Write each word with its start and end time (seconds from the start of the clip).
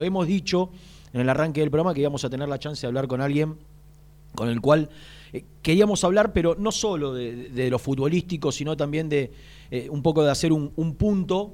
Hemos 0.00 0.28
dicho 0.28 0.70
en 1.12 1.22
el 1.22 1.28
arranque 1.28 1.60
del 1.60 1.72
programa 1.72 1.92
que 1.92 2.02
íbamos 2.02 2.24
a 2.24 2.30
tener 2.30 2.48
la 2.48 2.60
chance 2.60 2.82
de 2.82 2.86
hablar 2.86 3.08
con 3.08 3.20
alguien 3.20 3.56
con 4.32 4.48
el 4.48 4.60
cual 4.60 4.88
eh, 5.32 5.42
queríamos 5.60 6.04
hablar, 6.04 6.32
pero 6.32 6.54
no 6.56 6.70
solo 6.70 7.14
de, 7.14 7.68
lo 7.68 7.80
futbolístico, 7.80 8.52
sino 8.52 8.76
también 8.76 9.08
de 9.08 9.32
eh, 9.72 9.88
un 9.90 10.00
poco 10.00 10.22
de 10.22 10.30
hacer 10.30 10.52
un, 10.52 10.70
punto 10.94 11.52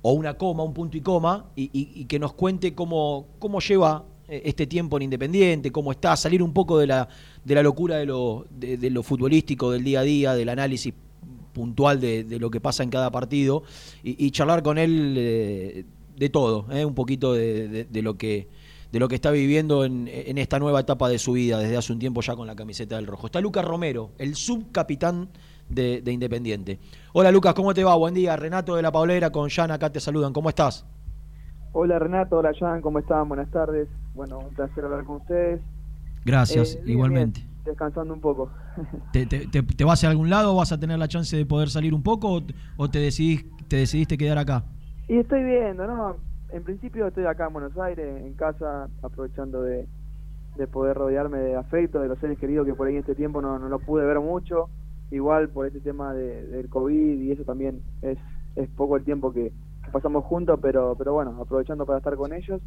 o 0.00 0.12
una 0.12 0.38
coma, 0.38 0.62
un 0.62 0.72
punto 0.72 0.96
y 0.96 1.02
coma, 1.02 1.44
y, 1.56 2.06
que 2.06 2.18
nos 2.18 2.32
cuente 2.32 2.74
cómo, 2.74 3.26
cómo 3.38 3.60
lleva 3.60 4.06
eh, 4.26 4.40
este 4.46 4.66
tiempo 4.66 4.96
en 4.96 5.02
Independiente, 5.02 5.70
cómo 5.70 5.92
está, 5.92 6.16
salir 6.16 6.42
un 6.42 6.54
poco 6.54 6.78
de 6.78 6.86
la, 6.86 7.06
de 7.44 7.54
la 7.54 7.62
locura 7.62 7.96
de 7.96 8.06
lo, 8.06 8.46
de, 8.48 8.88
lo 8.88 9.02
futbolístico, 9.02 9.72
del 9.72 9.84
día 9.84 10.00
a 10.00 10.04
día, 10.04 10.34
del 10.34 10.48
análisis 10.48 10.94
puntual 11.52 12.00
de, 12.00 12.24
lo 12.40 12.50
que 12.50 12.62
pasa 12.62 12.82
en 12.82 12.88
cada 12.88 13.10
partido, 13.10 13.62
y, 14.02 14.30
charlar 14.30 14.62
con 14.62 14.78
él 14.78 15.84
de 16.16 16.30
todo, 16.30 16.66
¿eh? 16.70 16.84
un 16.84 16.94
poquito 16.94 17.34
de, 17.34 17.86
lo 18.02 18.14
que 18.14 18.48
de 18.92 18.98
lo 18.98 19.08
que 19.08 19.14
está 19.14 19.30
viviendo 19.30 19.84
en, 19.84 20.08
esta 20.38 20.58
nueva 20.58 20.80
etapa 20.80 21.08
de 21.08 21.18
su 21.18 21.32
vida 21.32 21.58
desde 21.58 21.76
hace 21.76 21.92
un 21.92 21.98
tiempo 21.98 22.20
ya 22.22 22.34
con 22.34 22.46
la 22.46 22.56
camiseta 22.56 22.96
del 22.96 23.06
rojo. 23.06 23.26
Está 23.26 23.40
Lucas 23.40 23.64
Romero, 23.64 24.12
el 24.18 24.34
subcapitán 24.34 25.28
de, 25.68 26.02
Independiente. 26.06 26.78
Hola 27.12 27.30
Lucas, 27.30 27.54
¿cómo 27.54 27.74
te 27.74 27.84
va? 27.84 27.94
Buen 27.96 28.14
día. 28.14 28.36
Renato 28.36 28.76
de 28.76 28.82
la 28.82 28.92
Paulera 28.92 29.30
con 29.30 29.48
Jan 29.50 29.70
acá 29.70 29.90
te 29.90 30.00
saludan. 30.00 30.32
¿Cómo 30.32 30.48
estás? 30.48 30.86
Hola 31.72 31.98
Renato, 31.98 32.38
hola 32.38 32.52
Jan, 32.58 32.80
¿cómo 32.80 33.00
están? 33.00 33.28
Buenas 33.28 33.50
tardes. 33.50 33.88
Bueno, 34.14 34.38
un 34.38 34.54
placer 34.54 34.84
hablar 34.84 35.04
con 35.04 35.16
ustedes. 35.16 35.60
Gracias, 36.24 36.76
eh, 36.76 36.82
igualmente. 36.86 37.46
descansando 37.64 38.14
un 38.14 38.20
poco. 38.20 38.50
¿Te, 39.12 39.26
te, 39.26 39.84
vas 39.84 40.02
a 40.02 40.08
algún 40.08 40.30
lado? 40.30 40.54
¿Vas 40.56 40.72
a 40.72 40.80
tener 40.80 40.98
la 40.98 41.08
chance 41.08 41.36
de 41.36 41.44
poder 41.44 41.68
salir 41.68 41.92
un 41.92 42.02
poco 42.02 42.42
o, 42.76 42.88
te, 42.88 42.98
decidís, 42.98 43.44
te 43.68 43.76
decidiste 43.76 44.16
quedar 44.16 44.38
acá? 44.38 44.64
Y 45.08 45.18
estoy 45.18 45.44
viendo, 45.44 45.86
¿no? 45.86 46.16
En 46.50 46.62
principio 46.62 47.06
estoy 47.06 47.24
acá 47.26 47.46
en 47.46 47.52
Buenos 47.52 47.76
Aires, 47.78 48.24
en 48.24 48.34
casa, 48.34 48.88
aprovechando 49.02 49.62
de, 49.62 49.86
poder 50.72 50.96
rodearme 50.96 51.38
de 51.38 51.54
afecto, 51.54 52.00
de 52.00 52.08
los 52.08 52.18
seres 52.18 52.38
queridos 52.38 52.66
que 52.66 52.74
por 52.74 52.86
ahí 52.86 52.94
en 52.94 53.00
este 53.00 53.14
tiempo 53.14 53.42
no, 53.42 53.58
no 53.58 53.68
lo 53.68 53.78
pude 53.78 54.04
ver 54.04 54.20
mucho. 54.20 54.68
Igual 55.10 55.50
por 55.50 55.66
este 55.66 55.80
tema 55.80 56.12
de, 56.14 56.46
del 56.46 56.68
COVID 56.68 57.20
y 57.20 57.30
eso 57.30 57.44
también 57.44 57.82
es, 58.02 58.18
es 58.56 58.68
poco 58.70 58.96
el 58.96 59.04
tiempo 59.04 59.32
que, 59.32 59.52
pasamos 59.92 60.24
juntos, 60.24 60.58
pero, 60.60 60.94
pero 60.96 61.12
bueno, 61.12 61.36
aprovechando 61.40 61.86
para 61.86 61.98
estar 61.98 62.16
con 62.16 62.32
ellos. 62.32 62.60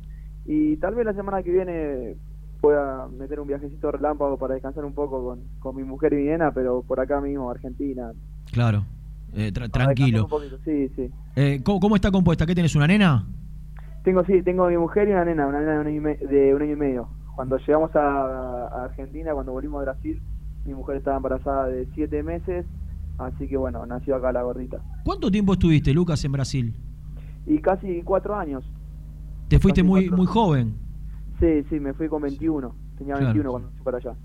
Y 0.46 0.78
tal 0.78 0.96
vez 0.96 1.06
la 1.06 1.14
semana 1.14 1.44
que 1.44 1.52
viene 1.52 2.16
pueda 2.62 3.08
meter 3.08 3.40
un 3.40 3.48
viajecito 3.48 3.92
relámpago 3.92 4.38
para 4.38 4.54
descansar 4.54 4.84
un 4.84 4.94
poco 4.94 5.24
con, 5.24 5.42
con 5.60 5.76
mi 5.76 5.84
mujer 5.84 6.14
y 6.14 6.18
mi 6.18 6.24
nena, 6.24 6.52
pero 6.52 6.82
por 6.82 7.00
acá 7.00 7.22
mismo, 7.22 7.50
Argentina. 7.50 8.12
Claro. 8.52 8.84
Eh, 9.34 9.52
tranquilo. 9.52 10.28
Sí, 10.64 10.90
sí. 10.96 11.12
Eh, 11.36 11.62
¿cómo, 11.64 11.96
está 11.96 12.12
compuesta? 12.12 12.46
¿Qué 12.46 12.54
tienes, 12.54 12.76
una 12.76 12.88
nena? 12.88 13.28
Tengo, 14.04 14.24
sí, 14.26 14.42
tengo 14.44 14.68
mi 14.68 14.78
mujer 14.78 15.08
y 15.08 15.12
una 15.12 15.26
nena, 15.26 15.48
una 15.48 15.60
nena 15.60 15.74
de 15.74 15.80
un 15.80 16.62
año 16.62 16.74
y, 16.74 16.76
medio. 16.76 17.10
Cuando 17.36 17.58
llegamos 17.58 17.96
a, 17.96 18.86
Argentina, 18.86 19.34
cuando 19.34 19.52
volvimos 19.52 19.82
a 19.82 19.92
Brasil, 19.92 20.22
mi 20.66 20.74
mujer 20.74 20.98
estaba 20.98 21.18
embarazada 21.18 21.68
de 21.68 21.88
siete 21.94 22.24
meses, 22.24 22.66
así 23.18 23.48
que 23.48 23.58
bueno, 23.58 23.86
nació 23.86 24.16
acá 24.16 24.32
la 24.32 24.44
gordita. 24.44 24.80
¿Cuánto 25.04 25.30
tiempo 25.30 25.54
estuviste, 25.54 25.94
Lucas, 25.94 26.24
en 26.26 26.32
Brasil? 26.32 26.76
Y 27.46 27.60
casi 27.60 28.02
cuatro 28.04 28.36
años. 28.36 28.64
¿Te 29.48 29.60
fuiste 29.60 29.84
muy 29.84 30.10
muy 30.10 30.26
joven? 30.26 30.76
Sí, 31.40 31.64
sí, 31.70 31.80
me 31.80 31.94
fui 31.94 32.08
con 32.08 32.22
21. 32.22 32.76
Tenía 32.98 33.16
21 33.16 33.50
cuando 33.50 33.70
fui 33.72 33.84
para 33.84 33.98
allá. 33.98 34.16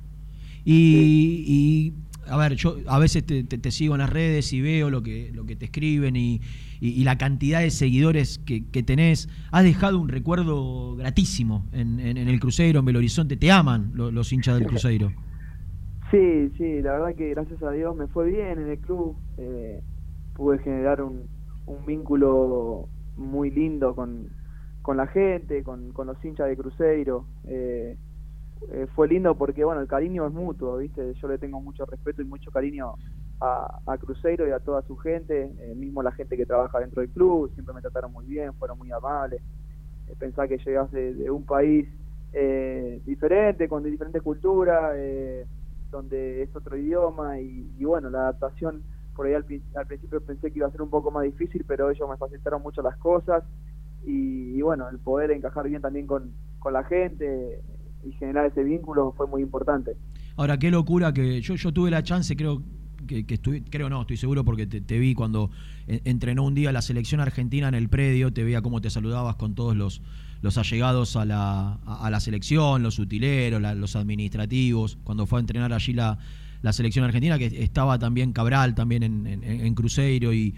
y 0.65 1.95
a 2.29 2.37
ver, 2.37 2.55
yo 2.55 2.77
a 2.87 2.99
veces 2.99 3.25
te, 3.25 3.71
sigo 3.71 3.95
en 3.95 4.01
las 4.01 4.11
redes 4.11 4.53
y 4.53 4.61
veo 4.61 4.91
lo 4.91 5.03
que, 5.03 5.31
lo 5.33 5.47
que 5.47 5.57
te 5.57 5.67
escriben 5.67 6.17
y, 6.17 6.41
la 6.81 7.17
cantidad 7.17 7.61
de 7.61 7.71
seguidores 7.71 8.39
que, 8.39 8.83
tenés. 8.83 9.29
Has 9.53 9.65
dejado 9.65 9.99
un 9.99 10.09
recuerdo 10.09 10.97
gratísimo 10.97 11.67
en, 11.73 11.99
el 12.01 12.41
Cruzeiro, 12.41 12.81
en 12.81 12.85
Belo 12.85 12.99
Horizonte. 12.99 13.37
Te 13.37 13.51
aman 13.51 13.93
los, 13.95 14.33
hinchas 14.33 14.59
del 14.59 14.67
Cruzeiro. 14.67 15.13
Sí, 16.11 16.53
sí, 16.59 16.81
la 16.81 16.93
verdad 16.93 17.17
que 17.17 17.31
gracias 17.31 17.61
a 17.65 17.73
Dios 17.73 17.97
me 17.97 18.07
fue 18.07 18.31
bien 18.31 18.61
en 18.61 18.69
el 18.69 18.79
club. 18.79 19.17
Eh, 19.37 19.83
pude 20.35 20.59
generar 20.61 21.03
un, 21.03 21.27
vínculo 21.87 22.89
muy 23.17 23.51
lindo 23.51 23.97
con, 23.97 24.29
la 24.95 25.07
gente, 25.09 25.65
con, 25.65 25.93
los 25.93 26.25
hinchas 26.25 26.47
de 26.47 26.57
Cruzeiro. 26.57 27.27
Eh, 27.49 27.97
eh, 28.71 28.87
fue 28.95 29.09
lindo 29.09 29.35
porque, 29.35 29.65
bueno, 29.65 29.81
el 29.81 29.89
cariño 29.89 30.27
es 30.27 30.33
mutuo, 30.33 30.79
¿viste? 30.79 31.15
Yo 31.15 31.29
le 31.29 31.39
tengo 31.39 31.61
mucho 31.61 31.85
respeto 31.85 32.23
y 32.23 32.25
mucho 32.25 32.51
cariño 32.51 32.95
a, 33.41 33.81
a 33.87 33.99
Cruzeiro 33.99 34.49
y 34.49 34.53
a 34.53 34.61
toda 34.61 34.83
su 34.83 34.97
gente, 34.97 35.53
eh, 35.59 35.75
mismo 35.75 36.03
la 36.03 36.13
gente 36.13 36.37
que 36.37 36.47
trabaja 36.47 36.81
dentro 36.81 37.03
del 37.03 37.11
club, 37.11 37.53
siempre 37.53 37.75
me 37.75 37.81
trataron 37.81 38.13
muy 38.13 38.27
bien, 38.27 38.55
fueron 38.55 38.79
muy 38.79 38.91
amables. 38.91 39.43
Eh, 40.09 40.33
que 40.49 40.59
llegas 40.59 40.91
de, 40.93 41.31
un 41.31 41.45
país 41.45 41.89
diferente, 43.07 43.69
con 43.69 43.85
diferentes 43.85 44.21
culturas, 44.21 44.93
donde 45.91 46.43
es 46.43 46.55
otro 46.57 46.77
idioma 46.77 47.39
y, 47.39 47.85
bueno, 47.85 48.11
la 48.11 48.23
adaptación 48.23 48.83
por 49.15 49.27
ahí 49.27 49.35
al, 49.35 49.45
principio 49.45 50.21
pensé 50.21 50.51
que 50.51 50.59
iba 50.59 50.67
a 50.67 50.73
ser 50.73 50.83
un 50.83 50.91
poco 50.91 51.13
más 51.13 51.23
difícil, 51.23 51.65
pero 51.67 51.91
ellos 51.91 52.11
me 52.11 52.17
facilitaron 52.17 52.61
mucho 52.63 52.83
las 52.83 52.97
cosas 52.97 53.45
y, 54.05 54.61
bueno, 54.61 54.89
el 54.89 54.99
poder 54.99 55.31
encajar 55.31 55.69
bien 55.69 55.81
también 55.81 56.09
con, 56.09 56.33
con 56.59 56.73
la 56.73 56.83
gente, 56.83 57.63
y 58.07 58.13
generar 58.13 58.47
ese 58.47 58.63
vínculo 58.63 59.13
fue 59.17 59.27
muy 59.27 59.43
importante. 59.43 59.93
Ahora, 60.37 60.59
qué 60.59 60.71
locura 60.71 61.13
que 61.13 61.41
yo, 61.41 61.55
yo 61.55 61.73
tuve 61.73 61.91
la 61.91 62.03
chance, 62.03 62.37
creo 62.37 62.63
que, 63.07 63.25
que 63.25 63.39
creo 63.39 63.89
no, 63.89 64.03
estoy 64.03 64.17
seguro 64.17 64.45
porque 64.45 64.67
te, 64.67 64.99
vi 64.99 65.15
cuando 65.15 65.51
entrenó 65.87 66.45
un 66.45 66.55
día 66.55 66.73
la 66.73 66.83
selección 66.83 67.21
argentina 67.21 67.69
en 67.69 67.75
el 67.75 67.89
predio, 67.89 68.33
te 68.33 68.43
veía 68.45 68.63
cómo 68.63 68.81
te 68.81 68.91
saludabas 68.91 69.37
con 69.37 69.55
todos 69.55 69.77
los, 69.77 70.03
los 70.43 70.59
allegados 70.59 71.17
a 71.17 71.25
la, 71.25 71.75
a, 71.87 72.11
la 72.11 72.21
selección, 72.21 72.83
los 72.83 72.99
utileros, 72.99 73.63
los 73.77 73.97
administrativos, 73.97 74.99
cuando 75.05 75.27
fue 75.27 75.39
a 75.39 75.41
entrenar 75.41 75.73
allí 75.73 75.93
la, 75.93 76.19
la 76.63 76.73
selección 76.73 77.05
argentina, 77.05 77.39
que 77.39 77.47
estaba 77.47 77.99
también 77.99 78.33
Cabral, 78.33 78.75
también 78.75 79.03
en, 79.03 79.27
en, 79.27 79.75
Cruzeiro 79.75 80.33
y... 80.33 80.55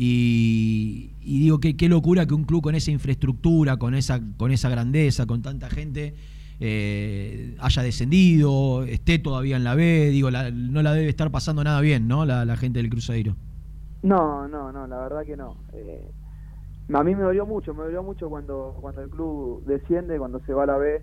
Y, 0.00 1.10
digo 1.20 1.58
que 1.58 1.76
qué 1.76 1.88
locura 1.88 2.24
que 2.24 2.32
un 2.32 2.44
club 2.44 2.62
con 2.62 2.76
esa 2.76 2.92
infraestructura, 2.92 3.78
con 3.78 3.96
esa, 3.96 4.20
con 4.36 4.52
esa 4.52 4.68
grandeza, 4.68 5.26
con 5.26 5.42
tanta 5.42 5.68
gente, 5.68 6.14
eh, 6.60 7.56
haya 7.60 7.82
descendido, 7.82 8.82
esté 8.82 9.20
todavía 9.20 9.56
en 9.56 9.62
la 9.62 9.76
B, 9.76 10.08
digo, 10.10 10.30
no 10.30 10.82
la 10.82 10.92
debe 10.92 11.08
estar 11.08 11.30
pasando 11.30 11.62
nada 11.62 11.80
bien, 11.80 12.08
¿no? 12.08 12.24
La, 12.24 12.56
gente 12.56 12.80
del 12.80 12.90
Cruzeiro. 12.90 13.36
No, 14.02 14.48
no, 14.48 14.72
no, 14.72 14.86
la 14.86 14.98
verdad 14.98 15.24
que 15.24 15.36
no. 15.36 15.56
Eh, 15.72 16.10
a 16.92 17.04
mí 17.04 17.14
me 17.14 17.22
dolió 17.22 17.46
mucho, 17.46 17.74
me 17.74 17.84
dolió 17.84 18.02
mucho 18.02 18.28
cuando, 18.28 18.76
cuando 18.80 19.02
el 19.02 19.10
club 19.10 19.64
desciende, 19.66 20.18
cuando 20.18 20.40
se 20.40 20.52
va 20.52 20.64
a 20.64 20.66
la 20.66 20.76
B. 20.78 21.02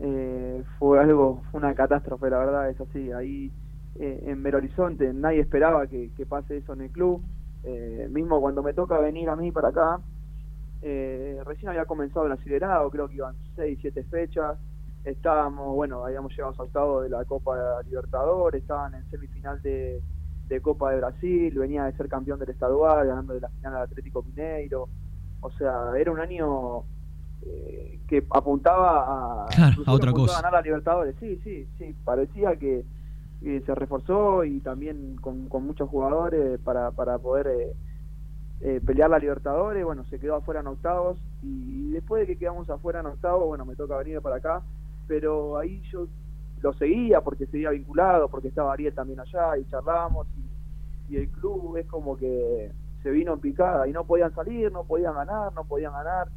Eh, 0.00 0.62
fue 0.78 1.00
algo, 1.00 1.42
fue 1.50 1.60
una 1.60 1.74
catástrofe, 1.74 2.28
la 2.28 2.38
verdad, 2.38 2.68
es 2.68 2.80
así. 2.80 3.12
Ahí 3.12 3.52
en 3.98 4.42
Belo 4.42 4.58
Horizonte 4.58 5.14
nadie 5.14 5.40
esperaba 5.40 5.86
que, 5.86 6.10
pase 6.28 6.58
eso 6.58 6.72
en 6.72 6.82
el 6.82 6.90
club. 6.90 7.22
mismo 8.10 8.40
cuando 8.40 8.62
me 8.62 8.74
toca 8.74 8.98
venir 8.98 9.28
a 9.28 9.36
mí 9.36 9.52
para 9.52 9.68
acá, 9.68 10.00
recién 10.82 11.68
había 11.68 11.86
comenzado 11.86 12.26
el 12.26 12.32
acelerado, 12.32 12.90
creo 12.90 13.08
que 13.08 13.14
iban 13.14 13.36
6, 13.54 13.78
7 13.80 14.04
fechas 14.10 14.58
estábamos, 15.06 15.74
bueno, 15.74 16.04
habíamos 16.04 16.32
llegado 16.32 16.54
a 16.58 16.62
octavos 16.62 17.04
de 17.04 17.10
la 17.10 17.24
Copa 17.24 17.80
Libertadores, 17.84 18.60
estaban 18.60 18.94
en 18.94 19.08
semifinal 19.08 19.62
de, 19.62 20.02
Copa 20.62 20.90
de 20.90 20.98
Brasil, 20.98 21.54
venía 21.56 21.84
de 21.84 21.92
ser 21.96 22.08
campeón 22.08 22.38
del 22.38 22.50
estadual, 22.50 23.06
ganando 23.06 23.34
de 23.34 23.40
la 23.40 23.48
final 23.48 23.76
al 23.76 23.82
Atlético 23.82 24.22
Mineiro. 24.22 24.88
O 25.40 25.50
sea, 25.52 25.92
era 25.96 26.10
un 26.10 26.18
año 26.18 26.82
eh, 27.42 28.00
que 28.08 28.24
apuntaba 28.30 29.44
a, 29.44 29.72
a 29.86 29.92
otra 29.92 30.12
cosa. 30.12 30.36
ganar 30.36 30.52
la 30.52 30.62
Libertadores. 30.62 31.14
Sí, 31.20 31.40
sí, 31.44 31.68
sí, 31.78 31.94
parecía 32.04 32.56
que, 32.56 32.84
se 33.40 33.74
reforzó 33.74 34.44
y 34.44 34.60
también 34.60 35.16
con, 35.20 35.48
muchos 35.64 35.88
jugadores 35.88 36.58
para, 36.60 36.90
para 36.90 37.18
poder 37.18 37.46
eh, 37.46 37.76
eh, 38.60 38.80
pelear 38.84 39.10
la 39.10 39.18
Libertadores. 39.18 39.84
Bueno, 39.84 40.04
se 40.06 40.18
quedó 40.18 40.36
afuera 40.36 40.60
en 40.60 40.66
octavos 40.68 41.18
y, 41.42 41.88
y 41.88 41.90
después 41.92 42.22
de 42.22 42.26
que 42.26 42.38
quedamos 42.38 42.68
afuera 42.70 43.00
en 43.00 43.06
octavos, 43.06 43.46
bueno, 43.46 43.64
me 43.64 43.76
toca 43.76 43.96
venir 43.98 44.20
para 44.20 44.36
acá 44.36 44.62
pero 45.06 45.58
ahí 45.58 45.80
yo 45.90 46.06
lo 46.60 46.72
seguía 46.74 47.20
porque 47.20 47.46
seguía 47.46 47.70
vinculado, 47.70 48.28
porque 48.28 48.48
estaba 48.48 48.72
Ariel 48.72 48.94
también 48.94 49.20
allá 49.20 49.56
y 49.58 49.64
charlamos 49.66 50.26
y, 50.36 51.16
el 51.16 51.28
club 51.28 51.76
es 51.76 51.86
como 51.86 52.16
que 52.16 52.72
se 53.04 53.10
vino 53.10 53.34
en 53.34 53.38
picada 53.38 53.86
y 53.86 53.92
no 53.92 54.04
podían 54.04 54.34
salir, 54.34 54.72
no 54.72 54.82
podían 54.82 55.14
ganar, 55.14 55.52
no 55.52 55.64
podían 55.64 55.92
ganar. 55.92 56.28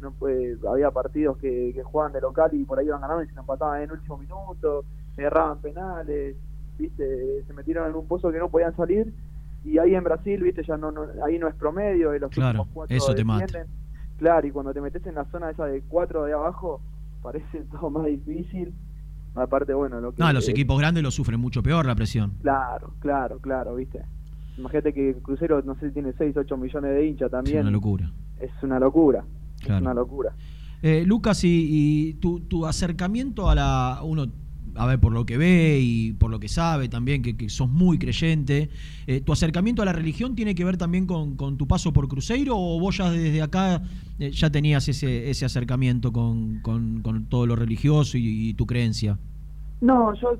No, 0.00 0.12
pues, 0.12 0.62
había 0.64 0.90
partidos 0.90 1.38
que, 1.38 1.72
que 1.74 1.82
jugaban 1.82 2.12
de 2.12 2.20
local 2.20 2.50
y 2.52 2.62
por 2.64 2.78
ahí 2.78 2.86
iban 2.86 3.00
ganando 3.00 3.22
y 3.22 3.28
se 3.28 3.40
empataban 3.40 3.78
en 3.78 3.84
el 3.84 3.92
último 3.92 4.18
minuto, 4.18 4.84
erraban 5.16 5.60
penales, 5.60 6.36
viste, 6.78 7.42
se 7.42 7.52
metieron 7.54 7.88
en 7.88 7.96
un 7.96 8.06
pozo 8.06 8.30
que 8.30 8.38
no 8.38 8.50
podían 8.50 8.76
salir 8.76 9.12
y 9.64 9.78
ahí 9.78 9.94
en 9.94 10.04
Brasil, 10.04 10.42
viste, 10.42 10.62
ya 10.62 10.76
no, 10.76 10.92
ahí 11.24 11.38
no 11.38 11.48
es 11.48 11.54
promedio, 11.54 12.10
de 12.10 12.20
los 12.20 12.30
claro, 12.30 12.66
eso 12.88 13.14
te 13.14 13.24
mata. 13.24 13.66
Claro, 14.18 14.46
y 14.46 14.50
cuando 14.50 14.72
te 14.72 14.80
metes 14.80 15.06
en 15.06 15.14
la 15.14 15.24
zona 15.26 15.50
esa 15.50 15.66
de 15.66 15.82
cuatro 15.82 16.24
de 16.24 16.32
abajo, 16.32 16.80
parece 17.22 17.60
todo 17.70 17.90
más 17.90 18.06
difícil. 18.06 18.72
Aparte, 19.34 19.72
bueno, 19.74 20.00
lo 20.00 20.12
que. 20.12 20.22
No, 20.22 20.32
los 20.32 20.48
equipos 20.48 20.78
grandes 20.78 21.02
lo 21.02 21.10
sufren 21.10 21.38
mucho 21.40 21.62
peor 21.62 21.86
la 21.86 21.94
presión. 21.94 22.34
Claro, 22.42 22.94
claro, 22.98 23.38
claro, 23.38 23.76
¿viste? 23.76 24.02
Imagínate 24.56 24.92
que 24.92 25.14
Crucero, 25.22 25.62
no 25.62 25.76
sé 25.76 25.88
si 25.88 25.94
tiene 25.94 26.12
6, 26.18 26.36
8 26.36 26.56
millones 26.56 26.90
de 26.90 27.06
hinchas 27.06 27.30
también. 27.30 27.58
Es 27.58 27.62
una 27.62 27.70
locura. 27.70 28.12
Es 28.40 28.50
una 28.62 28.80
locura. 28.80 29.24
es 29.60 29.68
una 29.68 29.94
locura. 29.94 30.34
Eh, 30.82 31.04
Lucas, 31.06 31.40
y, 31.44 32.14
tu, 32.14 32.40
tu, 32.40 32.66
acercamiento 32.66 33.48
a 33.48 33.54
la. 33.54 34.00
Uno, 34.02 34.26
a 34.74 34.86
ver, 34.86 35.00
por 35.00 35.12
lo 35.12 35.26
que 35.26 35.36
ve 35.36 35.78
y 35.80 36.12
por 36.12 36.30
lo 36.30 36.40
que 36.40 36.48
sabe 36.48 36.88
también, 36.88 37.22
que, 37.22 37.48
sos 37.48 37.68
muy 37.68 37.98
creyente, 37.98 38.70
eh, 39.06 39.20
¿tu 39.20 39.32
acercamiento 39.32 39.82
a 39.82 39.84
la 39.84 39.92
religión 39.92 40.34
tiene 40.34 40.54
que 40.54 40.64
ver 40.64 40.76
también 40.76 41.06
con, 41.06 41.36
tu 41.56 41.66
paso 41.66 41.92
por 41.92 42.08
Cruzeiro 42.08 42.56
o 42.56 42.78
vos 42.78 42.98
ya 42.98 43.10
desde 43.10 43.42
acá 43.42 43.82
eh, 44.18 44.30
ya 44.30 44.50
tenías 44.50 44.88
ese, 44.88 45.30
ese 45.30 45.44
acercamiento 45.44 46.12
con, 46.12 46.60
todo 47.28 47.46
lo 47.46 47.56
religioso 47.56 48.16
y, 48.18 48.54
tu 48.54 48.66
creencia? 48.66 49.18
No, 49.80 50.14
yo 50.14 50.36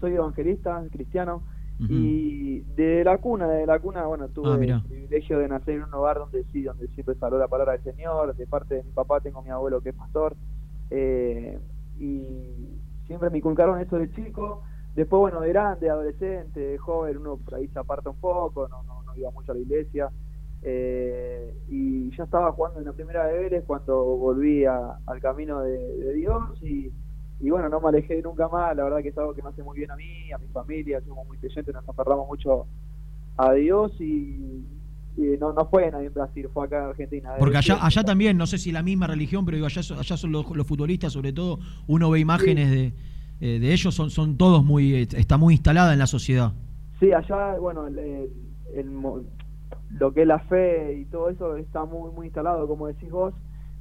soy 0.00 0.12
evangelista, 0.12 0.82
cristiano, 0.90 1.42
y 1.80 2.60
de 2.74 3.04
la 3.04 3.18
cuna, 3.18 3.46
de 3.46 3.64
la 3.64 3.78
cuna, 3.78 4.04
bueno, 4.04 4.28
tuve 4.28 4.72
ah, 4.72 4.82
el 4.82 4.82
privilegio 4.82 5.38
de 5.38 5.46
nacer 5.46 5.76
en 5.76 5.84
un 5.84 5.94
hogar 5.94 6.18
donde 6.18 6.44
sí, 6.52 6.62
donde 6.62 6.88
siempre 6.88 7.14
salió 7.14 7.38
la 7.38 7.46
palabra 7.46 7.78
del 7.78 7.94
Señor. 7.94 8.34
De 8.34 8.46
parte 8.48 8.74
de 8.74 8.82
mi 8.82 8.90
papá 8.90 9.20
tengo 9.20 9.38
a 9.38 9.42
mi 9.42 9.50
abuelo 9.50 9.80
que 9.80 9.90
es 9.90 9.94
pastor. 9.94 10.36
Eh, 10.90 11.58
y 12.00 12.24
siempre 13.08 13.30
me 13.30 13.38
inculcaron 13.38 13.80
eso 13.80 13.96
de 13.98 14.12
chico. 14.12 14.62
Después, 14.94 15.20
bueno, 15.20 15.40
de 15.40 15.48
grande, 15.48 15.90
adolescente, 15.90 16.60
de 16.60 16.78
joven, 16.78 17.18
uno 17.18 17.36
por 17.38 17.56
ahí 17.56 17.66
se 17.68 17.78
aparta 17.78 18.10
un 18.10 18.20
poco, 18.20 18.68
no, 18.68 18.82
no, 18.84 19.02
no 19.02 19.16
iba 19.16 19.30
mucho 19.32 19.50
a 19.50 19.54
la 19.56 19.60
iglesia. 19.60 20.10
Eh, 20.62 21.54
y 21.68 22.10
ya 22.16 22.24
estaba 22.24 22.52
jugando 22.52 22.80
en 22.80 22.86
la 22.86 22.92
primera 22.92 23.26
de 23.26 23.38
Vélez 23.38 23.64
cuando 23.66 24.04
volví 24.04 24.64
al 24.64 25.20
camino 25.20 25.60
de, 25.60 26.14
Dios 26.14 26.62
y 26.62 26.92
y 27.40 27.50
bueno, 27.50 27.68
no 27.68 27.80
me 27.80 27.88
alejé 27.88 28.20
nunca 28.20 28.48
más, 28.48 28.74
la 28.76 28.82
verdad 28.82 29.00
que 29.00 29.10
es 29.10 29.18
algo 29.18 29.32
que 29.32 29.42
me 29.42 29.50
hace 29.50 29.62
muy 29.62 29.78
bien 29.78 29.90
a 29.92 29.96
mí, 29.96 30.32
a 30.32 30.38
mi 30.38 30.48
familia, 30.48 31.00
somos 31.02 31.24
muy 31.26 31.38
creyentes, 31.38 31.72
nos 31.72 31.88
aferramos 31.88 32.26
mucho 32.26 32.66
a 33.36 33.52
Dios 33.52 33.92
y, 34.00 34.66
no, 35.40 35.52
no 35.52 35.66
fue 35.66 35.88
en 35.88 36.12
Brasil, 36.12 36.48
fue 36.52 36.66
acá 36.66 36.78
en 36.78 36.84
Argentina. 36.90 37.30
Porque 37.38 37.56
allá, 37.56 37.78
allá 37.80 38.04
también, 38.04 38.36
no 38.36 38.46
sé 38.46 38.58
si 38.58 38.72
la 38.72 38.82
misma 38.82 39.06
religión, 39.06 39.44
pero 39.44 39.64
allá, 39.64 39.80
allá 39.98 40.16
son 40.16 40.32
los, 40.32 40.46
futbolistas, 40.66 41.12
sobre 41.12 41.32
todo, 41.32 41.58
uno 41.86 42.10
ve 42.10 42.20
imágenes 42.20 42.70
de, 42.70 42.92
eh, 43.40 43.58
de 43.58 43.72
ellos, 43.72 43.94
son, 43.94 44.10
son 44.10 44.36
todos 44.36 44.64
muy, 44.64 44.94
está 44.94 45.36
muy 45.36 45.54
instalada 45.54 45.92
en 45.92 45.98
la 45.98 46.06
sociedad. 46.06 46.52
Sí, 47.00 47.12
allá, 47.12 47.56
bueno, 47.58 47.86
lo 49.90 50.12
que 50.12 50.22
es 50.22 50.26
la 50.26 50.40
fe 50.40 50.94
y 51.00 51.04
todo 51.06 51.30
eso 51.30 51.56
está 51.56 51.84
muy, 51.84 52.10
muy 52.10 52.26
instalado, 52.26 52.66
como 52.66 52.86
decís 52.86 53.10
vos. 53.10 53.34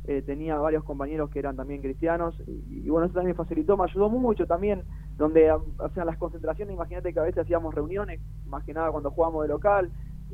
Eh, 0.06 0.22
tenía 0.22 0.56
varios 0.57 0.86
compañeros 0.86 1.30
que 1.30 1.40
eran 1.40 1.57
también 1.57 1.81
cristianos 1.81 2.33
y, 2.48 2.88
bueno, 2.90 3.07
eso 3.07 3.16
también 3.16 3.36
me 3.36 3.44
facilitó, 3.44 3.75
me 3.75 3.83
ayudó 3.83 4.07
mucho 4.07 4.48
también, 4.48 4.83
donde 5.18 5.54
hacían 5.80 6.06
las 6.06 6.18
concentraciones, 6.18 6.75
imagínate 6.75 7.12
que 7.12 7.19
a 7.19 7.24
veces 7.24 7.44
hacíamos 7.44 7.75
reuniones, 7.75 8.22
más 8.45 8.63
que 8.63 8.74
nada 8.74 8.90
cuando 8.90 9.12
jugábamos 9.12 9.44
de 9.44 9.50
local, 9.50 9.92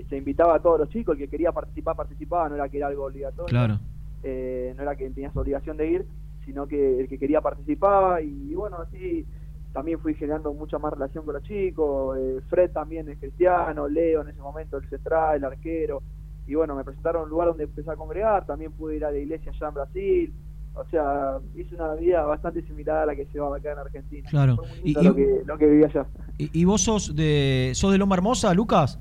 se 0.10 0.18
invitaba 0.18 0.56
a 0.56 0.60
todos 0.60 0.80
los 0.80 0.90
chicos, 0.90 1.14
el 1.14 1.24
que 1.24 1.30
quería 1.30 1.52
participar, 1.52 1.96
participaba, 1.96 2.50
no 2.50 2.56
era 2.56 2.70
que 2.70 2.78
era 2.78 2.88
algo 2.88 3.06
obligatorio, 3.06 3.50
claro. 3.50 3.80
Eh, 4.24 4.74
no 4.76 4.84
era 4.84 4.96
que 4.96 5.10
tenías 5.10 5.36
obligación 5.36 5.78
de 5.78 5.88
ir, 5.88 6.06
sino 6.46 6.68
que 6.68 7.02
el 7.02 7.08
que 7.08 7.20
quería 7.20 7.42
participaba 7.42 8.22
y, 8.22 8.54
bueno, 8.56 8.78
así 8.78 9.26
también 9.74 10.00
fui 10.00 10.14
generando 10.14 10.54
mucha 10.54 10.78
más 10.78 10.94
relación 10.94 11.26
con 11.26 11.34
los 11.34 11.44
chicos, 11.44 12.18
eh, 12.18 12.42
Fred 12.48 12.72
también 12.72 13.10
es 13.10 13.18
cristiano, 13.18 13.88
Leo 13.88 14.22
en 14.22 14.30
ese 14.30 14.40
momento 14.40 14.78
el 14.78 14.88
central, 14.88 15.38
el 15.38 15.46
arquero, 15.46 16.02
y 16.46 16.56
bueno, 16.56 16.76
me 16.76 16.84
presentaron 16.84 17.22
a 17.22 17.24
un 17.24 17.30
lugar 17.30 17.48
donde 17.50 17.64
empecé 17.64 17.90
a 17.90 17.96
congregar, 17.96 18.46
también 18.46 18.72
pude 18.72 18.98
ir 18.98 19.06
a 19.06 19.12
la 19.12 19.18
iglesia 19.18 19.52
allá 19.52 19.68
en 19.68 19.74
Brasil, 19.74 20.34
o 20.76 20.86
sea, 20.90 21.40
hice 21.56 21.76
una 21.76 21.94
vida 21.94 22.24
bastante 22.24 22.62
similar 22.64 23.04
a 23.04 23.06
la 23.08 23.16
que 23.16 23.26
se 23.28 23.40
va 23.40 23.56
acá 23.56 23.72
en 23.74 23.80
Argentina. 23.80 24.30
Claro. 24.30 24.58
y, 24.84 24.94
lo, 24.94 25.16
que, 25.16 25.42
lo, 25.46 25.58
que, 25.58 25.68
viví 25.68 25.84
allá. 25.84 26.06
¿Y, 26.38 26.66
vos 26.66 26.82
sos 26.82 27.16
de, 27.16 27.72
sos 27.76 27.92
de 27.92 27.98
Loma 27.98 28.16
Hermosa, 28.16 28.54
Lucas? 28.54 29.00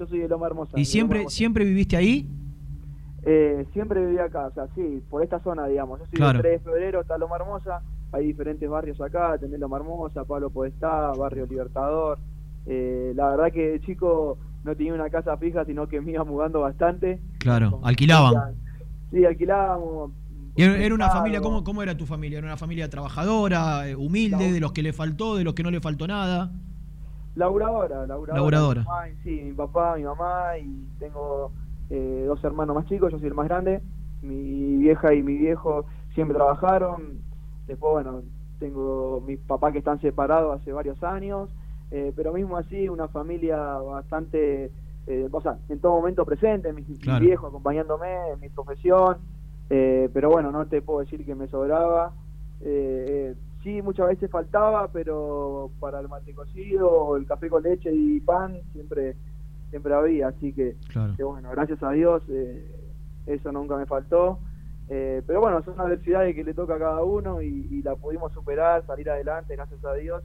Yo 0.00 0.06
soy 0.06 0.20
de 0.20 0.28
Loma 0.28 0.46
Hermosa. 0.46 0.80
¿Y 0.80 0.86
siempre, 0.86 1.28
siempre 1.28 1.62
viviste 1.62 1.94
ahí? 1.94 2.26
Eh, 3.22 3.66
siempre 3.74 4.06
viví 4.06 4.18
acá, 4.18 4.46
o 4.46 4.54
sea, 4.54 4.66
sí, 4.74 5.02
por 5.10 5.22
esta 5.22 5.40
zona, 5.40 5.66
digamos. 5.66 6.00
Yo 6.00 6.06
soy 6.06 6.32
del 6.32 6.40
3 6.40 6.52
de 6.52 6.58
febrero, 6.60 7.02
está 7.02 7.18
Loma 7.18 7.36
Hermosa, 7.36 7.82
hay 8.10 8.28
diferentes 8.28 8.66
barrios 8.66 8.98
acá, 8.98 9.36
tenés 9.38 9.60
Loma 9.60 9.76
Hermosa, 9.76 10.24
Pablo 10.24 10.48
Podestá, 10.48 11.12
Barrio 11.12 11.44
Libertador. 11.44 12.18
Eh, 12.64 13.12
la 13.14 13.28
verdad 13.28 13.52
que 13.52 13.78
chico 13.84 14.38
no 14.64 14.74
tenía 14.74 14.94
una 14.94 15.10
casa 15.10 15.36
fija, 15.36 15.66
sino 15.66 15.86
que 15.86 16.00
me 16.00 16.12
iba 16.12 16.24
mudando 16.24 16.60
bastante. 16.60 17.20
Claro, 17.38 17.80
alquilaban. 17.82 18.54
Sí, 19.10 19.22
alquilábamos. 19.26 20.12
¿Era 20.56 20.94
una 20.94 21.10
familia, 21.10 21.42
¿cómo, 21.42 21.62
cómo 21.62 21.82
era 21.82 21.94
tu 21.94 22.06
familia? 22.06 22.38
¿Era 22.38 22.46
una 22.46 22.56
familia 22.56 22.88
trabajadora, 22.88 23.86
eh, 23.86 23.94
humilde, 23.94 24.50
de 24.50 24.60
los 24.60 24.72
que 24.72 24.82
le 24.82 24.94
faltó, 24.94 25.36
de 25.36 25.44
los 25.44 25.52
que 25.52 25.62
no 25.62 25.70
le 25.70 25.80
faltó 25.80 26.06
nada? 26.06 26.50
Laburadora, 27.40 28.06
laburadora. 28.06 28.84
sí, 29.24 29.40
mi 29.42 29.52
papá, 29.52 29.96
mi 29.96 30.04
mamá 30.04 30.58
y 30.58 30.86
tengo 30.98 31.52
eh, 31.88 32.24
dos 32.26 32.44
hermanos 32.44 32.76
más 32.76 32.84
chicos, 32.84 33.10
yo 33.10 33.18
soy 33.18 33.28
el 33.28 33.34
más 33.34 33.48
grande. 33.48 33.80
Mi 34.20 34.76
vieja 34.76 35.14
y 35.14 35.22
mi 35.22 35.38
viejo 35.38 35.86
siempre 36.14 36.36
trabajaron. 36.36 37.22
Después, 37.66 38.04
bueno, 38.04 38.22
tengo 38.58 39.22
mis 39.26 39.38
papás 39.40 39.72
que 39.72 39.78
están 39.78 39.98
separados 40.02 40.60
hace 40.60 40.70
varios 40.70 41.02
años. 41.02 41.48
Eh, 41.90 42.12
pero 42.14 42.34
mismo 42.34 42.58
así 42.58 42.90
una 42.90 43.08
familia 43.08 43.56
bastante, 43.56 44.70
eh, 45.06 45.28
o 45.32 45.40
sea, 45.40 45.56
en 45.70 45.80
todo 45.80 45.92
momento 45.92 46.26
presente, 46.26 46.74
mi, 46.74 46.82
viejo 47.20 47.46
acompañándome 47.46 48.32
en 48.34 48.40
mi 48.40 48.50
profesión, 48.50 49.16
eh, 49.70 50.10
pero 50.12 50.28
bueno, 50.28 50.52
no 50.52 50.66
te 50.66 50.82
puedo 50.82 51.00
decir 51.00 51.24
que 51.24 51.34
me 51.34 51.48
sobraba. 51.48 52.12
Sí, 53.62 53.82
muchas 53.82 54.08
veces 54.08 54.30
faltaba, 54.30 54.88
pero 54.92 55.70
para 55.80 56.00
el 56.00 56.08
mate 56.08 56.34
cocido, 56.34 57.16
el 57.16 57.26
café 57.26 57.48
con 57.48 57.62
leche 57.62 57.92
y 57.92 58.20
pan 58.20 58.58
siempre 58.72 59.16
siempre 59.70 59.94
había, 59.94 60.28
así 60.28 60.52
que, 60.52 60.76
bueno, 61.22 61.48
gracias 61.52 61.80
a 61.82 61.92
Dios 61.92 62.22
eso 63.26 63.52
nunca 63.52 63.76
me 63.76 63.86
faltó. 63.86 64.40
pero 64.88 65.40
bueno, 65.40 65.62
son 65.64 65.78
adversidades 65.80 66.34
que 66.34 66.42
le 66.42 66.54
toca 66.54 66.74
a 66.74 66.78
cada 66.78 67.04
uno 67.04 67.40
y, 67.40 67.80
la 67.82 67.94
pudimos 67.94 68.32
superar, 68.32 68.84
salir 68.86 69.08
adelante, 69.08 69.54
gracias 69.54 69.84
a 69.84 69.94
Dios, 69.94 70.22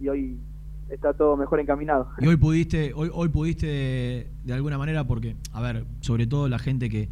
y 0.00 0.08
hoy 0.08 0.40
está 0.88 1.12
todo 1.12 1.36
mejor 1.36 1.60
encaminado. 1.60 2.08
Y 2.18 2.26
hoy 2.26 2.36
pudiste, 2.36 2.92
hoy, 2.94 3.10
hoy 3.12 3.28
pudiste 3.28 4.26
de, 4.44 4.52
alguna 4.52 4.76
manera, 4.76 5.04
porque, 5.04 5.36
a 5.52 5.60
ver, 5.60 5.84
sobre 6.00 6.26
todo 6.26 6.48
la 6.48 6.58
gente 6.58 6.88
que, 6.88 7.08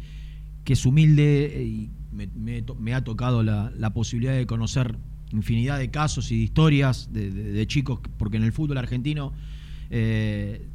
que 0.65 0.73
es 0.73 0.85
humilde 0.85 1.63
y 1.63 1.89
me, 2.11 2.93
ha 2.93 3.03
tocado 3.03 3.43
la, 3.43 3.89
posibilidad 3.93 4.35
de 4.35 4.45
conocer 4.45 4.97
infinidad 5.31 5.77
de 5.77 5.89
casos 5.89 6.31
y 6.31 6.37
de 6.37 6.43
historias 6.43 7.09
de, 7.11 7.65
chicos, 7.67 7.99
porque 8.17 8.37
en 8.37 8.43
el 8.43 8.51
fútbol 8.51 8.77
argentino, 8.77 9.33
eh, 9.89 10.65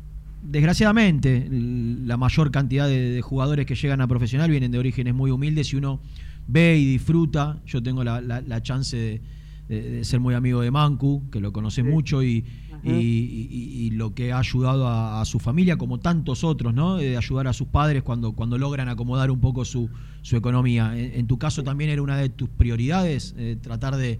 desgraciadamente, 0.42 1.48
la 1.50 2.16
mayor 2.16 2.50
cantidad 2.50 2.88
de, 2.88 3.20
jugadores 3.22 3.66
que 3.66 3.74
llegan 3.74 4.00
a 4.00 4.06
profesional 4.06 4.50
vienen 4.50 4.70
de 4.70 4.78
orígenes 4.78 5.14
muy 5.14 5.30
humildes 5.30 5.72
y 5.72 5.76
uno 5.76 6.00
ve 6.46 6.78
y 6.78 6.84
disfruta. 6.86 7.60
Yo 7.66 7.82
tengo 7.82 8.04
la, 8.04 8.20
la 8.20 8.62
chance 8.62 9.20
de 9.68 10.04
ser 10.04 10.20
muy 10.20 10.34
amigo 10.34 10.60
de 10.60 10.70
Mancu, 10.70 11.30
que 11.30 11.40
lo 11.40 11.52
conoce 11.52 11.82
mucho 11.82 12.22
y, 12.22 12.44
y, 12.84 13.90
lo 13.92 14.14
que 14.14 14.32
ha 14.32 14.38
ayudado 14.38 14.88
a, 14.88 15.24
su 15.24 15.38
familia, 15.38 15.76
como 15.76 15.98
tantos 15.98 16.44
otros, 16.44 16.74
¿no? 16.74 16.96
De 16.96 17.16
ayudar 17.16 17.46
a 17.46 17.52
sus 17.52 17.68
padres 17.68 18.02
cuando, 18.02 18.32
cuando 18.32 18.58
logran 18.58 18.88
acomodar 18.88 19.30
un 19.30 19.40
poco 19.40 19.64
su, 19.64 19.88
su 20.22 20.36
economía. 20.36 20.92
En, 20.96 21.26
tu 21.26 21.38
caso 21.38 21.62
también 21.62 21.90
era 21.90 22.02
una 22.02 22.16
de 22.16 22.28
tus 22.28 22.48
prioridades, 22.48 23.34
eh, 23.38 23.56
tratar 23.60 23.96
de, 23.96 24.18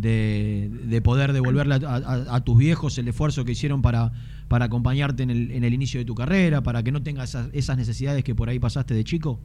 de, 0.00 1.00
poder 1.02 1.32
devolverle 1.32 1.78
a, 1.86 2.40
tus 2.44 2.58
viejos 2.58 2.98
el 2.98 3.08
esfuerzo 3.08 3.44
que 3.44 3.52
hicieron 3.52 3.82
para, 3.82 4.12
para 4.48 4.66
acompañarte 4.66 5.22
en 5.22 5.30
el, 5.30 5.50
en 5.50 5.64
el 5.64 5.74
inicio 5.74 6.00
de 6.00 6.06
tu 6.06 6.14
carrera, 6.14 6.62
para 6.62 6.82
que 6.82 6.92
no 6.92 7.02
tengas 7.02 7.30
esas, 7.30 7.50
esas 7.52 7.76
necesidades 7.76 8.24
que 8.24 8.34
por 8.34 8.48
ahí 8.48 8.58
pasaste 8.58 8.94
de 8.94 9.04
chico. 9.04 9.40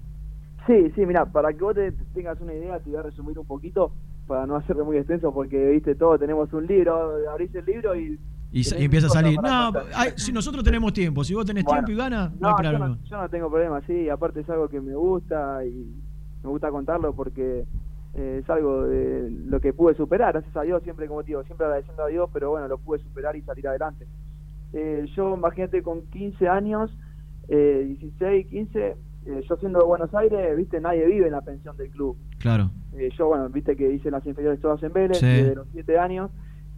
Sí, 0.67 0.91
sí, 0.95 1.05
mira, 1.05 1.25
para 1.25 1.53
que 1.53 1.63
vos 1.63 1.75
te 1.75 1.91
tengas 2.13 2.39
una 2.41 2.53
idea, 2.53 2.79
te 2.79 2.89
voy 2.89 2.99
a 2.99 3.03
resumir 3.03 3.37
un 3.37 3.45
poquito 3.45 3.91
para 4.25 4.47
no 4.47 4.55
hacerlo 4.55 4.85
muy 4.85 4.97
extenso, 4.97 5.31
porque 5.31 5.69
viste 5.69 5.93
todo, 5.95 6.17
tenemos 6.17 6.51
un 6.53 6.65
libro, 6.65 7.29
abrís 7.29 7.53
el 7.53 7.65
libro 7.65 7.95
y... 7.95 8.19
Y, 8.51 8.63
empieza 8.81 9.07
a 9.07 9.09
salir. 9.09 9.37
No, 9.41 9.73
si 10.15 10.31
nosotros 10.31 10.63
tenemos 10.63 10.93
tiempo, 10.93 11.25
si 11.25 11.33
vos 11.33 11.45
tenés 11.45 11.65
tiempo 11.65 11.91
y 11.91 11.95
ganas, 11.95 12.31
no, 12.39 12.49
hay 12.49 12.55
problema. 12.55 12.97
Yo 13.03 13.17
no, 13.17 13.29
tengo 13.29 13.49
problema, 13.49 13.81
sí, 13.85 14.07
aparte 14.07 14.39
es 14.39 14.49
algo 14.49 14.69
que 14.69 14.79
me 14.79 14.95
gusta 14.95 15.65
y 15.65 15.93
me 16.41 16.49
gusta 16.49 16.69
contarlo 16.69 17.13
porque 17.13 17.65
eh, 18.15 18.39
es 18.41 18.49
algo 18.49 18.87
de 18.87 19.29
lo 19.29 19.59
que 19.59 19.73
pude 19.73 19.93
superar, 19.95 20.33
gracias 20.33 20.55
a 20.55 20.61
Dios, 20.61 20.81
siempre 20.83 21.07
como 21.07 21.23
digo, 21.23 21.43
siempre 21.43 21.65
agradeciendo 21.65 22.03
a 22.03 22.07
Dios, 22.07 22.29
pero 22.33 22.51
bueno, 22.51 22.67
lo 22.67 22.77
pude 22.77 22.99
superar 22.99 23.35
y 23.35 23.41
salir 23.41 23.67
adelante. 23.67 24.07
Eh, 24.73 25.05
yo, 25.15 25.35
imagínate, 25.35 25.81
con 25.83 26.01
15 26.07 26.47
años, 26.47 26.91
eh, 27.47 27.85
16, 27.99 28.47
15, 28.47 28.95
eh, 29.25 29.41
yo 29.47 29.57
siendo 29.57 29.79
de 29.79 29.85
Buenos 29.85 30.13
Aires, 30.13 30.55
viste, 30.55 30.79
nadie 30.79 31.05
vive 31.05 31.25
en 31.25 31.31
la 31.31 31.41
pensión 31.41 31.75
del 31.77 31.89
club. 31.89 32.17
Claro. 32.39 32.69
Eh, 32.93 33.09
yo, 33.17 33.27
bueno, 33.27 33.49
viste 33.49 33.75
que 33.75 33.91
hice 33.91 34.11
las 34.11 34.25
inferiores 34.25 34.59
todas 34.61 34.81
en 34.83 34.93
Vélez, 34.93 35.19
desde 35.21 35.55
los 35.55 35.67
7 35.71 35.97
años, 35.97 36.31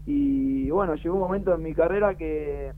y 0.05 0.69
bueno, 0.69 0.95
llegó 0.95 1.15
un 1.15 1.21
momento 1.21 1.53
en 1.53 1.61
mi 1.61 1.73
carrera 1.73 2.15
que, 2.15 2.71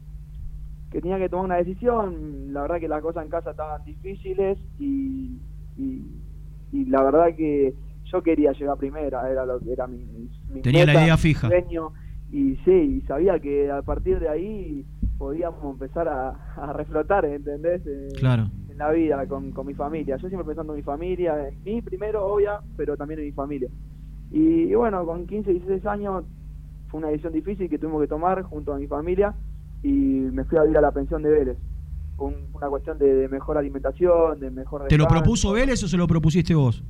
que 0.91 1.01
tenía 1.01 1.19
que 1.19 1.29
tomar 1.29 1.45
una 1.45 1.57
decisión, 1.57 2.51
la 2.51 2.63
verdad 2.63 2.79
que 2.79 2.87
las 2.87 3.01
cosas 3.01 3.23
en 3.23 3.29
casa 3.29 3.51
estaban 3.51 3.83
difíciles 3.85 4.57
y, 4.79 5.37
y, 5.77 6.85
la 6.85 7.03
verdad 7.03 7.35
que 7.35 7.75
yo 8.11 8.21
quería 8.23 8.51
llegar 8.53 8.77
primera, 8.77 9.29
era 9.29 9.45
lo 9.45 9.59
que 9.59 9.71
era 9.71 9.87
mi, 9.87 10.05
mi 10.49 10.61
Tenía 10.61 10.85
la 10.85 11.03
idea 11.03 11.17
fija. 11.17 11.47
Sueño, 11.47 11.93
y 12.31 12.55
sí, 12.65 12.71
y 12.71 13.01
sabía 13.07 13.39
que 13.39 13.71
a 13.71 13.81
partir 13.81 14.19
de 14.19 14.29
ahí 14.29 14.85
podíamos 15.17 15.63
empezar 15.73 16.07
a, 16.07 16.29
a 16.55 16.73
reflotar, 16.73 17.25
¿entendés? 17.25 17.81
claro 18.17 18.49
la 18.79 18.91
vida 18.91 19.27
con, 19.27 19.51
con 19.51 19.67
mi 19.67 19.73
familia. 19.73 20.17
Yo 20.17 20.29
siempre 20.29 20.45
pensando 20.45 20.73
en 20.73 20.77
mi 20.77 20.83
familia, 20.83 21.49
en 21.49 21.61
mí 21.63 21.81
primero, 21.81 22.25
obvia, 22.25 22.61
pero 22.77 22.95
también 22.97 23.19
en 23.19 23.27
mi 23.27 23.31
familia. 23.33 23.69
Y, 24.31 24.73
bueno, 24.73 25.05
con 25.05 25.27
15, 25.27 25.51
16 25.51 25.85
años 25.85 26.23
fue 26.87 26.99
una 26.99 27.09
decisión 27.09 27.33
difícil 27.33 27.69
que 27.69 27.77
tuvimos 27.77 28.01
que 28.01 28.07
tomar 28.07 28.41
junto 28.43 28.73
a 28.73 28.77
mi 28.77 28.87
familia 28.87 29.35
y 29.83 29.89
me 29.89 30.45
fui 30.45 30.57
a 30.57 30.65
ir 30.65 30.77
a 30.77 30.81
la 30.81 30.91
pensión 30.91 31.21
de 31.21 31.29
Vélez. 31.29 31.57
una 32.17 32.69
cuestión 32.69 32.97
de, 32.97 33.27
mejor 33.27 33.57
alimentación, 33.57 34.39
de 34.39 34.49
mejor... 34.49 34.87
¿Te 34.87 34.97
lo 34.97 35.07
propuso 35.07 35.51
Vélez 35.51 35.83
o 35.83 35.87
se 35.87 35.97
lo 35.97 36.07
propusiste 36.07 36.55
vos? 36.55 36.83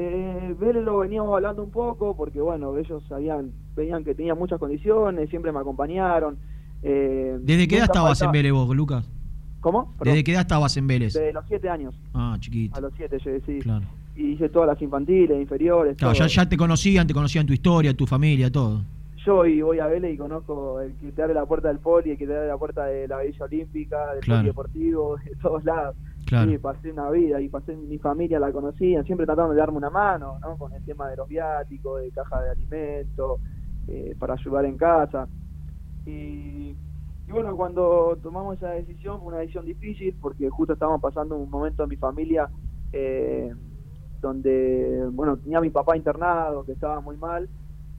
Eh, 0.00 0.54
Vélez 0.56 0.84
lo 0.84 0.98
veníamos 0.98 1.34
hablando 1.34 1.64
un 1.64 1.72
poco 1.72 2.16
porque, 2.16 2.40
bueno, 2.40 2.78
ellos 2.78 3.02
sabían, 3.08 3.50
veían 3.74 4.04
que 4.04 4.14
tenía 4.14 4.32
muchas 4.36 4.60
condiciones, 4.60 5.28
siempre 5.28 5.50
me 5.50 5.58
acompañaron. 5.58 6.38
Eh, 6.84 7.36
¿Desde 7.40 7.66
qué 7.66 7.78
edad 7.78 7.86
estabas 7.86 8.22
en 8.22 8.30
Vélez 8.30 8.52
vos, 8.52 8.76
Lucas? 8.76 9.10
¿Cómo? 9.60 9.96
¿Desde 10.00 10.22
qué 10.22 10.30
edad 10.30 10.42
estabas 10.42 10.76
en 10.76 10.86
Vélez? 10.86 11.14
Desde 11.14 11.32
los 11.32 11.44
siete 11.48 11.68
años. 11.68 11.96
Ah, 12.14 12.36
chiquito. 12.38 12.76
A 12.76 12.80
los 12.80 12.92
siete, 12.96 13.18
yo 13.18 13.32
sí. 13.44 13.58
Claro. 13.58 13.86
Y 14.14 14.34
hice 14.34 14.48
todas 14.48 14.68
las 14.68 14.80
infantiles, 14.80 15.36
inferiores. 15.36 15.96
Claro, 15.96 16.14
ya, 16.14 16.28
ya, 16.28 16.48
te 16.48 16.56
conocían, 16.56 17.04
te 17.08 17.12
conocían 17.12 17.44
tu 17.44 17.52
historia, 17.52 17.92
tu 17.92 18.06
familia, 18.06 18.52
todo. 18.52 18.84
Yo 19.26 19.46
y 19.46 19.60
voy 19.62 19.80
a 19.80 19.88
Vélez 19.88 20.14
y 20.14 20.16
conozco 20.16 20.80
el 20.80 20.94
que 20.94 21.10
te 21.10 21.22
abre 21.22 21.34
la 21.34 21.44
puerta 21.44 21.66
del 21.66 21.80
poli, 21.80 22.12
el 22.12 22.18
que 22.18 22.26
te 22.28 22.36
abre 22.36 22.46
la 22.46 22.56
puerta 22.56 22.84
de 22.84 23.08
la 23.08 23.20
Villa 23.20 23.44
Olímpica, 23.44 24.14
del 24.14 24.20
claro. 24.20 24.46
deportivo, 24.46 25.16
de 25.24 25.34
todos 25.42 25.64
lados. 25.64 25.96
Sí, 26.28 26.58
pasé 26.58 26.92
una 26.92 27.10
vida 27.10 27.40
y 27.40 27.48
pasé 27.48 27.76
mi 27.76 27.98
familia, 27.98 28.38
la 28.38 28.52
conocían, 28.52 29.04
siempre 29.04 29.26
trataban 29.26 29.52
de 29.52 29.56
darme 29.56 29.78
una 29.78 29.90
mano, 29.90 30.38
¿no? 30.40 30.56
Con 30.56 30.72
el 30.72 30.84
tema 30.84 31.08
de 31.08 31.16
los 31.16 31.28
viáticos, 31.28 32.02
de 32.02 32.10
caja 32.10 32.40
de 32.42 32.50
alimentos, 32.50 33.40
eh, 33.86 34.14
para 34.18 34.34
ayudar 34.34 34.64
en 34.64 34.76
casa. 34.76 35.28
Y 36.04 36.76
y 37.28 37.30
bueno, 37.30 37.54
cuando 37.56 38.18
tomamos 38.22 38.56
esa 38.56 38.70
decisión, 38.70 39.18
fue 39.18 39.28
una 39.28 39.38
decisión 39.38 39.66
difícil 39.66 40.16
porque 40.18 40.48
justo 40.48 40.72
estábamos 40.72 41.02
pasando 41.02 41.36
un 41.36 41.50
momento 41.50 41.82
en 41.82 41.90
mi 41.90 41.96
familia 41.96 42.48
eh, 42.90 43.54
donde, 44.22 45.06
bueno, 45.12 45.36
tenía 45.36 45.58
a 45.58 45.60
mi 45.60 45.68
papá 45.68 45.94
internado, 45.94 46.64
que 46.64 46.72
estaba 46.72 47.02
muy 47.02 47.18
mal, 47.18 47.46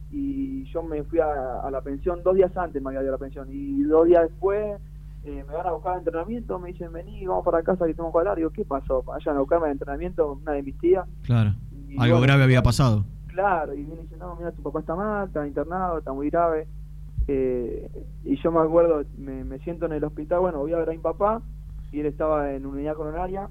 y 0.10 0.64
yo 0.72 0.82
me 0.82 1.04
fui 1.04 1.20
a, 1.20 1.70
la 1.70 1.82
pensión, 1.82 2.24
dos 2.24 2.36
días 2.36 2.58
antes 2.58 2.82
me 2.82 2.90
había 2.90 3.04
ido 3.04 3.12
a 3.12 3.18
la 3.18 3.20
pensión, 3.20 3.48
y 3.52 3.84
dos 3.84 4.08
días 4.08 4.24
después 4.24 4.82
eh, 5.30 5.44
me 5.48 5.54
van 5.54 5.68
a 5.68 5.72
buscar 5.72 5.94
al 5.94 6.00
entrenamiento, 6.00 6.60
me 6.60 6.72
dicen, 6.72 6.92
vení, 6.92 7.26
vamos 7.26 7.46
para 7.46 7.64
casa 7.64 7.86
que 7.86 7.94
tengo 7.94 8.12
que 8.12 8.18
hablar, 8.18 8.38
digo, 8.38 8.50
¿qué 8.50 8.66
pasó? 8.66 9.04
Vayan 9.04 9.38
a 9.38 9.40
buscarme 9.40 9.68
al 9.68 9.74
entrenamiento, 9.74 10.40
una 10.42 10.54
de 10.54 10.64
mis 10.64 10.78
tías. 10.80 11.08
Claro, 11.24 11.54
algo 11.98 12.22
grave 12.22 12.44
había 12.44 12.62
pasado. 12.62 13.06
Claro, 13.28 13.74
y 13.74 13.84
viene 13.84 14.02
y 14.02 14.04
dice, 14.04 14.18
no, 14.18 14.36
mira, 14.36 14.52
tu 14.52 14.62
papá 14.64 14.80
está 14.80 14.96
mal, 14.96 15.28
está 15.28 15.48
internado, 15.48 16.00
está 16.00 16.12
muy 16.12 16.30
grave 16.30 16.68
eh, 17.32 17.88
y 18.24 18.42
yo 18.42 18.52
me 18.52 18.60
acuerdo, 18.60 19.04
me, 19.20 19.60
siento 19.60 19.86
en 19.86 19.92
el 19.92 20.04
hospital, 20.04 20.40
bueno, 20.40 20.58
voy 20.58 20.74
a 20.74 20.78
ver 20.78 20.90
a 20.90 20.94
mi 20.94 20.98
papá, 20.98 21.44
y 21.92 22.00
él 22.00 22.08
estaba 22.08 22.52
en 22.54 22.66
unidad 22.66 22.96
coronaria, 22.96 23.50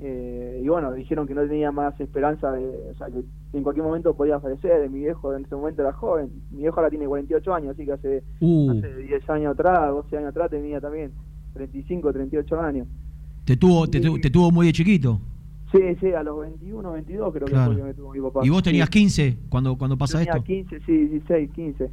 eh, 0.00 0.62
y 0.64 0.68
bueno, 0.68 0.90
dijeron 0.92 1.26
que 1.26 1.34
no 1.34 1.42
tenía 1.42 1.70
más 1.70 2.00
esperanza, 2.00 2.50
de, 2.50 2.90
o 2.90 2.94
sea, 2.94 3.08
que 3.08 3.24
en 3.52 3.62
cualquier 3.62 3.84
momento 3.84 4.14
podía 4.14 4.40
fallecer, 4.40 4.88
mi 4.88 5.00
viejo 5.00 5.34
en 5.34 5.44
ese 5.44 5.54
momento 5.54 5.82
era 5.82 5.92
joven, 5.92 6.30
mi 6.50 6.62
viejo 6.62 6.80
ahora 6.80 6.90
tiene 6.90 7.06
48 7.06 7.54
años, 7.54 7.70
así 7.74 7.84
que 7.84 7.92
hace, 7.92 8.22
uh. 8.40 8.70
hace 8.70 8.96
10 8.96 9.30
años 9.30 9.52
atrás, 9.52 9.90
12 9.90 10.16
años 10.16 10.30
atrás 10.30 10.50
tenía 10.50 10.80
también 10.80 11.12
35, 11.54 12.12
38 12.12 12.60
años. 12.60 12.88
¿Te 13.44 13.56
tuvo, 13.56 13.88
te, 13.88 14.00
tuvo 14.00 14.50
muy 14.50 14.66
de 14.66 14.72
chiquito? 14.72 15.20
Sí, 15.72 15.80
sí, 16.00 16.12
a 16.12 16.22
los 16.22 16.40
21, 16.40 16.92
22 16.92 17.32
creo 17.32 17.46
que 17.46 17.54
fue 17.54 17.76
que 17.76 17.82
me 17.82 17.94
tuvo 17.94 18.12
mi 18.12 18.20
papá. 18.20 18.40
¿Y 18.44 18.50
vos 18.50 18.62
tenías 18.62 18.88
15 18.88 19.38
cuando, 19.48 19.76
cuando 19.76 19.96
pasa 19.96 20.18
tenía 20.18 20.34
esto? 20.34 20.44
15, 20.44 20.80
sí, 20.86 21.06
16, 21.08 21.50
15. 21.50 21.90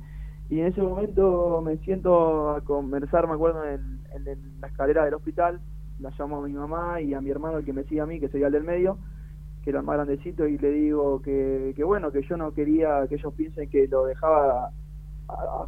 Y 0.49 0.59
en 0.59 0.67
ese 0.67 0.81
momento 0.81 1.61
me 1.63 1.77
siento 1.77 2.51
a 2.51 2.61
conversar, 2.61 3.27
me 3.27 3.33
acuerdo, 3.33 3.63
en, 3.65 3.99
la 4.59 4.67
escalera 4.67 5.05
del 5.05 5.13
hospital, 5.13 5.59
la 5.99 6.11
llamo 6.17 6.43
a 6.43 6.47
mi 6.47 6.53
mamá 6.53 7.01
y 7.01 7.13
a 7.13 7.21
mi 7.21 7.29
hermano, 7.29 7.59
el 7.59 7.65
que 7.65 7.73
me 7.73 7.83
sigue 7.83 8.01
a 8.01 8.05
mí, 8.05 8.19
que 8.19 8.29
sería 8.29 8.47
el 8.47 8.53
del 8.53 8.63
medio, 8.63 8.97
que 9.63 9.69
era 9.71 9.79
el 9.79 9.85
más 9.85 9.95
grandecito, 9.95 10.47
y 10.47 10.57
le 10.57 10.71
digo 10.71 11.21
que, 11.21 11.73
que 11.75 11.83
bueno, 11.83 12.11
que 12.11 12.21
yo 12.23 12.37
no 12.37 12.53
quería 12.53 13.05
que 13.07 13.15
ellos 13.15 13.33
piensen 13.33 13.69
que 13.69 13.87
lo 13.87 14.05
dejaba, 14.05 14.71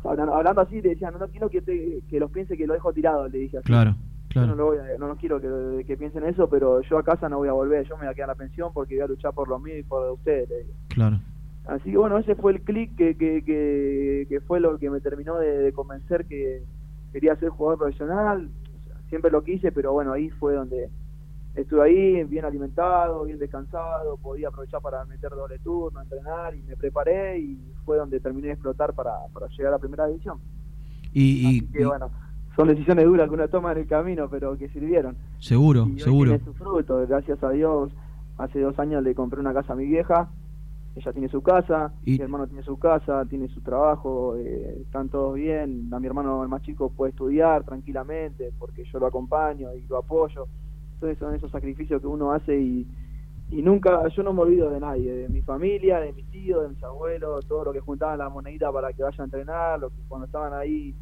hablando 0.03 0.61
así, 0.61 0.81
le 0.81 0.89
decía, 0.89 1.11
no, 1.11 1.19
no 1.19 1.27
quiero 1.27 1.49
que, 1.49 2.01
que 2.09 2.19
los 2.19 2.31
piensen 2.31 2.57
que 2.57 2.67
lo 2.67 2.73
dejo 2.73 2.93
tirado, 2.93 3.27
le 3.27 3.39
dije 3.39 3.57
así. 3.57 3.65
Claro. 3.65 3.95
Claro. 4.29 4.47
Yo 4.47 4.55
no, 4.55 4.61
lo 4.61 4.65
voy 4.67 4.77
a, 4.77 4.97
no, 4.97 5.15
quiero 5.17 5.41
que, 5.41 5.83
que, 5.83 5.97
piensen 5.97 6.23
eso, 6.23 6.49
pero 6.49 6.81
yo 6.83 6.97
a 6.97 7.03
casa 7.03 7.27
no 7.27 7.39
voy 7.39 7.49
a 7.49 7.53
volver, 7.53 7.85
yo 7.85 7.97
me 7.97 8.05
voy 8.05 8.11
a 8.11 8.13
quedar 8.13 8.29
a 8.29 8.33
la 8.33 8.37
pensión 8.37 8.71
porque 8.73 8.95
voy 8.95 9.03
a 9.03 9.07
luchar 9.07 9.33
por 9.33 9.49
lo 9.49 9.59
mío 9.59 9.77
y 9.77 9.83
por 9.83 10.09
ustedes. 10.09 10.67
Claro. 10.87 11.19
Así 11.65 11.91
que 11.91 11.97
bueno, 11.97 12.17
ese 12.17 12.35
fue 12.35 12.53
el 12.53 12.61
clic 12.61 12.95
que, 12.95 13.15
que, 13.15 14.25
que, 14.27 14.41
fue 14.41 14.59
lo 14.59 14.77
que 14.77 14.89
me 14.89 14.99
terminó 14.99 15.37
de, 15.37 15.71
convencer 15.73 16.25
que 16.25 16.63
quería 17.11 17.35
ser 17.35 17.49
jugador 17.49 17.79
profesional. 17.79 18.49
siempre 19.09 19.31
lo 19.31 19.43
quise, 19.43 19.71
pero 19.71 19.93
bueno, 19.93 20.13
ahí 20.13 20.29
fue 20.29 20.55
donde 20.55 20.89
estuve 21.55 21.83
ahí, 21.83 22.23
bien 22.23 22.45
alimentado, 22.45 23.23
bien 23.23 23.39
descansado, 23.39 24.17
podía 24.17 24.49
aprovechar 24.49 24.81
para 24.81 25.03
meter 25.05 25.31
doble 25.31 25.59
turno, 25.59 26.01
entrenar 26.01 26.55
y 26.55 26.63
me 26.63 26.75
preparé 26.75 27.39
y 27.39 27.73
fue 27.85 27.97
donde 27.97 28.19
terminé 28.19 28.47
de 28.47 28.53
explotar 28.53 28.93
para, 28.93 29.11
para 29.33 29.47
llegar 29.47 29.67
a 29.67 29.71
la 29.71 29.79
primera 29.79 30.07
división. 30.07 30.39
Y, 31.13 31.67
que 31.67 31.85
bueno, 31.85 32.09
son 32.55 32.69
decisiones 32.69 33.05
duras 33.05 33.27
que 33.27 33.33
uno 33.33 33.47
toma 33.49 33.73
en 33.73 33.79
el 33.79 33.87
camino, 33.87 34.29
pero 34.29 34.57
que 34.57 34.69
sirvieron. 34.69 35.17
Seguro, 35.39 35.87
seguro. 35.97 36.31
Tiene 36.31 36.45
su 36.45 36.53
fruto, 36.53 37.05
gracias 37.07 37.43
a 37.43 37.49
Dios. 37.49 37.91
Hace 38.37 38.61
dos 38.61 38.79
años 38.79 39.03
le 39.03 39.13
compré 39.13 39.39
una 39.39 39.53
casa 39.53 39.73
a 39.73 39.75
mi 39.75 39.85
vieja 39.85 40.29
ella 40.95 41.13
tiene 41.13 41.29
su 41.29 41.41
casa, 41.41 41.93
mi 42.03 42.17
hermano 42.17 42.47
tiene 42.47 42.63
su 42.63 42.77
casa, 42.77 43.25
tiene 43.25 43.47
su 43.47 43.61
trabajo, 43.61 44.35
eh, 44.35 44.77
están 44.81 45.07
todos 45.09 45.35
bien, 45.35 45.89
a 45.93 45.99
mi 45.99 46.07
hermano 46.07 46.43
el 46.43 46.49
más 46.49 46.61
chico 46.63 46.89
puede 46.89 47.11
estudiar 47.11 47.63
tranquilamente 47.63 48.51
porque 48.59 48.83
yo 48.83 48.99
lo 48.99 49.07
acompaño 49.07 49.73
y 49.73 49.81
lo 49.87 49.97
apoyo. 49.97 50.47
Entonces 51.01 51.17
son 51.17 51.35
esos 51.35 51.49
sacrificios 51.49 51.99
que 51.99 52.07
uno 52.07 52.31
hace 52.31 52.59
y, 52.59 52.87
y 53.49 53.63
nunca, 53.63 54.07
yo 54.09 54.21
no 54.21 54.33
me 54.33 54.41
olvido 54.41 54.69
de 54.69 54.79
nadie, 54.79 55.11
de 55.11 55.29
mi 55.29 55.41
familia, 55.41 55.99
de 55.99 56.13
mis 56.13 56.29
tíos, 56.29 56.61
de 56.61 56.69
mis 56.69 56.83
abuelos, 56.83 57.43
todo 57.47 57.65
lo 57.65 57.73
que 57.73 57.79
juntaban 57.79 58.19
la 58.19 58.29
monedita 58.29 58.71
para 58.71 58.93
que 58.93 59.01
vaya 59.01 59.17
a 59.19 59.25
entrenar, 59.25 59.79
lo 59.79 59.89
que 59.89 59.95
cuando 60.07 60.27
estaban 60.27 60.53
ahí, 60.53 60.93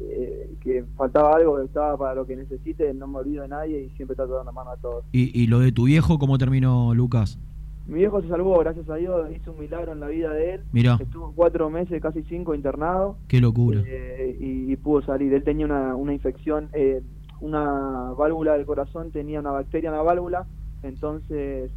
eh, 0.00 0.50
que 0.60 0.84
faltaba 0.96 1.36
algo, 1.36 1.58
que 1.58 1.66
estaba 1.66 1.96
para 1.96 2.16
lo 2.16 2.26
que 2.26 2.34
necesite, 2.34 2.92
no 2.92 3.06
me 3.06 3.18
olvido 3.18 3.42
de 3.42 3.48
nadie 3.48 3.82
y 3.82 3.90
siempre 3.90 4.16
trato 4.16 4.32
de 4.32 4.36
dar 4.38 4.46
la 4.46 4.52
mano 4.52 4.70
a 4.70 4.76
todos. 4.78 5.04
¿Y, 5.12 5.30
y 5.40 5.46
lo 5.46 5.60
de 5.60 5.70
tu 5.70 5.84
viejo 5.84 6.18
cómo 6.18 6.38
terminó, 6.38 6.92
Lucas? 6.92 7.38
Mi 7.86 8.00
viejo 8.00 8.20
se 8.20 8.28
salvó, 8.28 8.58
gracias 8.58 8.90
a 8.90 8.96
Dios, 8.96 9.30
hizo 9.34 9.52
un 9.52 9.60
milagro 9.60 9.92
en 9.92 10.00
la 10.00 10.08
vida 10.08 10.32
de 10.32 10.54
él. 10.54 10.60
Mira. 10.72 10.98
Estuvo 11.00 11.32
cuatro 11.36 11.70
meses, 11.70 12.02
casi 12.02 12.24
cinco 12.24 12.52
internado. 12.52 13.16
Qué 13.28 13.40
locura. 13.40 13.80
Eh, 13.86 14.36
y, 14.40 14.74
pudo 14.76 15.02
salir. 15.02 15.32
Él 15.32 15.44
tenía 15.44 15.66
una, 15.66 15.94
una 15.94 16.12
infección, 16.12 16.68
eh, 16.72 17.02
una 17.40 18.12
válvula 18.16 18.54
del 18.54 18.66
corazón, 18.66 19.10
tenía 19.10 19.40
una 19.40 19.50
bacteria 19.50 19.90
en 19.90 19.96
la 19.96 20.02
válvula. 20.02 20.46
Entonces, 20.82 21.70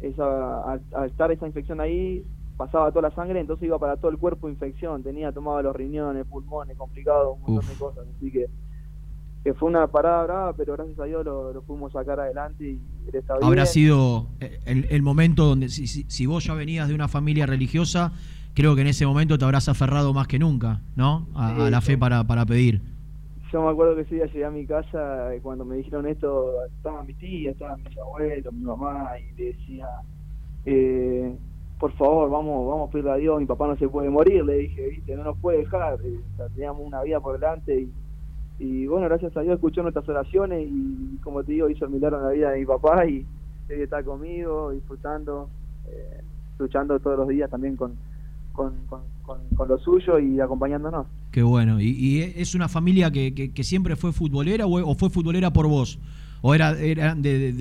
esa, 0.00 0.62
al, 0.62 0.80
estar 1.06 1.30
esa 1.32 1.46
infección 1.46 1.80
ahí, 1.80 2.24
pasaba 2.56 2.90
toda 2.90 3.08
la 3.08 3.14
sangre, 3.14 3.40
entonces 3.40 3.66
iba 3.66 3.78
para 3.78 3.96
todo 3.96 4.10
el 4.10 4.18
cuerpo 4.18 4.48
infección. 4.48 5.02
Tenía 5.02 5.32
tomado 5.32 5.62
los 5.62 5.76
riñones, 5.76 6.26
pulmones, 6.26 6.76
complicado, 6.76 7.34
un 7.34 7.40
montón 7.40 7.68
de 7.68 7.78
cosas. 7.78 8.06
Así 8.16 8.30
que 8.30 8.46
que 9.46 9.54
fue 9.54 9.68
una 9.68 9.86
parada 9.86 10.24
brava, 10.24 10.52
pero 10.54 10.72
gracias 10.72 10.98
a 10.98 11.04
Dios 11.04 11.24
lo, 11.24 11.52
lo 11.52 11.62
pudimos 11.62 11.92
sacar 11.92 12.18
adelante 12.18 12.64
y 12.64 12.80
él 13.06 13.14
está 13.14 13.34
bien. 13.34 13.46
Habrá 13.46 13.64
sido 13.64 14.26
el, 14.40 15.02
momento 15.02 15.44
donde, 15.44 15.68
si, 15.68 15.86
si, 15.86 16.26
vos 16.26 16.42
ya 16.42 16.54
venías 16.54 16.88
de 16.88 16.96
una 16.96 17.06
familia 17.06 17.46
religiosa, 17.46 18.12
creo 18.54 18.74
que 18.74 18.80
en 18.80 18.88
ese 18.88 19.06
momento 19.06 19.38
te 19.38 19.44
habrás 19.44 19.68
aferrado 19.68 20.12
más 20.12 20.26
que 20.26 20.40
nunca, 20.40 20.80
¿no? 20.96 21.28
A, 21.36 21.70
la 21.70 21.80
fe 21.80 21.96
para, 21.96 22.26
para 22.26 22.44
pedir. 22.44 22.82
Yo 23.52 23.62
me 23.62 23.70
acuerdo 23.70 23.94
que 23.94 24.02
ese 24.02 24.16
día 24.16 24.26
llegué 24.26 24.44
a 24.44 24.50
mi 24.50 24.66
casa 24.66 25.34
y 25.34 25.40
cuando 25.40 25.64
me 25.64 25.76
dijeron 25.76 26.06
esto, 26.06 26.64
estaban 26.64 27.06
mis 27.06 27.16
tías, 27.18 27.54
estaban 27.54 27.82
mis 27.82 27.96
abuelos, 27.98 28.52
mi 28.52 28.64
mamá, 28.64 29.10
y 29.18 29.36
le 29.36 29.44
decía, 29.52 29.88
eh, 30.64 31.36
por 31.78 31.92
favor, 31.92 32.28
vamos, 32.28 32.68
vamos 32.68 32.88
a 32.88 32.92
pedirle 32.92 33.10
a 33.12 33.16
Dios, 33.16 33.38
mi 33.38 33.46
papá 33.46 33.68
no 33.68 33.76
se 33.76 33.88
puede 33.88 34.10
morir, 34.10 34.44
le 34.44 34.54
dije, 34.54 34.88
viste, 34.88 35.14
no 35.14 35.24
nos 35.24 35.38
puede 35.38 35.58
dejar, 35.58 35.98
eh, 36.04 36.20
teníamos 36.54 36.84
una 36.84 37.02
vida 37.02 37.20
por 37.20 37.38
delante 37.38 37.88
y 38.58 38.86
bueno, 38.86 39.06
gracias 39.06 39.36
a 39.36 39.40
Dios 39.42 39.54
escuchó 39.54 39.82
nuestras 39.82 40.08
oraciones 40.08 40.66
y 40.70 41.18
como 41.22 41.44
te 41.44 41.52
digo, 41.52 41.68
hizo 41.68 41.84
el 41.84 41.90
milagro 41.90 42.18
en 42.18 42.24
la 42.24 42.30
vida 42.30 42.50
de 42.50 42.60
mi 42.60 42.66
papá 42.66 43.06
y 43.06 43.26
él 43.68 43.82
está 43.82 44.02
conmigo, 44.02 44.70
disfrutando, 44.70 45.50
eh, 45.88 46.22
luchando 46.58 46.98
todos 47.00 47.18
los 47.18 47.28
días 47.28 47.50
también 47.50 47.76
con, 47.76 47.96
con, 48.52 48.72
con, 48.88 49.68
lo 49.68 49.78
suyo 49.78 50.18
y 50.18 50.40
acompañándonos. 50.40 51.06
Qué 51.36 51.42
bueno. 51.42 51.82
¿Y, 51.82 52.32
es 52.34 52.54
una 52.54 52.66
familia 52.66 53.10
que, 53.10 53.34
que, 53.34 53.62
siempre 53.62 53.94
fue 53.94 54.10
futbolera 54.14 54.64
o, 54.66 54.94
fue 54.94 55.10
futbolera 55.10 55.52
por 55.52 55.66
vos? 55.68 55.98
¿O 56.40 56.54
era, 56.54 56.70
era 56.78 57.14
de, 57.14 57.52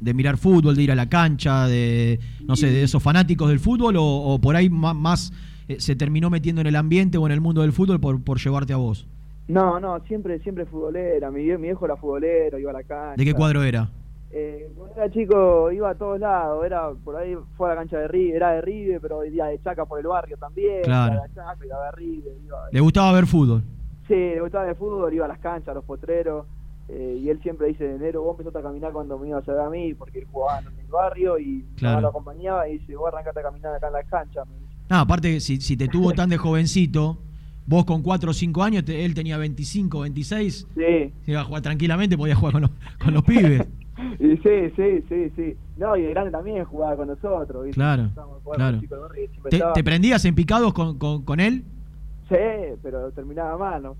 de, 0.00 0.14
mirar 0.14 0.38
fútbol, 0.38 0.74
de 0.74 0.82
ir 0.82 0.92
a 0.92 0.94
la 0.94 1.06
cancha, 1.06 1.66
de, 1.66 2.18
no 2.48 2.56
sé, 2.56 2.70
de 2.70 2.84
esos 2.84 3.02
fanáticos 3.02 3.50
del 3.50 3.60
fútbol 3.60 3.96
o, 3.98 4.38
por 4.40 4.56
ahí 4.56 4.70
más, 4.70 4.96
más 4.96 5.32
eh, 5.68 5.76
se 5.78 5.94
terminó 5.94 6.30
metiendo 6.30 6.62
en 6.62 6.68
el 6.68 6.76
ambiente 6.76 7.18
o 7.18 7.26
en 7.26 7.32
el 7.32 7.42
mundo 7.42 7.60
del 7.60 7.74
fútbol 7.74 8.00
por, 8.00 8.24
por 8.24 8.38
llevarte 8.38 8.72
a 8.72 8.76
vos? 8.76 9.06
No, 9.46 9.78
no, 9.78 10.00
siempre 10.06 10.38
siempre 10.38 10.64
futbolera. 10.64 11.30
Mi, 11.30 11.42
mi 11.42 11.56
viejo 11.64 11.84
era 11.84 11.98
futbolero, 11.98 12.58
iba 12.58 12.70
a 12.70 12.72
la 12.80 12.82
cancha. 12.82 13.16
¿De 13.18 13.26
qué 13.26 13.34
cuadro 13.34 13.62
era? 13.62 13.90
Eh, 14.32 14.70
cuando 14.76 14.94
era 14.96 15.10
chico 15.10 15.70
iba 15.70 15.90
a 15.90 15.94
todos 15.94 16.18
lados, 16.20 16.64
era 16.66 16.90
por 17.04 17.16
ahí 17.16 17.36
fue 17.56 17.68
a 17.70 17.74
la 17.74 17.80
cancha 17.80 17.98
de 17.98 18.08
River, 18.08 18.36
era 18.36 18.52
de 18.52 18.60
River, 18.60 19.00
pero 19.00 19.20
día 19.22 19.46
de 19.46 19.60
Chaca 19.62 19.86
por 19.86 19.98
el 20.00 20.06
barrio 20.06 20.36
también, 20.36 20.82
claro. 20.82 21.22
de 21.22 21.34
Chaca, 21.34 21.64
iba 21.64 21.84
de 21.86 21.90
River, 21.92 22.32
¿Le 22.72 22.80
gustaba 22.80 23.12
ver 23.12 23.26
fútbol? 23.26 23.62
Sí, 24.08 24.14
le 24.14 24.40
gustaba 24.40 24.64
ver 24.66 24.76
fútbol, 24.76 25.14
iba 25.14 25.24
a 25.24 25.28
las 25.28 25.38
canchas, 25.38 25.68
a 25.68 25.74
los 25.74 25.84
potreros, 25.84 26.44
eh, 26.88 27.18
y 27.22 27.28
él 27.30 27.40
siempre 27.42 27.68
dice, 27.68 27.94
enero 27.94 28.22
vos 28.22 28.32
empezaste 28.32 28.58
a 28.58 28.62
caminar 28.62 28.92
cuando 28.92 29.18
me 29.18 29.28
ibas 29.28 29.48
a 29.48 29.52
ver 29.52 29.60
a 29.60 29.70
mí, 29.70 29.94
porque 29.94 30.18
él 30.20 30.26
jugaba 30.30 30.58
en 30.60 30.66
el 30.78 30.86
barrio 30.86 31.38
y 31.38 31.64
Claro. 31.76 32.00
lo 32.02 32.08
acompañaba 32.08 32.68
y 32.68 32.78
dice, 32.78 32.94
vos 32.96 33.08
arrancaste 33.12 33.40
a 33.40 33.42
caminar 33.44 33.74
acá 33.74 33.86
en 33.86 33.92
la 33.94 34.02
cancha. 34.04 34.44
me 34.44 34.54
dice. 34.54 34.66
No, 34.90 34.96
aparte, 34.98 35.40
si, 35.40 35.60
si 35.60 35.76
te 35.76 35.88
tuvo 35.88 36.12
tan 36.12 36.28
de 36.28 36.36
jovencito, 36.36 37.18
vos 37.66 37.84
con 37.84 38.02
4 38.02 38.30
o 38.30 38.34
5 38.34 38.62
años, 38.62 38.84
te- 38.84 39.04
él 39.04 39.14
tenía 39.14 39.36
25, 39.38 40.00
26, 40.00 40.66
Sí, 40.74 41.12
se 41.24 41.30
iba 41.30 41.40
a 41.40 41.44
jugar 41.44 41.62
tranquilamente, 41.62 42.16
podía 42.18 42.36
jugar 42.36 42.52
con 42.52 42.62
los, 42.62 42.70
con 43.02 43.14
los 43.14 43.22
pibes. 43.24 43.66
Y 44.18 44.36
sí, 44.38 44.70
sí, 44.76 45.04
sí, 45.08 45.32
sí. 45.36 45.56
No, 45.76 45.96
y 45.96 46.02
de 46.02 46.10
grande 46.10 46.30
también 46.30 46.64
jugaba 46.64 46.96
con 46.96 47.08
nosotros. 47.08 47.64
¿viste? 47.64 47.74
Claro, 47.76 48.10
claro. 48.54 48.80
¿Te, 49.74 49.84
prendías 49.84 50.24
en 50.24 50.34
picados 50.34 50.72
con, 50.72 50.98
con- 50.98 51.22
con 51.22 51.40
él? 51.40 51.64
Sí, 52.28 52.36
pero 52.82 53.10
terminaba 53.12 53.56
mal, 53.56 53.82
¿no? 53.82 53.96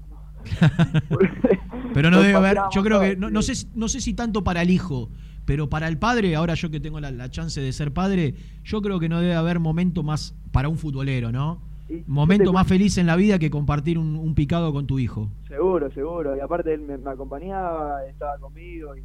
Pero 1.94 2.10
no 2.10 2.20
debe 2.20 2.34
haber, 2.34 2.58
yo 2.72 2.82
creo 2.82 3.00
que, 3.00 3.16
no, 3.16 3.30
no 3.30 3.42
sé, 3.42 3.54
si- 3.54 3.68
no 3.74 3.88
sé 3.88 4.00
si 4.00 4.14
tanto 4.14 4.44
para 4.44 4.62
el 4.62 4.70
hijo, 4.70 5.10
pero 5.44 5.68
para 5.68 5.88
el 5.88 5.98
padre, 5.98 6.34
ahora 6.36 6.54
yo 6.54 6.70
que 6.70 6.80
tengo 6.80 7.00
la, 7.00 7.10
la 7.10 7.30
chance 7.30 7.60
de 7.60 7.72
ser 7.72 7.92
padre, 7.92 8.34
yo 8.64 8.82
creo 8.82 8.98
que 9.00 9.08
no 9.08 9.20
debe 9.20 9.34
haber 9.34 9.60
momento 9.60 10.02
más 10.02 10.34
para 10.52 10.68
un 10.68 10.76
futbolero, 10.78 11.32
¿no? 11.32 11.60
Y- 11.88 12.02
Momento 12.06 12.50
te- 12.50 12.52
más 12.54 12.66
feliz 12.66 12.98
en 12.98 13.06
la 13.06 13.16
vida 13.16 13.38
que 13.38 13.50
compartir 13.50 13.98
un, 13.98 14.16
un 14.16 14.34
picado 14.34 14.72
con 14.72 14.86
tu 14.86 14.98
hijo. 14.98 15.30
Seguro, 15.48 15.90
seguro. 15.92 16.36
Y 16.36 16.40
aparte 16.40 16.74
él 16.74 16.80
me, 16.80 16.98
me 16.98 17.10
acompañaba, 17.10 18.04
estaba 18.04 18.36
conmigo. 18.38 18.96
Y 18.96 19.02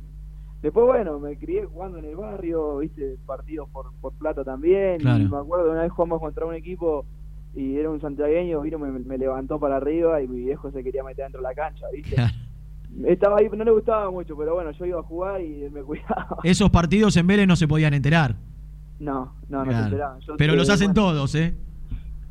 después, 0.61 0.85
bueno, 0.85 1.19
me 1.19 1.37
crié 1.37 1.65
jugando 1.65 1.97
en 1.97 2.05
el 2.05 2.15
barrio, 2.15 2.77
viste, 2.77 3.17
partidos 3.25 3.69
por, 3.69 3.91
por 4.01 4.13
plata 4.13 4.43
también. 4.43 4.99
Claro. 4.99 5.23
Y 5.23 5.27
me 5.29 5.37
acuerdo 5.37 5.65
de 5.65 5.71
una 5.71 5.81
vez 5.83 5.91
jugamos 5.91 6.19
contra 6.19 6.45
un 6.45 6.55
equipo 6.55 7.05
y 7.53 7.77
era 7.77 7.89
un 7.89 7.99
santiagueño, 7.99 8.61
vino, 8.61 8.79
me, 8.79 8.91
me 8.91 9.17
levantó 9.17 9.59
para 9.59 9.77
arriba 9.77 10.21
y 10.21 10.27
mi 10.27 10.39
viejo 10.41 10.71
se 10.71 10.83
quería 10.83 11.03
meter 11.03 11.25
dentro 11.25 11.41
de 11.41 11.47
la 11.47 11.53
cancha, 11.53 11.85
viste. 11.93 12.15
Claro. 12.15 12.31
Estaba 13.05 13.37
ahí, 13.39 13.49
no 13.49 13.63
le 13.63 13.71
gustaba 13.71 14.11
mucho, 14.11 14.35
pero 14.35 14.53
bueno, 14.53 14.71
yo 14.71 14.85
iba 14.85 14.99
a 14.99 15.03
jugar 15.03 15.41
y 15.41 15.63
él 15.63 15.71
me 15.71 15.81
cuidaba. 15.83 16.37
Esos 16.43 16.69
partidos 16.69 17.15
en 17.17 17.25
Vélez 17.27 17.47
no 17.47 17.55
se 17.55 17.67
podían 17.67 17.93
enterar. 17.93 18.35
No, 18.99 19.33
no, 19.49 19.65
no 19.65 19.71
se 19.71 19.77
enteraban. 19.79 20.19
Yo 20.21 20.35
Pero 20.37 20.53
te- 20.53 20.57
los 20.57 20.69
hacen 20.69 20.93
bueno, 20.93 21.01
todos, 21.13 21.35
¿eh? 21.35 21.55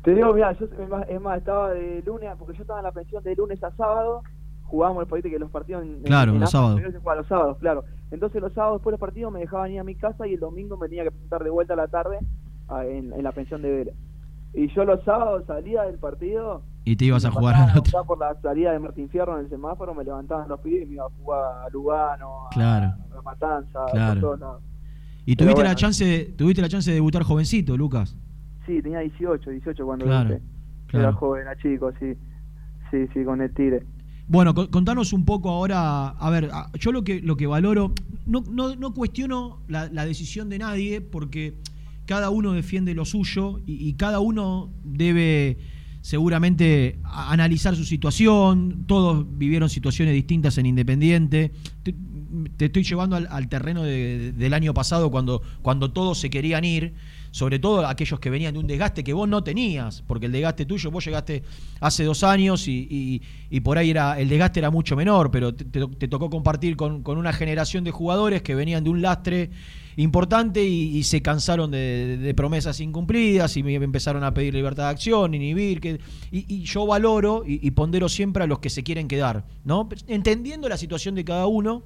Te 0.03 0.15
digo, 0.15 0.33
mira, 0.33 0.53
yo 0.53 0.65
es 0.65 1.21
más, 1.21 1.37
estaba 1.37 1.71
de 1.71 2.01
lunes, 2.05 2.29
porque 2.39 2.55
yo 2.57 2.61
estaba 2.63 2.79
en 2.79 2.85
la 2.85 2.91
pensión 2.91 3.21
de 3.23 3.35
lunes 3.35 3.63
a 3.63 3.69
sábado, 3.75 4.23
jugábamos 4.71 5.03
el 5.03 5.07
partido 5.09 5.31
que 5.33 5.39
los 5.39 5.51
partidos 5.51 5.83
en, 5.83 6.01
Claro, 6.03 6.31
en 6.31 6.39
los 6.39 6.49
sábados. 6.49 6.81
se 6.81 7.35
los 7.35 7.57
claro. 7.59 7.83
Entonces 8.09 8.41
los 8.41 8.53
sábados 8.53 8.77
después 8.79 8.91
de 8.91 8.95
los 8.95 8.99
partidos 8.99 9.31
me 9.31 9.39
dejaban 9.41 9.71
ir 9.71 9.79
a 9.79 9.83
mi 9.83 9.95
casa 9.95 10.25
y 10.27 10.33
el 10.33 10.39
domingo 10.39 10.77
me 10.77 10.87
tenía 10.87 11.03
que 11.03 11.11
presentar 11.11 11.43
de 11.43 11.49
vuelta 11.49 11.73
a 11.73 11.77
la 11.77 11.87
tarde 11.87 12.17
a- 12.67 12.85
en, 12.85 13.13
en 13.13 13.23
la 13.23 13.31
pensión 13.31 13.61
de 13.61 13.69
Vélez. 13.71 13.95
Y 14.53 14.67
yo 14.73 14.83
los 14.83 15.03
sábados 15.05 15.43
salía 15.47 15.83
del 15.83 15.97
partido 15.97 16.63
Y 16.83 16.95
te 16.95 17.05
ibas 17.05 17.23
a 17.25 17.31
jugar 17.31 17.55
otro. 17.69 17.81
buscar 17.83 18.05
por 18.05 18.19
la 18.19 18.35
salida 18.41 18.71
de 18.73 18.79
Martín 18.79 19.07
Fierro 19.09 19.37
en 19.37 19.45
el 19.45 19.49
semáforo, 19.49 19.93
me 19.93 20.03
levantaban 20.03 20.49
los 20.49 20.59
pibes 20.59 20.83
y 20.83 20.85
me 20.87 20.93
iba 20.95 21.05
a 21.05 21.09
jugar 21.09 21.65
a 21.65 21.69
Lugano, 21.69 22.47
a, 22.47 22.49
Claro. 22.49 22.93
a 23.17 23.21
Matanza, 23.21 23.79
Claro. 23.91 24.13
por 24.13 24.21
todos 24.21 24.39
lados. 24.39 24.63
Y 25.25 25.35
Pero 25.35 25.51
tuviste 25.51 25.69
la 25.69 25.75
chance, 25.75 26.33
tuviste 26.37 26.61
la 26.61 26.67
chance 26.69 26.89
de 26.89 26.95
debutar 26.95 27.23
jovencito, 27.23 27.77
Lucas. 27.77 28.17
Sí, 28.65 28.81
tenía 28.81 28.99
18, 28.99 29.51
18 29.51 29.85
cuando 29.85 30.05
Claro, 30.05 30.29
debuté. 30.29 30.45
claro. 30.87 31.07
Era 31.09 31.13
joven, 31.13 31.41
era 31.43 31.55
chico, 31.57 31.91
sí. 31.99 32.13
Sí, 32.89 33.07
sí, 33.13 33.23
con 33.23 33.41
el 33.41 33.53
Tigre. 33.53 33.83
Bueno, 34.31 34.53
co- 34.53 34.69
contanos 34.71 35.11
un 35.11 35.25
poco 35.25 35.49
ahora, 35.49 36.07
a 36.07 36.29
ver, 36.29 36.49
yo 36.79 36.93
lo 36.93 37.03
que, 37.03 37.19
lo 37.19 37.35
que 37.35 37.47
valoro, 37.47 37.93
no, 38.25 38.41
no, 38.49 38.77
no 38.77 38.93
cuestiono 38.93 39.59
la, 39.67 39.89
decisión 40.05 40.47
de 40.47 40.57
nadie 40.57 41.01
porque 41.01 41.55
cada 42.05 42.29
uno 42.29 42.53
defiende 42.53 42.93
lo 42.95 43.03
suyo 43.03 43.59
y, 43.65 43.91
cada 43.95 44.21
uno 44.21 44.71
debe 44.85 45.57
seguramente 46.01 46.97
analizar 47.03 47.75
su 47.75 47.83
situación, 47.83 48.85
todos 48.87 49.25
vivieron 49.37 49.69
situaciones 49.69 50.13
distintas 50.13 50.57
en 50.57 50.65
Independiente. 50.65 51.51
Te, 51.83 51.93
estoy 52.65 52.83
llevando 52.85 53.17
al, 53.17 53.27
al 53.29 53.49
terreno 53.49 53.83
de- 53.83 54.31
del 54.31 54.53
año 54.53 54.73
pasado 54.73 55.11
cuando, 55.11 55.41
cuando 55.61 55.91
todos 55.91 56.17
se 56.19 56.29
querían 56.29 56.63
ir, 56.63 56.93
sobre 57.31 57.59
todo 57.59 57.85
aquellos 57.87 58.19
que 58.19 58.29
venían 58.29 58.53
de 58.53 58.59
un 58.59 58.67
desgaste 58.67 59.03
que 59.03 59.13
vos 59.13 59.27
no 59.27 59.43
tenías, 59.43 60.03
porque 60.05 60.25
el 60.27 60.31
desgaste 60.33 60.65
tuyo, 60.65 60.91
vos 60.91 61.03
llegaste 61.05 61.43
hace 61.79 62.03
dos 62.03 62.23
años 62.23 62.67
y, 62.67 62.87
y- 62.89 63.21
y 63.49 63.59
por 63.61 63.77
ahí 63.77 63.89
era 63.89 64.19
el 64.19 64.29
desgaste 64.29 64.59
era 64.59 64.69
mucho 64.69 64.95
menor, 64.95 65.31
pero 65.31 65.53
te, 65.53 66.07
tocó 66.07 66.29
compartir 66.29 66.75
con, 66.75 67.03
con 67.03 67.17
una 67.17 67.33
generación 67.33 67.83
de 67.83 67.91
jugadores 67.91 68.41
que 68.41 68.53
venían 68.53 68.83
de 68.83 68.89
un 68.89 69.01
lastre 69.01 69.49
importante 69.97 70.63
y, 70.65 71.03
se 71.03 71.21
cansaron 71.21 71.71
de, 71.71 72.33
promesas 72.35 72.79
incumplidas 72.79 73.57
y 73.57 73.63
me 73.63 73.75
empezaron 73.75 74.23
a 74.23 74.33
pedir 74.33 74.53
libertad 74.53 74.83
de 74.83 74.89
acción, 74.89 75.33
inhibir, 75.33 75.81
que, 75.81 75.99
y, 76.31 76.45
y 76.53 76.63
yo 76.63 76.85
valoro 76.85 77.43
y, 77.45 77.65
y 77.65 77.71
pondero 77.71 78.07
siempre 78.07 78.43
a 78.43 78.47
los 78.47 78.59
que 78.59 78.69
se 78.69 78.83
quieren 78.83 79.07
quedar, 79.07 79.45
¿no? 79.65 79.89
Entendiendo 80.07 80.69
la 80.69 80.77
situación 80.77 81.15
de 81.15 81.25
cada 81.25 81.47
uno 81.47 81.83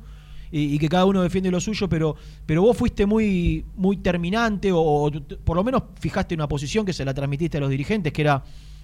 y, 0.51 0.77
que 0.79 0.89
cada 0.89 1.05
uno 1.05 1.21
defiende 1.21 1.51
lo 1.51 1.60
suyo, 1.60 1.89
pero, 1.89 2.15
pero 2.45 2.62
vos 2.62 2.77
fuiste 2.77 3.05
muy, 3.05 3.65
muy 3.75 3.97
terminante 3.97 4.71
o, 4.73 5.12
por 5.43 5.58
lo 5.58 5.63
menos 5.63 5.84
fijaste 5.99 6.36
una 6.36 6.47
posición 6.47 6.86
que 6.86 6.93
se 6.93 7.05
la 7.05 7.13
transmitiste 7.13 7.58
a 7.58 7.62
los 7.62 7.69
dirigentes, 7.69 8.13
que 8.13 8.21
era 8.21 8.43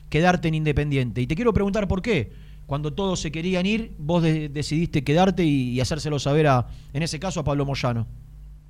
quedarte 0.09 0.47
en 0.47 0.55
Independiente. 0.55 1.21
Y 1.21 1.27
te 1.27 1.35
quiero 1.35 1.53
preguntar 1.53 1.87
por 1.87 2.01
qué. 2.01 2.31
Cuando 2.65 2.93
todos 2.93 3.19
se 3.19 3.31
querían 3.31 3.65
ir, 3.65 3.93
vos 3.97 4.23
de- 4.23 4.49
decidiste 4.49 5.03
quedarte 5.03 5.43
y, 5.43 5.79
hacérselo 5.81 6.19
saber 6.19 6.47
a, 6.47 6.67
en 6.93 7.03
ese 7.03 7.19
caso, 7.19 7.39
a 7.39 7.43
Pablo 7.43 7.65
Moyano. 7.65 8.07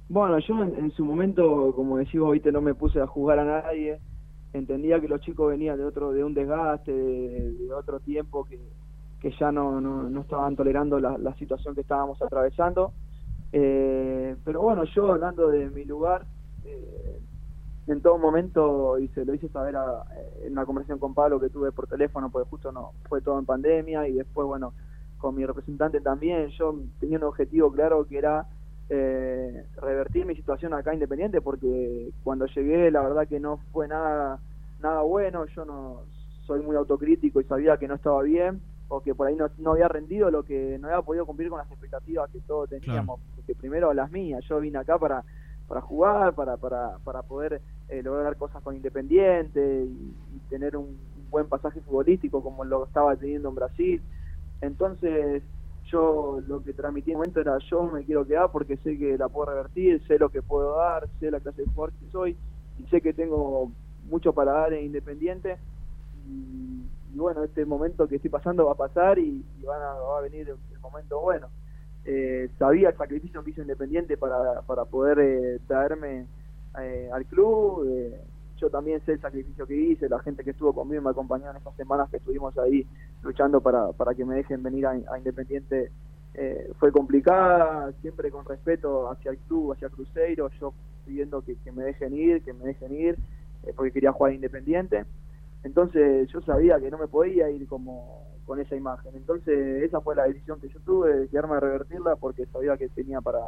Bueno, 0.09 0.39
yo 0.39 0.63
en, 0.63 0.91
su 0.91 1.05
momento, 1.05 1.73
como 1.75 1.97
decís 1.97 2.19
vos, 2.19 2.35
no 2.51 2.61
me 2.61 2.73
puse 2.73 2.99
a 2.99 3.07
jugar 3.07 3.39
a 3.39 3.45
nadie. 3.45 3.99
Entendía 4.53 4.99
que 4.99 5.07
los 5.07 5.21
chicos 5.21 5.49
venían 5.49 5.77
de 5.77 5.85
otro, 5.85 6.11
de 6.11 6.23
un 6.23 6.33
desgaste, 6.33 6.91
de, 6.91 7.53
de 7.53 7.73
otro 7.73 7.99
tiempo 8.01 8.43
que, 8.43 8.59
que 9.21 9.31
ya 9.39 9.51
no, 9.51 9.79
no, 9.79 10.09
no 10.09 10.21
estaban 10.21 10.55
tolerando 10.55 10.99
la, 10.99 11.17
la 11.17 11.33
situación 11.35 11.75
que 11.75 11.81
estábamos 11.81 12.21
atravesando. 12.21 12.93
Eh, 13.53 14.35
pero 14.43 14.61
bueno, 14.61 14.83
yo 14.85 15.11
hablando 15.11 15.49
de 15.49 15.69
mi 15.69 15.85
lugar, 15.85 16.25
eh, 16.65 17.21
en 17.87 18.01
todo 18.01 18.17
momento 18.17 18.97
y 18.99 19.07
se 19.09 19.25
lo 19.25 19.33
hice 19.33 19.49
saber 19.49 19.75
eh, 19.75 20.45
en 20.45 20.53
una 20.53 20.65
conversación 20.65 20.99
con 20.99 21.13
Pablo 21.13 21.39
que 21.39 21.49
tuve 21.49 21.71
por 21.71 21.87
teléfono, 21.87 22.29
porque 22.31 22.49
justo 22.49 22.71
no 22.71 22.93
fue 23.07 23.21
todo 23.21 23.37
en 23.39 23.45
pandemia 23.45 24.07
y 24.07 24.13
después, 24.13 24.47
bueno, 24.47 24.73
con 25.17 25.35
mi 25.35 25.45
representante 25.45 26.01
también, 26.01 26.49
yo 26.57 26.75
tenía 26.99 27.17
un 27.17 27.25
objetivo 27.25 27.71
claro 27.71 28.05
que 28.07 28.17
era 28.17 28.47
eh, 28.89 29.65
revertir 29.77 30.25
mi 30.25 30.35
situación 30.35 30.73
acá 30.73 30.93
independiente 30.93 31.41
porque 31.41 32.11
cuando 32.23 32.45
llegué 32.47 32.91
la 32.91 33.01
verdad 33.01 33.27
que 33.27 33.39
no 33.39 33.57
fue 33.71 33.87
nada 33.87 34.39
nada 34.81 35.01
bueno, 35.03 35.45
yo 35.45 35.63
no 35.63 36.01
soy 36.45 36.61
muy 36.61 36.75
autocrítico 36.75 37.39
y 37.39 37.45
sabía 37.45 37.77
que 37.77 37.87
no 37.87 37.95
estaba 37.95 38.21
bien 38.23 38.59
o 38.93 38.99
que 39.01 39.15
por 39.15 39.27
ahí 39.27 39.35
no, 39.37 39.49
no 39.57 39.71
había 39.71 39.87
rendido 39.87 40.29
lo 40.29 40.43
que 40.43 40.77
no 40.77 40.89
había 40.89 41.01
podido 41.01 41.25
cumplir 41.25 41.47
con 41.49 41.59
las 41.59 41.71
expectativas 41.71 42.29
que 42.29 42.41
todos 42.41 42.69
teníamos, 42.69 43.21
porque 43.35 43.55
primero 43.55 43.93
las 43.93 44.11
mías, 44.11 44.43
yo 44.49 44.59
vine 44.59 44.77
acá 44.77 44.97
para 44.99 45.23
para 45.65 45.79
jugar, 45.79 46.35
para 46.35 46.57
para, 46.57 46.97
para 46.97 47.21
poder 47.21 47.61
eh, 47.87 48.03
lograr 48.03 48.35
cosas 48.35 48.61
con 48.61 48.75
Independiente 48.75 49.85
y, 49.85 50.13
y 50.35 50.39
tener 50.49 50.75
un, 50.75 50.87
un 50.87 51.29
buen 51.29 51.47
pasaje 51.47 51.79
futbolístico 51.79 52.43
como 52.43 52.65
lo 52.65 52.83
estaba 52.83 53.15
teniendo 53.15 53.47
en 53.47 53.55
Brasil. 53.55 54.01
Entonces, 54.59 55.41
yo 55.85 56.41
lo 56.45 56.61
que 56.61 56.73
transmití 56.73 57.11
en 57.11 57.15
el 57.15 57.17
momento 57.19 57.39
era 57.39 57.57
yo 57.69 57.83
me 57.83 58.03
quiero 58.03 58.27
quedar 58.27 58.51
porque 58.51 58.75
sé 58.77 58.97
que 58.97 59.17
la 59.17 59.29
puedo 59.29 59.51
revertir, 59.51 60.05
sé 60.05 60.19
lo 60.19 60.27
que 60.27 60.41
puedo 60.41 60.75
dar, 60.75 61.07
sé 61.21 61.31
la 61.31 61.39
clase 61.39 61.61
de 61.61 61.69
jugador 61.69 61.93
que 61.93 62.11
soy 62.11 62.37
y 62.77 62.83
sé 62.89 62.99
que 62.99 63.13
tengo 63.13 63.71
mucho 64.09 64.33
para 64.33 64.51
dar 64.51 64.73
en 64.73 64.87
Independiente 64.87 65.57
y, 66.27 66.83
y 67.13 67.17
bueno, 67.17 67.43
este 67.43 67.65
momento 67.65 68.07
que 68.07 68.15
estoy 68.15 68.29
pasando 68.29 68.65
va 68.65 68.73
a 68.73 68.75
pasar 68.75 69.19
y, 69.19 69.43
van 69.65 69.81
a, 69.81 69.93
va 69.93 70.19
a 70.19 70.21
venir 70.21 70.49
el, 70.49 70.79
momento 70.79 71.19
bueno. 71.21 71.47
Eh, 72.03 72.49
sabía 72.57 72.89
el 72.89 72.97
sacrificio 72.97 73.43
que 73.43 73.51
hizo 73.51 73.61
Independiente 73.61 74.17
para, 74.17 74.61
para 74.61 74.85
poder 74.85 75.19
eh, 75.19 75.59
traerme 75.67 76.25
eh, 76.79 77.09
al 77.11 77.25
club, 77.25 77.85
eh, 77.87 78.17
yo 78.57 78.69
también 78.69 79.01
sé 79.05 79.13
el 79.13 79.21
sacrificio 79.21 79.67
que 79.67 79.75
hice, 79.75 80.07
la 80.07 80.19
gente 80.19 80.43
que 80.43 80.51
estuvo 80.51 80.73
conmigo 80.73 81.01
me 81.01 81.09
acompañó 81.09 81.49
en 81.49 81.57
estas 81.57 81.75
semanas 81.75 82.09
que 82.09 82.17
estuvimos 82.17 82.57
ahí 82.57 82.87
luchando 83.23 83.59
para, 83.59 83.91
para 83.91 84.13
que 84.13 84.23
me 84.23 84.35
dejen 84.35 84.63
venir 84.63 84.85
a, 84.85 84.91
a 84.91 85.17
Independiente 85.17 85.91
eh, 86.33 86.71
fue 86.79 86.91
complicada, 86.93 87.91
siempre 88.01 88.31
con 88.31 88.45
respeto 88.45 89.11
hacia 89.11 89.31
el 89.31 89.37
club, 89.39 89.73
hacia 89.73 89.89
Cruzeiro, 89.89 90.49
yo 90.59 90.73
pidiendo 91.05 91.41
que, 91.41 91.55
que 91.57 91.71
me 91.73 91.83
dejen 91.83 92.13
ir, 92.13 92.41
que 92.43 92.53
me 92.53 92.63
dejen 92.63 92.93
ir, 92.93 93.17
porque 93.75 93.91
quería 93.91 94.13
jugar 94.13 94.33
Independiente. 94.33 95.03
Entonces 95.63 96.27
yo 96.31 96.41
sabía 96.41 96.79
que 96.79 96.89
no 96.89 96.97
me 96.97 97.07
podía 97.07 97.49
ir 97.51 97.67
como 97.67 98.25
con 98.45 98.59
esa 98.59 98.75
imagen. 98.75 99.11
Entonces 99.15 99.83
esa 99.83 100.01
fue 100.01 100.15
la 100.15 100.23
decisión 100.23 100.59
que 100.59 100.69
yo 100.69 100.79
tuve, 100.85 101.15
de 101.15 101.27
quedarme 101.27 101.55
a 101.55 101.59
revertirla 101.59 102.15
porque 102.15 102.45
sabía 102.47 102.75
que 102.77 102.89
tenía 102.89 103.21
para, 103.21 103.39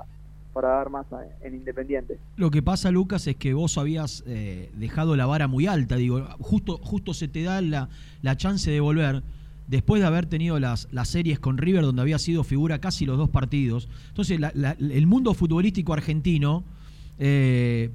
para 0.54 0.70
dar 0.70 0.90
más 0.90 1.06
en 1.42 1.56
Independiente. 1.56 2.20
Lo 2.38 2.52
que 2.52 2.62
pasa, 2.62 2.92
Lucas, 2.92 3.26
es 3.28 3.36
que 3.36 3.54
vos 3.54 3.78
habías 3.78 4.24
eh, 4.28 4.70
dejado 4.76 5.16
la 5.16 5.26
vara 5.26 5.48
muy 5.48 5.66
alta. 5.68 5.96
Digo, 5.96 6.24
justo, 6.40 6.78
justo 6.78 7.14
se 7.14 7.28
te 7.28 7.42
da 7.44 7.62
la, 7.62 7.90
la 8.22 8.38
chance 8.38 8.70
de 8.70 8.80
volver 8.80 9.24
después 9.68 10.02
de 10.02 10.08
haber 10.08 10.26
tenido 10.28 10.60
las, 10.60 10.88
las 10.92 11.08
series 11.10 11.40
con 11.40 11.58
River, 11.58 11.82
donde 11.84 12.02
había 12.04 12.20
sido 12.20 12.44
figura 12.44 12.80
casi 12.80 13.06
los 13.08 13.18
dos 13.18 13.30
partidos. 13.30 13.90
Entonces, 14.10 14.40
la- 14.40 14.52
la- 14.54 14.76
el 14.80 15.08
mundo 15.08 15.34
futbolístico 15.34 15.94
argentino 15.94 16.64
eh, 17.18 17.90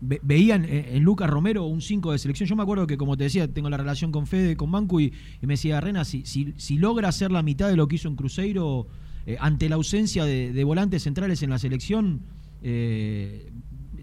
ve- 0.00 0.20
veían 0.22 0.64
en, 0.64 0.96
en 0.96 1.02
Lucas 1.02 1.28
Romero 1.28 1.64
un 1.64 1.80
5 1.80 2.12
de 2.12 2.18
selección. 2.18 2.48
Yo 2.48 2.56
me 2.56 2.62
acuerdo 2.62 2.86
que, 2.86 2.96
como 2.96 3.16
te 3.16 3.24
decía, 3.24 3.52
tengo 3.52 3.70
la 3.70 3.76
relación 3.76 4.12
con 4.12 4.26
Fede, 4.26 4.56
con 4.56 4.70
Banco, 4.70 5.00
y, 5.00 5.12
me 5.42 5.54
decía, 5.54 5.80
Rena, 5.80 6.04
si, 6.04 6.24
si, 6.24 6.54
si 6.56 6.78
logra 6.78 7.08
hacer 7.08 7.30
la 7.30 7.42
mitad 7.42 7.68
de 7.68 7.76
lo 7.76 7.88
que 7.88 7.96
hizo 7.96 8.08
en 8.08 8.16
Cruzeiro, 8.16 8.86
ante 9.40 9.68
la 9.68 9.74
ausencia 9.74 10.24
de, 10.24 10.64
volantes 10.64 11.02
centrales 11.02 11.42
en 11.42 11.50
la 11.50 11.58
selección, 11.58 12.22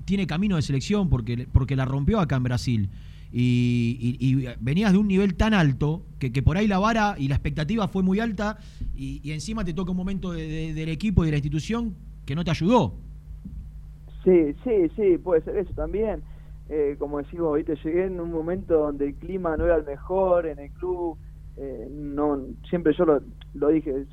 tiene 0.05 0.27
camino 0.27 0.55
de 0.55 0.61
selección 0.61 1.09
porque, 1.09 1.47
porque 1.51 1.75
la 1.75 1.85
rompió 1.85 2.19
acá 2.19 2.37
en 2.37 2.43
Brasil. 2.43 2.89
Y, 3.37 4.45
venías 4.61 4.93
de 4.93 4.97
un 4.97 5.07
nivel 5.07 5.35
tan 5.35 5.53
alto 5.53 6.05
que, 6.19 6.29
por 6.41 6.57
ahí 6.57 6.67
la 6.67 6.79
vara 6.79 7.15
y 7.17 7.27
la 7.27 7.35
expectativa 7.35 7.87
fue 7.87 8.01
muy 8.01 8.19
alta 8.19 8.57
y, 8.95 9.31
encima 9.31 9.65
te 9.65 9.73
toca 9.73 9.91
un 9.91 9.97
momento 9.97 10.31
del 10.31 10.89
equipo 10.89 11.23
y 11.23 11.27
de 11.27 11.31
la 11.31 11.37
institución 11.37 11.95
que 12.25 12.35
no 12.35 12.43
te 12.43 12.51
ayudó. 12.51 12.97
Sí, 14.25 14.55
sí, 14.63 14.89
sí, 14.95 15.17
puede 15.19 15.41
ser 15.41 15.57
eso 15.57 15.71
también. 15.75 16.23
Eh, 16.67 16.95
como 16.97 17.19
decimos, 17.19 17.55
¿viste? 17.55 17.75
llegué 17.83 18.05
en 18.05 18.19
un 18.19 18.31
momento 18.31 18.79
donde 18.79 19.05
el 19.05 19.15
clima 19.15 19.55
no 19.55 19.65
era 19.65 19.75
el 19.75 19.85
mejor 19.85 20.47
en 20.47 20.57
el 20.57 20.71
club. 20.71 21.15
Eh, 21.57 21.87
no 21.89 22.41
Siempre 22.67 22.93
yo 22.97 23.05
lo, 23.05 23.67
dije, 23.69 24.05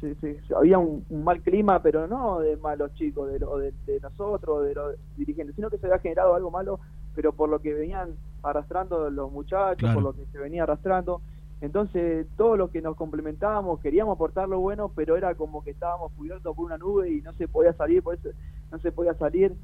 había 0.54 0.78
un, 0.78 1.04
mal 1.24 1.40
clima, 1.40 1.82
pero 1.82 2.06
no 2.06 2.40
de 2.40 2.56
malos 2.58 2.94
chicos, 2.94 3.32
de, 3.32 3.38
de, 3.86 4.00
nosotros, 4.00 4.64
de 4.64 4.74
los 4.74 4.94
dirigentes, 5.16 5.56
sino 5.56 5.70
que 5.70 5.78
se 5.78 5.86
había 5.86 5.98
generado 5.98 6.34
algo 6.34 6.50
malo, 6.50 6.78
pero 7.16 7.32
por 7.32 7.48
lo 7.48 7.58
que 7.60 7.72
venían 7.72 8.10
arrastrando 8.42 9.10
los 9.10 9.32
muchachos, 9.32 9.92
por 9.94 10.02
lo 10.02 10.12
que 10.12 10.26
se 10.26 10.38
venía 10.38 10.64
arrastrando. 10.64 11.22
Entonces, 11.62 12.26
todos 12.36 12.58
los 12.58 12.70
que 12.70 12.82
nos 12.82 12.96
complementábamos 12.96 13.80
queríamos 13.80 14.16
aportar 14.16 14.48
lo 14.48 14.60
bueno, 14.60 14.90
pero 14.94 15.16
era 15.16 15.34
como 15.36 15.64
que 15.64 15.70
estábamos 15.70 16.12
cubiertos 16.12 16.54
por 16.54 16.66
una 16.66 16.76
nube 16.76 17.10
y 17.10 17.22
no 17.22 17.32
se 17.34 17.48
podía 17.48 17.72
salir, 17.72 18.02
por 18.02 18.14
eso 18.14 18.28
no 18.70 18.78
se 18.78 18.92
podía 18.92 19.14
salir. 19.14 19.54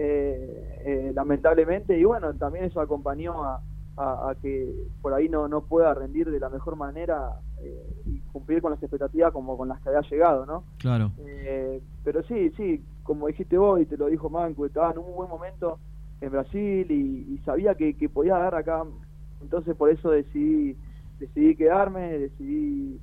Eh, 0.00 0.80
eh, 0.84 1.12
lamentablemente, 1.12 1.98
y 1.98 2.04
bueno, 2.04 2.32
también 2.34 2.66
eso 2.66 2.80
acompañó 2.80 3.42
a, 3.42 3.60
que 4.40 4.72
por 5.02 5.12
ahí 5.12 5.28
no, 5.28 5.48
no 5.48 5.62
pueda 5.62 5.92
rendir 5.92 6.30
de 6.30 6.38
la 6.38 6.48
mejor 6.48 6.76
manera 6.76 7.40
eh, 7.60 8.02
y 8.06 8.20
cumplir 8.30 8.62
con 8.62 8.70
las 8.70 8.80
expectativas 8.80 9.32
como 9.32 9.58
con 9.58 9.66
las 9.66 9.80
que 9.80 9.88
había 9.88 10.08
llegado, 10.08 10.46
¿no? 10.46 10.62
Claro. 10.78 11.10
pero 12.04 12.22
sí, 12.22 12.50
sí, 12.50 12.80
como 13.02 13.26
dijiste 13.26 13.58
vos 13.58 13.80
y 13.80 13.86
te 13.86 13.96
lo 13.96 14.06
dijo 14.06 14.30
Manco, 14.30 14.66
estaba 14.66 14.92
en 14.92 14.98
un 14.98 15.16
buen 15.16 15.28
momento 15.28 15.80
en 16.20 16.30
Brasil 16.30 16.88
y, 16.88 17.38
sabía 17.44 17.74
que, 17.74 18.08
podía 18.08 18.38
dar 18.38 18.54
acá, 18.54 18.84
entonces 19.42 19.74
por 19.74 19.90
eso 19.90 20.12
decidí, 20.12 20.76
decidí 21.18 21.56
quedarme, 21.56 22.18
decidí 22.18 23.00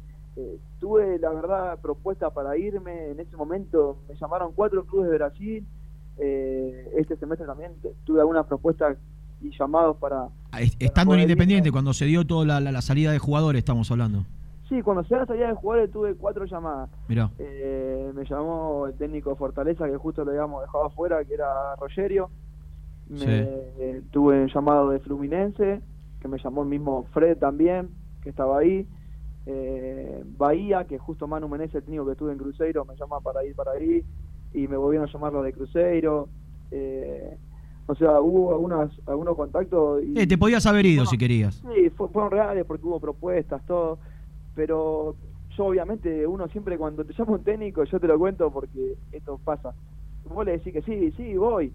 tuve 0.80 1.20
la 1.20 1.32
verdad 1.32 1.80
propuesta 1.82 2.30
para 2.30 2.58
irme 2.58 3.10
en 3.12 3.20
ese 3.22 3.38
momento 3.38 4.00
me 4.10 4.16
llamaron 4.16 4.52
cuatro 4.54 4.86
clubes 4.86 5.10
de 5.10 5.18
Brasil 5.18 5.66
eh, 6.18 6.92
este 6.98 7.18
semestre 7.18 7.46
también 7.46 7.74
tuve 8.06 8.22
algunas 8.22 8.46
propuestas 8.46 8.98
y 9.42 9.52
llamados 9.58 9.98
para... 9.98 10.30
Ah, 10.52 10.62
estando 10.80 11.14
en 11.14 11.22
Independiente, 11.22 11.72
cuando 11.72 11.94
se 11.94 12.06
dio 12.06 12.26
toda 12.26 12.60
la, 12.60 12.82
salida 12.82 13.12
de 13.12 13.20
jugadores, 13.20 13.60
estamos 13.60 13.92
hablando. 13.92 14.26
Sí, 14.70 14.82
cuando 14.82 15.04
se 15.04 15.10
dio 15.10 15.20
la 15.20 15.26
salida 15.26 15.48
de 15.50 15.56
jugadores 15.56 15.92
tuve 15.92 16.16
cuatro 16.16 16.46
llamadas. 16.46 16.90
Mirá. 17.08 17.30
Eh, 17.38 18.12
me 18.16 18.26
llamó 18.26 18.88
el 18.88 18.94
técnico 18.96 19.32
de 19.32 19.36
Fortaleza, 19.36 19.88
que 19.88 19.98
justo 19.98 20.24
lo 20.24 20.32
habíamos 20.32 20.62
dejado 20.62 20.86
afuera, 20.86 21.24
que 21.26 21.34
era 21.34 21.76
Rogerio. 21.76 22.30
Me, 23.08 24.02
tuve 24.12 24.42
un 24.42 24.48
llamado 24.48 24.90
de 24.90 25.00
Fluminense, 25.00 25.82
que 26.20 26.28
me 26.28 26.40
llamó 26.40 26.64
el 26.64 26.70
mismo 26.70 27.06
Fred 27.14 27.38
también, 27.38 27.90
que 28.24 28.30
estaba 28.30 28.60
ahí. 28.60 28.88
Eh, 29.46 30.24
Bahía, 30.38 30.86
que 30.86 30.98
justo 30.98 31.28
Manu 31.28 31.48
Menezes, 31.48 31.76
el 31.76 31.84
técnico 31.84 32.06
que 32.08 32.14
estuve 32.14 32.32
en 32.32 32.40
Cruzeiro, 32.40 32.84
me 32.86 32.96
llama 32.96 33.20
para 33.20 33.46
ir 33.46 33.54
para 33.56 33.74
ahí 33.74 34.04
y 34.56 34.68
me 34.68 34.78
volvieron 34.78 35.08
a 35.08 35.12
llamarlo 35.12 35.44
de 35.44 35.54
Cruzeiro. 35.54 36.30
Eh, 36.72 37.38
o 37.88 37.96
sea, 37.96 38.20
hubo 38.20 38.52
algunas, 38.52 38.90
algunos 39.06 39.36
contactos. 39.36 40.04
Y, 40.04 40.20
eh, 40.20 40.26
te 40.26 40.38
podías 40.38 40.66
haber 40.66 40.86
ido 40.86 41.06
si 41.06 41.18
querías. 41.18 41.56
Sí, 41.56 41.90
fueron 41.92 42.32
reales 42.32 42.66
porque 42.66 42.86
hubo 42.86 43.00
propuestas, 43.00 43.64
todo. 43.68 44.00
Pero 44.56 45.16
yo, 45.56 45.66
obviamente, 45.66 46.26
uno 46.26 46.48
siempre 46.48 46.78
cuando 46.78 47.04
te 47.04 47.14
llama 47.14 47.34
un 47.34 47.44
técnico, 47.44 47.84
yo 47.84 48.00
te 48.00 48.08
lo 48.08 48.18
cuento 48.18 48.50
porque 48.50 48.96
esto 49.12 49.40
pasa. 49.44 49.74
Vos 50.28 50.46
le 50.46 50.54
decís 50.54 50.74
que 50.74 50.82
sí, 50.82 51.12
sí, 51.16 51.36
voy. 51.36 51.72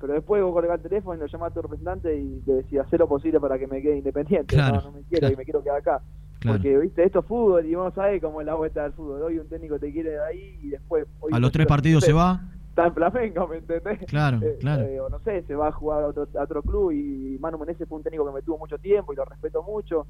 Pero 0.00 0.14
después 0.14 0.42
vos 0.42 0.52
colgás 0.52 0.76
el 0.78 0.88
teléfono 0.88 1.14
y 1.14 1.20
lo 1.20 1.26
llamás 1.26 1.52
a 1.52 1.54
tu 1.54 1.62
representante 1.62 2.14
y 2.18 2.42
le 2.44 2.54
decís, 2.54 2.80
hacer 2.80 2.98
lo 2.98 3.08
posible 3.08 3.38
para 3.40 3.58
que 3.58 3.68
me 3.68 3.80
quede 3.80 3.98
independiente. 3.98 4.56
no, 4.56 4.82
no 4.82 4.92
me 4.92 5.02
quiero 5.02 5.30
y 5.30 5.36
me 5.36 5.44
quiero 5.44 5.62
quedar 5.62 5.78
acá. 5.78 6.02
Porque, 6.46 6.78
viste, 6.78 7.04
esto 7.04 7.20
es 7.20 7.26
fútbol 7.26 7.66
y 7.66 7.74
vos 7.74 7.92
sabés 7.94 8.20
cómo 8.20 8.40
es 8.40 8.46
la 8.46 8.54
vuelta 8.54 8.82
del 8.82 8.92
fútbol. 8.92 9.22
Hoy 9.22 9.38
un 9.38 9.48
técnico 9.48 9.78
te 9.78 9.92
quiere 9.92 10.10
de 10.10 10.24
ahí 10.24 10.58
y 10.62 10.68
después... 10.70 11.06
a 11.30 11.38
los 11.38 11.52
tres 11.52 11.66
partidos 11.66 12.04
se 12.04 12.12
va. 12.12 12.40
Está 12.70 12.86
en 12.86 12.94
Flamengo, 12.94 13.48
¿me 13.48 13.58
entendés? 13.58 13.98
Claro, 14.06 14.38
eh, 14.40 14.56
claro. 14.58 14.84
Eh, 14.84 14.98
o 14.98 15.10
no 15.10 15.18
sé, 15.18 15.42
se 15.42 15.54
va 15.54 15.68
a 15.68 15.72
jugar 15.72 16.04
a 16.04 16.06
otro, 16.06 16.26
otro 16.40 16.62
club 16.62 16.92
y 16.92 17.36
Manu 17.38 17.58
Menezes 17.58 17.86
fue 17.86 17.98
un 17.98 18.02
técnico 18.02 18.24
que 18.26 18.32
me 18.32 18.40
tuvo 18.40 18.56
mucho 18.56 18.78
tiempo 18.78 19.12
y 19.12 19.16
lo 19.16 19.26
respeto 19.26 19.62
mucho. 19.62 20.06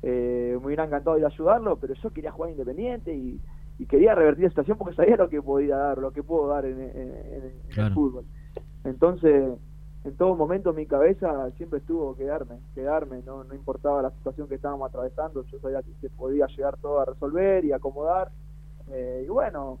Eh, 0.00 0.56
me 0.60 0.66
hubiera 0.66 0.84
encantado 0.84 1.18
ir 1.18 1.24
a 1.24 1.28
ayudarlo, 1.28 1.76
pero 1.76 1.94
yo 1.94 2.10
quería 2.10 2.30
jugar 2.30 2.50
independiente 2.50 3.12
y, 3.14 3.40
quería 3.88 4.14
revertir 4.14 4.44
la 4.44 4.50
situación 4.50 4.78
porque 4.78 4.94
sabía 4.94 5.16
lo 5.16 5.28
que 5.28 5.42
podía 5.42 5.76
dar, 5.76 5.98
lo 5.98 6.12
que 6.12 6.22
puedo 6.22 6.46
dar 6.46 6.64
en, 6.64 6.80
el 6.80 7.92
fútbol. 7.92 8.24
Entonces 8.84 9.58
en 10.04 10.16
todo 10.16 10.36
momento 10.36 10.74
mi 10.74 10.84
cabeza 10.84 11.50
siempre 11.52 11.78
estuvo 11.78 12.14
quedarme, 12.14 12.60
quedarme, 12.74 13.22
no, 13.24 13.42
no 13.42 13.54
importaba 13.54 14.02
la 14.02 14.10
situación 14.10 14.46
que 14.48 14.56
estábamos 14.56 14.90
atravesando, 14.90 15.44
yo 15.44 15.58
sabía 15.60 15.82
que 15.82 15.94
se 16.02 16.10
podía 16.10 16.46
llegar 16.46 16.76
todo 16.76 17.00
a 17.00 17.06
resolver 17.06 17.64
y 17.64 17.72
acomodar. 17.72 18.30
Eh, 18.90 19.22
y 19.24 19.28
bueno, 19.28 19.78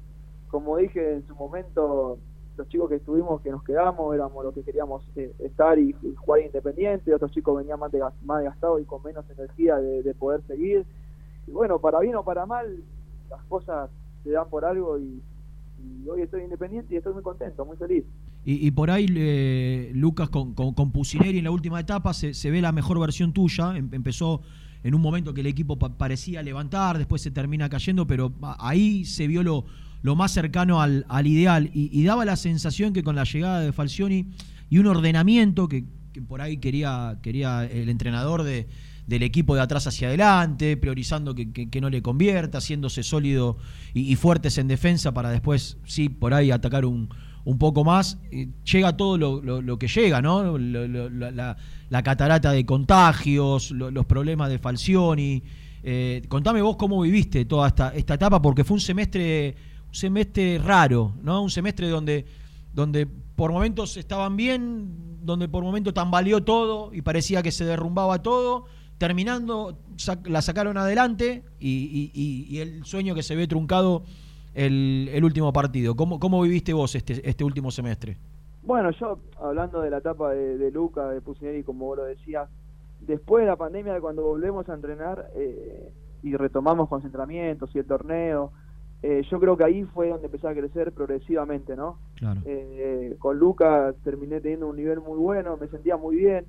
como 0.48 0.78
dije 0.78 1.16
en 1.16 1.26
su 1.26 1.34
momento, 1.34 2.18
los 2.56 2.68
chicos 2.68 2.88
que 2.88 2.96
estuvimos, 2.96 3.42
que 3.42 3.50
nos 3.50 3.62
quedamos, 3.64 4.14
éramos 4.14 4.42
los 4.42 4.54
que 4.54 4.62
queríamos 4.62 5.06
eh, 5.16 5.34
estar 5.40 5.78
y, 5.78 5.94
jugar 6.16 6.40
independiente, 6.40 7.14
otros 7.14 7.30
chicos 7.32 7.58
venían 7.58 7.78
más, 7.78 7.92
de, 7.92 8.00
más 8.22 8.38
desgastados 8.38 8.80
y 8.80 8.86
con 8.86 9.02
menos 9.02 9.28
energía 9.28 9.76
de, 9.76 10.14
poder 10.14 10.40
seguir. 10.46 10.86
Y 11.46 11.50
bueno, 11.50 11.78
para 11.80 12.00
bien 12.00 12.16
o 12.16 12.24
para 12.24 12.46
mal, 12.46 12.82
las 13.28 13.44
cosas 13.44 13.90
se 14.22 14.30
dan 14.30 14.48
por 14.48 14.64
algo 14.64 14.98
y 14.98 15.22
hoy 16.08 16.22
estoy 16.22 16.44
independiente 16.44 16.94
y 16.94 16.96
estoy 16.96 17.12
muy 17.12 17.22
contento, 17.22 17.66
muy 17.66 17.76
feliz. 17.76 18.06
Y, 18.46 18.70
por 18.72 18.90
ahí, 18.90 19.06
eh, 19.08 19.90
Lucas, 19.94 20.28
con, 20.28 20.52
con, 20.52 20.92
Pusineri 20.92 21.38
en 21.38 21.44
la 21.44 21.50
última 21.50 21.80
etapa 21.80 22.12
se, 22.12 22.34
se 22.34 22.50
ve 22.50 22.60
la 22.60 22.72
mejor 22.72 23.00
versión 23.00 23.32
tuya. 23.32 23.74
Em, 23.74 23.88
empezó 23.92 24.42
en 24.82 24.94
un 24.94 25.00
momento 25.00 25.32
que 25.32 25.40
el 25.40 25.46
equipo 25.46 25.78
parecía 25.78 26.42
levantar, 26.42 26.98
después 26.98 27.22
se 27.22 27.30
termina 27.30 27.70
cayendo, 27.70 28.06
pero 28.06 28.34
ahí 28.58 29.06
se 29.06 29.26
vio 29.26 29.42
lo, 29.42 29.64
lo 30.02 30.14
más 30.14 30.32
cercano 30.32 30.82
al, 30.82 31.06
al 31.08 31.26
ideal. 31.26 31.70
Y, 31.72 32.04
daba 32.04 32.26
la 32.26 32.36
sensación 32.36 32.92
que 32.92 33.02
con 33.02 33.16
la 33.16 33.24
llegada 33.24 33.60
de 33.60 33.72
Falcioni 33.72 34.26
y 34.68 34.76
un 34.76 34.86
ordenamiento 34.86 35.66
que, 35.66 35.86
por 36.28 36.42
ahí 36.42 36.58
quería, 36.58 37.18
quería 37.22 37.64
el 37.64 37.88
entrenador 37.88 38.42
de, 38.42 38.68
del 39.06 39.22
equipo 39.22 39.54
de 39.54 39.62
atrás 39.62 39.86
hacia 39.86 40.08
adelante, 40.08 40.76
priorizando 40.76 41.34
que, 41.34 41.50
que, 41.50 41.80
no 41.80 41.88
le 41.88 42.02
convierta, 42.02 42.58
haciéndose 42.58 43.02
sólido 43.02 43.56
y, 43.94 44.14
fuertes 44.16 44.58
en 44.58 44.68
defensa 44.68 45.14
para 45.14 45.30
después, 45.30 45.78
sí, 45.86 46.10
por 46.10 46.34
ahí 46.34 46.50
atacar 46.50 46.84
un, 46.84 47.08
un 47.44 47.58
poco 47.58 47.84
más, 47.84 48.18
llega 48.64 48.96
todo 48.96 49.18
lo, 49.18 49.78
que 49.78 49.86
llega, 49.86 50.22
¿no? 50.22 50.56
La, 50.58 52.02
catarata 52.02 52.52
de 52.52 52.64
contagios, 52.64 53.70
los 53.70 54.06
problemas 54.06 54.48
de 54.48 54.58
Falcioni. 54.58 55.42
Eh, 55.82 56.22
contame 56.28 56.62
vos 56.62 56.76
cómo 56.76 57.02
viviste 57.02 57.44
toda 57.44 57.68
esta, 57.68 57.94
esta 57.94 58.14
etapa, 58.14 58.40
porque 58.40 58.64
fue 58.64 58.76
un 58.76 58.80
semestre, 58.80 59.54
semestre 59.90 60.58
raro, 60.58 61.14
¿no? 61.22 61.42
Un 61.42 61.50
semestre 61.50 61.88
donde, 61.88 62.24
donde 62.72 63.06
por 63.06 63.52
momentos 63.52 63.98
estaban 63.98 64.36
bien, 64.36 65.18
donde 65.22 65.46
por 65.46 65.62
momentos 65.62 65.92
tambaleó 65.92 66.42
todo 66.42 66.94
y 66.94 67.02
parecía 67.02 67.42
que 67.42 67.52
se 67.52 67.66
derrumbaba 67.66 68.22
todo. 68.22 68.64
Terminando, 68.96 69.78
la 70.24 70.40
sacaron 70.40 70.78
adelante 70.78 71.44
y 71.58 72.58
el 72.58 72.84
sueño 72.86 73.14
que 73.14 73.22
se 73.22 73.36
ve 73.36 73.46
truncado 73.46 74.04
el, 74.54 75.20
último 75.24 75.52
partido. 75.52 75.94
¿Cómo, 75.96 76.18
¿Cómo 76.18 76.40
viviste 76.42 76.72
vos 76.72 76.94
este, 76.94 77.28
este 77.28 77.44
último 77.44 77.70
semestre? 77.70 78.16
Bueno, 78.62 78.90
yo 78.92 79.18
hablando 79.40 79.82
de 79.82 79.90
la 79.90 79.98
etapa 79.98 80.32
de, 80.32 80.70
Luca, 80.70 81.08
de 81.10 81.20
Pusineri, 81.20 81.62
como 81.62 81.86
vos 81.86 81.98
lo 81.98 82.04
decías, 82.04 82.48
después 83.00 83.44
de 83.44 83.50
la 83.50 83.56
pandemia, 83.56 84.00
cuando 84.00 84.22
volvemos 84.22 84.68
a 84.68 84.74
entrenar 84.74 85.30
eh, 85.34 85.92
y 86.22 86.34
retomamos 86.36 86.88
concentramientos 86.88 87.74
y 87.74 87.78
el 87.78 87.84
torneo, 87.84 88.52
eh, 89.02 89.22
yo 89.30 89.38
creo 89.38 89.56
que 89.58 89.64
ahí 89.64 89.84
fue 89.84 90.08
donde 90.08 90.26
empecé 90.26 90.48
a 90.48 90.54
crecer 90.54 90.92
progresivamente, 90.92 91.76
¿no? 91.76 91.98
Claro. 92.14 92.40
Eh, 92.46 93.16
con 93.18 93.38
Luca 93.38 93.92
terminé 94.02 94.40
teniendo 94.40 94.68
un 94.68 94.76
nivel 94.76 95.00
muy 95.00 95.18
bueno, 95.18 95.58
me 95.58 95.68
sentía 95.68 95.98
muy 95.98 96.16
bien. 96.16 96.46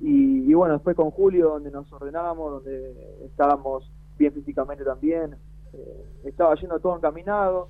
Y, 0.00 0.50
y, 0.50 0.54
bueno, 0.54 0.74
después 0.74 0.94
con 0.94 1.10
Julio, 1.10 1.50
donde 1.50 1.70
nos 1.70 1.92
ordenábamos, 1.92 2.52
donde 2.52 3.24
estábamos 3.24 3.90
bien 4.18 4.32
físicamente 4.32 4.84
también, 4.84 5.36
eh, 5.76 6.04
estaba 6.24 6.54
yendo 6.54 6.78
todo 6.78 6.96
encaminado 6.96 7.68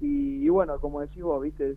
y, 0.00 0.48
bueno, 0.48 0.78
como 0.80 1.00
decís 1.00 1.22
vos, 1.22 1.42
viste, 1.42 1.76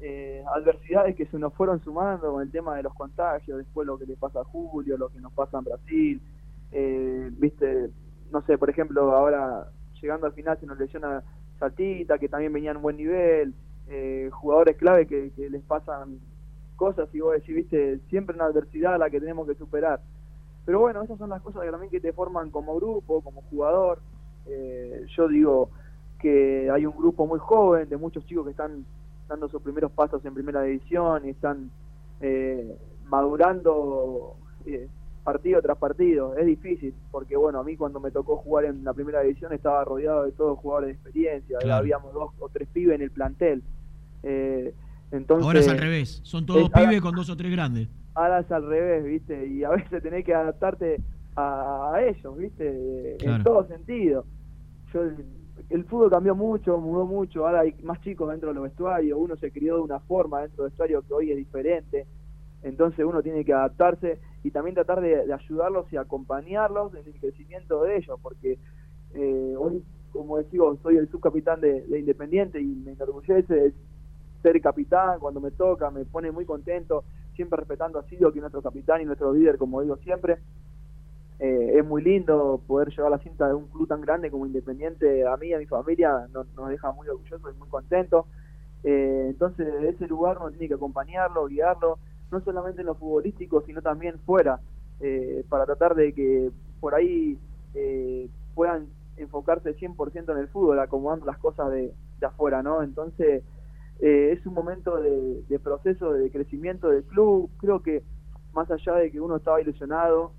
eh, 0.00 0.44
adversidades 0.54 1.14
que 1.14 1.26
se 1.26 1.38
nos 1.38 1.54
fueron 1.54 1.80
sumando 1.82 2.32
con 2.32 2.42
el 2.42 2.50
tema 2.50 2.76
de 2.76 2.82
los 2.82 2.94
contagios, 2.94 3.58
después 3.58 3.86
lo 3.86 3.98
que 3.98 4.06
le 4.06 4.16
pasa 4.16 4.40
a 4.40 4.44
Julio, 4.44 4.96
lo 4.96 5.08
que 5.10 5.20
nos 5.20 5.32
pasa 5.32 5.58
en 5.58 5.64
Brasil, 5.64 6.22
eh, 6.72 7.30
viste, 7.38 7.90
no 8.32 8.42
sé, 8.42 8.58
por 8.58 8.70
ejemplo, 8.70 9.12
ahora 9.12 9.68
llegando 10.00 10.26
al 10.26 10.32
final 10.32 10.58
se 10.58 10.66
nos 10.66 10.78
lesiona 10.78 11.22
Saltita, 11.58 12.18
que 12.18 12.28
también 12.28 12.52
venía 12.52 12.72
en 12.72 12.82
buen 12.82 12.96
nivel, 12.96 13.54
jugadores 14.32 14.76
clave 14.76 15.06
que, 15.06 15.30
les 15.36 15.62
pasan 15.62 16.18
cosas 16.74 17.08
y 17.14 17.20
vos 17.20 17.34
decís, 17.34 17.54
viste, 17.54 18.00
siempre 18.08 18.34
una 18.34 18.46
adversidad 18.46 18.98
la 18.98 19.10
que 19.10 19.20
tenemos 19.20 19.46
que 19.46 19.54
superar. 19.54 20.00
Pero 20.64 20.80
bueno, 20.80 21.02
esas 21.02 21.18
son 21.18 21.30
las 21.30 21.42
cosas 21.42 21.62
que 21.62 21.70
también 21.70 21.90
que 21.90 22.00
te 22.00 22.12
forman 22.12 22.50
como 22.50 22.74
grupo, 22.76 23.20
como 23.20 23.42
jugador, 23.42 24.00
eh, 24.46 25.06
yo 25.16 25.28
digo, 25.28 25.70
que 26.24 26.70
hay 26.70 26.86
un 26.86 26.96
grupo 26.96 27.26
muy 27.26 27.38
joven 27.38 27.86
de 27.88 27.98
muchos 27.98 28.24
chicos 28.26 28.46
que 28.46 28.52
están 28.52 28.86
dando 29.28 29.46
sus 29.48 29.60
primeros 29.60 29.92
pasos 29.92 30.24
en 30.24 30.32
primera 30.32 30.62
división 30.62 31.26
y 31.26 31.30
están 31.30 31.70
eh, 32.22 32.76
madurando 33.06 34.36
eh, 34.64 34.88
partido 35.22 35.60
tras 35.60 35.76
partido. 35.76 36.34
Es 36.36 36.46
difícil, 36.46 36.94
porque 37.10 37.36
bueno, 37.36 37.60
a 37.60 37.62
mí 37.64 37.76
cuando 37.76 38.00
me 38.00 38.10
tocó 38.10 38.38
jugar 38.38 38.64
en 38.66 38.84
la 38.84 38.94
primera 38.94 39.20
división 39.20 39.52
estaba 39.52 39.84
rodeado 39.84 40.24
de 40.24 40.32
todos 40.32 40.58
jugadores 40.58 40.88
de 40.88 40.92
experiencia, 40.94 41.58
habíamos 41.70 42.14
dos 42.14 42.30
o 42.38 42.48
tres 42.48 42.68
pibes 42.72 42.94
en 42.94 43.02
el 43.02 43.10
plantel. 43.10 43.62
Eh, 44.22 44.74
entonces, 45.10 45.46
ahora 45.46 45.60
es 45.60 45.68
al 45.68 45.78
revés, 45.78 46.20
son 46.24 46.46
todos 46.46 46.70
pibes 46.70 47.02
con 47.02 47.14
dos 47.14 47.28
o 47.28 47.36
tres 47.36 47.52
grandes. 47.52 47.88
Ahora 48.14 48.40
es 48.40 48.50
al 48.50 48.66
revés, 48.66 49.04
¿viste? 49.04 49.46
Y 49.46 49.64
a 49.64 49.70
veces 49.70 50.02
tenés 50.02 50.24
que 50.24 50.34
adaptarte 50.34 51.00
a, 51.36 51.96
ellos, 52.00 52.36
¿viste? 52.36 53.16
En 53.24 53.42
todo 53.42 53.66
sentido. 53.66 54.24
Yo 54.92 55.02
el 55.70 55.84
fútbol 55.84 56.10
cambió 56.10 56.34
mucho, 56.34 56.78
mudó 56.78 57.06
mucho, 57.06 57.46
ahora 57.46 57.60
hay 57.60 57.74
más 57.82 58.00
chicos 58.00 58.30
dentro 58.30 58.50
de 58.50 58.54
los 58.54 58.64
vestuarios, 58.64 59.18
uno 59.18 59.36
se 59.36 59.50
crió 59.50 59.76
de 59.76 59.82
una 59.82 60.00
forma 60.00 60.42
dentro 60.42 60.64
del 60.64 60.70
vestuario 60.70 61.02
que 61.02 61.14
hoy 61.14 61.30
es 61.30 61.36
diferente, 61.36 62.06
entonces 62.62 63.04
uno 63.04 63.22
tiene 63.22 63.44
que 63.44 63.52
adaptarse 63.52 64.20
y 64.42 64.50
también 64.50 64.74
tratar 64.74 65.00
de, 65.00 65.32
ayudarlos 65.32 65.90
y 65.92 65.96
acompañarlos 65.96 66.94
en 66.94 67.06
el 67.06 67.20
crecimiento 67.20 67.82
de 67.82 67.96
ellos, 67.96 68.18
porque 68.22 68.58
eh, 69.14 69.54
hoy, 69.58 69.82
como 70.12 70.38
decimos, 70.38 70.78
soy 70.82 70.96
el 70.96 71.08
subcapitán 71.08 71.60
de, 71.60 71.84
Independiente 71.98 72.60
y 72.60 72.66
me 72.66 72.92
enorgullece 72.92 73.72
ser 74.42 74.60
capitán 74.60 75.18
cuando 75.20 75.40
me 75.40 75.50
toca, 75.50 75.90
me 75.90 76.04
pone 76.04 76.30
muy 76.30 76.44
contento, 76.44 77.04
siempre 77.34 77.58
respetando 77.58 77.98
a 77.98 78.04
Silvio, 78.04 78.30
que 78.30 78.38
es 78.38 78.42
nuestro 78.42 78.62
capitán 78.62 79.00
y 79.00 79.04
nuestro 79.06 79.32
líder, 79.32 79.56
como 79.56 79.80
digo 79.80 79.96
siempre. 79.96 80.38
Eh, 81.40 81.78
es 81.78 81.84
muy 81.84 82.02
lindo 82.02 82.62
poder 82.66 82.90
llevar 82.90 83.10
la 83.10 83.18
cinta 83.18 83.48
de 83.48 83.54
un 83.54 83.66
club 83.66 83.88
tan 83.88 84.00
grande 84.00 84.30
como 84.30 84.46
Independiente 84.46 85.26
a 85.26 85.36
mí 85.36 85.52
a 85.52 85.58
mi 85.58 85.66
familia, 85.66 86.28
nos, 86.32 86.46
deja 86.68 86.92
muy 86.92 87.08
orgullosos 87.08 87.54
y 87.54 87.58
muy 87.58 87.68
contentos. 87.68 88.26
Eh, 88.84 89.26
entonces, 89.30 89.66
de 89.66 89.88
ese 89.88 90.06
lugar 90.06 90.38
uno 90.38 90.50
tiene 90.50 90.68
que 90.68 90.74
acompañarlo, 90.74 91.46
guiarlo, 91.46 91.98
no 92.30 92.40
solamente 92.40 92.82
en 92.82 92.86
lo 92.86 92.94
futbolístico, 92.94 93.62
sino 93.62 93.82
también 93.82 94.18
fuera, 94.20 94.60
eh, 95.00 95.44
para 95.48 95.66
tratar 95.66 95.94
de 95.94 96.12
que 96.12 96.50
por 96.80 96.94
ahí 96.94 97.38
puedan 98.54 98.86
enfocarse 99.16 99.74
100% 99.74 100.32
en 100.32 100.38
el 100.38 100.48
fútbol, 100.48 100.78
acomodando 100.78 101.26
las 101.26 101.38
cosas 101.38 101.72
de, 101.72 101.92
afuera, 102.22 102.62
¿no? 102.62 102.82
Entonces, 102.82 103.42
es 103.98 104.46
un 104.46 104.54
momento 104.54 104.96
de, 104.96 105.42
de 105.42 105.58
proceso 105.58 106.12
de 106.12 106.30
crecimiento 106.30 106.88
del 106.88 107.04
club, 107.04 107.50
creo 107.58 107.82
que 107.82 108.02
más 108.54 108.70
allá 108.70 108.94
de 108.94 109.10
que 109.10 109.20
uno 109.20 109.36
estaba 109.36 109.60
ilusionado, 109.60 110.32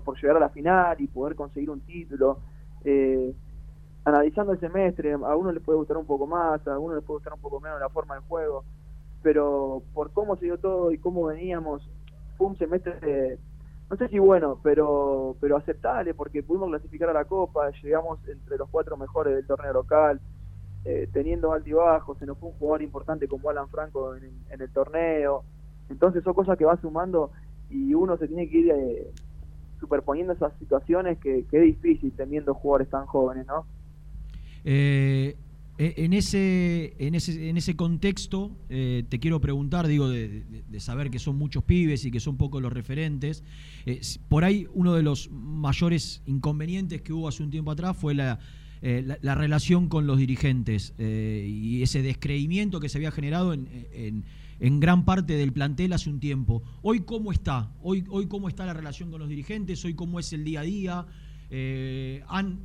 por, 0.00 0.20
llegar 0.20 0.36
a 0.36 0.40
la 0.40 0.48
final 0.48 1.00
y 1.00 1.06
poder 1.06 1.34
conseguir 1.36 1.70
un 1.70 1.80
título. 1.80 2.38
Eh, 2.84 3.34
analizando 4.04 4.52
el 4.52 4.60
semestre, 4.60 5.12
a 5.12 5.36
uno 5.36 5.52
le 5.52 5.60
puede 5.60 5.78
gustar 5.78 5.96
un 5.96 6.06
poco 6.06 6.26
más, 6.26 6.66
a 6.66 6.78
uno 6.78 6.94
le 6.94 7.02
puede 7.02 7.18
gustar 7.18 7.34
un 7.34 7.40
poco 7.40 7.60
menos 7.60 7.80
la 7.80 7.88
forma 7.88 8.14
del 8.14 8.24
juego, 8.24 8.64
pero 9.22 9.82
por 9.94 10.10
cómo 10.12 10.36
se 10.36 10.46
dio 10.46 10.58
todo 10.58 10.90
y 10.90 10.98
cómo 10.98 11.26
veníamos, 11.26 11.88
fue 12.36 12.48
un 12.48 12.58
semestre, 12.58 13.38
no 13.88 13.96
sé 13.96 14.08
si 14.08 14.18
bueno, 14.18 14.58
pero, 14.62 15.36
pero 15.40 15.56
aceptable, 15.56 16.14
porque 16.14 16.42
pudimos 16.42 16.70
clasificar 16.70 17.10
a 17.10 17.12
la 17.12 17.24
Copa, 17.24 17.70
llegamos 17.82 18.18
entre 18.26 18.56
los 18.56 18.68
cuatro 18.70 18.96
mejores 18.96 19.34
del 19.34 19.46
torneo 19.46 19.72
local, 19.72 20.20
eh, 20.84 21.08
teniendo 21.12 21.52
altibajos, 21.52 22.18
se 22.18 22.26
nos 22.26 22.38
fue 22.38 22.48
un 22.48 22.56
jugador 22.56 22.82
importante 22.82 23.28
como 23.28 23.50
Alan 23.50 23.68
Franco 23.68 24.16
en, 24.16 24.32
el 24.50 24.72
torneo, 24.72 25.44
entonces 25.88 26.24
son 26.24 26.34
cosas 26.34 26.58
que 26.58 26.64
va 26.64 26.76
sumando 26.76 27.30
y 27.70 27.94
uno 27.94 28.16
se 28.16 28.26
tiene 28.26 28.48
que 28.48 28.58
ir 28.58 28.70
eh, 28.70 29.12
superponiendo 29.82 30.32
esas 30.32 30.52
situaciones 30.60 31.18
que, 31.18 31.44
es 31.50 31.62
difícil 31.62 32.12
teniendo 32.16 32.54
jugadores 32.54 32.88
tan 32.88 33.04
jóvenes, 33.06 33.46
¿no? 33.48 33.66
Eh, 34.64 35.36
e, 35.76 35.94
en, 35.96 36.12
ese, 36.12 36.94
en, 37.00 37.16
ese, 37.16 37.48
en 37.48 37.56
ese 37.56 37.74
contexto, 37.74 38.52
eh, 38.68 39.02
te 39.08 39.18
quiero 39.18 39.40
preguntar, 39.40 39.88
digo, 39.88 40.08
de, 40.08 40.44
saber 40.78 41.10
que 41.10 41.18
son 41.18 41.36
muchos 41.36 41.64
pibes 41.64 42.04
y 42.04 42.12
que 42.12 42.20
son 42.20 42.36
pocos 42.36 42.62
los 42.62 42.72
referentes, 42.72 43.42
eh, 43.84 44.00
por 44.28 44.44
ahí 44.44 44.68
uno 44.72 44.94
de 44.94 45.02
los 45.02 45.28
mayores 45.32 46.22
inconvenientes 46.26 47.02
que 47.02 47.12
hubo 47.12 47.26
hace 47.26 47.42
un 47.42 47.50
tiempo 47.50 47.72
atrás 47.72 47.96
fue 47.96 48.14
la, 48.14 48.38
la, 48.80 49.34
relación 49.34 49.88
con 49.88 50.06
los 50.06 50.18
dirigentes 50.18 50.94
y 50.98 51.82
ese 51.82 52.02
descreimiento 52.02 52.78
que 52.80 52.88
se 52.88 52.98
había 52.98 53.10
generado 53.10 53.52
en, 53.52 53.68
en 53.92 54.24
en 54.62 54.78
gran 54.78 55.04
parte 55.04 55.34
del 55.34 55.52
plantel 55.52 55.92
hace 55.92 56.08
un 56.08 56.20
tiempo. 56.20 56.62
Hoy 56.82 57.00
cómo 57.00 57.32
está, 57.32 57.72
hoy, 57.82 58.04
cómo 58.28 58.48
está 58.48 58.64
la 58.64 58.72
relación 58.72 59.10
con 59.10 59.18
los 59.18 59.28
dirigentes, 59.28 59.84
hoy 59.84 59.94
cómo 59.94 60.20
es 60.20 60.32
el 60.32 60.44
día 60.44 60.60
a 60.60 60.62
día, 60.62 61.06
eh, 61.50 62.22
han, 62.28 62.60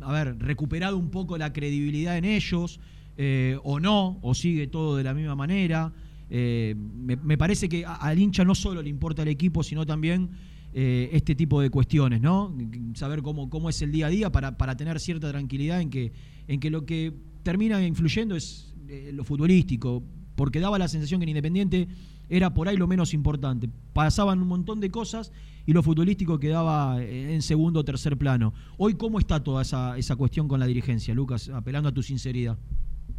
a 0.00 0.12
ver, 0.12 0.36
recuperado 0.40 0.98
un 0.98 1.10
poco 1.10 1.38
la 1.38 1.52
credibilidad 1.52 2.18
en 2.18 2.24
ellos, 2.24 2.80
eh, 3.16 3.56
o 3.62 3.78
no, 3.78 4.18
o 4.22 4.34
sigue 4.34 4.66
todo 4.66 4.96
de 4.96 5.04
la 5.04 5.14
misma 5.14 5.36
manera. 5.36 5.92
Eh, 6.30 6.74
me, 6.76 7.38
parece 7.38 7.68
que 7.68 7.84
al 7.86 8.18
hincha 8.18 8.44
no 8.44 8.56
solo 8.56 8.82
le 8.82 8.90
importa 8.90 9.22
el 9.22 9.28
equipo, 9.28 9.62
sino 9.62 9.86
también 9.86 10.30
este 10.72 11.36
tipo 11.36 11.60
de 11.60 11.70
cuestiones, 11.70 12.20
¿no? 12.20 12.52
Saber 12.94 13.22
cómo, 13.22 13.48
cómo 13.48 13.68
es 13.68 13.80
el 13.82 13.92
día 13.92 14.08
a 14.08 14.10
día 14.10 14.32
para, 14.32 14.58
para 14.58 14.76
tener 14.76 14.98
cierta 14.98 15.30
tranquilidad 15.30 15.80
en 15.80 15.88
que, 15.88 16.10
en 16.48 16.58
que 16.58 16.68
lo 16.68 16.84
que 16.84 17.14
termina 17.44 17.80
influyendo 17.86 18.34
es 18.34 18.74
lo 19.12 19.22
futbolístico 19.22 20.02
porque 20.36 20.60
daba 20.60 20.78
la 20.78 20.88
sensación 20.88 21.20
que 21.20 21.24
en 21.24 21.30
Independiente 21.30 21.88
era 22.28 22.54
por 22.54 22.68
ahí 22.68 22.76
lo 22.76 22.86
menos 22.86 23.14
importante. 23.14 23.68
Pasaban 23.92 24.40
un 24.40 24.48
montón 24.48 24.80
de 24.80 24.90
cosas 24.90 25.32
y 25.66 25.72
lo 25.72 25.82
futbolístico 25.82 26.38
quedaba 26.38 27.02
en 27.02 27.42
segundo 27.42 27.80
o 27.80 27.84
tercer 27.84 28.16
plano. 28.16 28.52
Hoy, 28.78 28.94
¿cómo 28.94 29.18
está 29.18 29.42
toda 29.42 29.62
esa, 29.62 29.96
esa 29.98 30.16
cuestión 30.16 30.48
con 30.48 30.60
la 30.60 30.66
dirigencia, 30.66 31.14
Lucas? 31.14 31.48
Apelando 31.48 31.88
a 31.88 31.92
tu 31.92 32.02
sinceridad. 32.02 32.56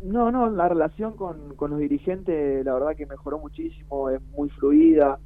No, 0.04 0.32
no, 0.32 0.50
la 0.50 0.68
relación 0.68 1.16
con, 1.16 1.56
con 1.56 1.72
los 1.72 1.80
dirigentes, 1.80 2.66
la 2.66 2.74
verdad 2.74 2.96
que 2.96 3.06
mejoró 3.06 3.40
muchísimo, 3.40 4.10
es 4.10 4.22
muy 4.36 4.50
fluida, 4.50 5.20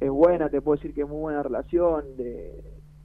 es 0.00 0.10
buena, 0.10 0.48
te 0.48 0.60
puedo 0.60 0.76
decir 0.76 0.92
que 0.92 1.02
es 1.02 1.08
muy 1.08 1.20
buena 1.20 1.42
relación, 1.42 2.04
de, 2.16 2.62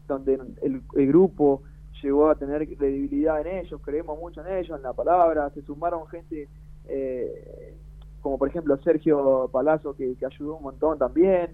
donde 0.08 0.40
el, 0.62 0.82
el 0.94 1.08
grupo 1.08 1.62
llegó 2.02 2.30
a 2.30 2.36
tener 2.36 2.68
credibilidad 2.76 3.40
en 3.42 3.60
ellos, 3.60 3.80
creemos 3.84 4.20
mucho 4.20 4.46
en 4.46 4.58
ellos, 4.58 4.76
en 4.76 4.84
la 4.84 4.94
palabra, 4.94 5.50
se 5.52 5.62
sumaron 5.62 6.08
gente 6.08 6.50
eh, 6.86 7.78
como 8.22 8.38
por 8.38 8.48
ejemplo 8.50 8.78
Sergio 8.84 9.50
Palazzo, 9.52 9.96
que, 9.96 10.16
ayudó 10.26 10.58
un 10.58 10.64
montón 10.64 10.98
también, 10.98 11.52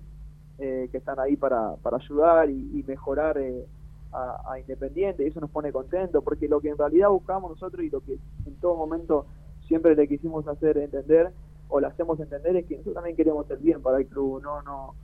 eh, 0.59 0.89
que 0.91 0.97
están 0.97 1.19
ahí 1.19 1.35
para, 1.35 1.75
para 1.77 1.97
ayudar 1.97 2.49
y, 2.49 2.83
mejorar 2.87 3.37
eh, 3.37 3.65
a, 4.11 4.59
Independiente, 4.59 5.23
y 5.23 5.27
eso 5.27 5.39
nos 5.39 5.49
pone 5.49 5.71
contentos, 5.71 6.23
porque 6.23 6.47
lo 6.47 6.59
que 6.59 6.69
en 6.69 6.77
realidad 6.77 7.09
buscamos 7.09 7.51
nosotros 7.51 7.83
y 7.83 7.89
lo 7.89 8.01
que 8.01 8.17
en 8.45 8.55
todo 8.55 8.75
momento 8.75 9.25
siempre 9.67 9.95
le 9.95 10.07
quisimos 10.07 10.47
hacer 10.47 10.77
entender, 10.77 11.31
o 11.69 11.79
le 11.79 11.87
hacemos 11.87 12.19
entender, 12.19 12.55
es 12.55 12.65
que 12.65 12.75
nosotros 12.75 12.95
también 12.95 13.15
queremos 13.15 13.49
el 13.51 13.57
bien 13.57 13.81
para 13.81 13.97
el 13.99 14.07
club, 14.07 14.41
no, 14.41 14.61
no, 14.61 14.95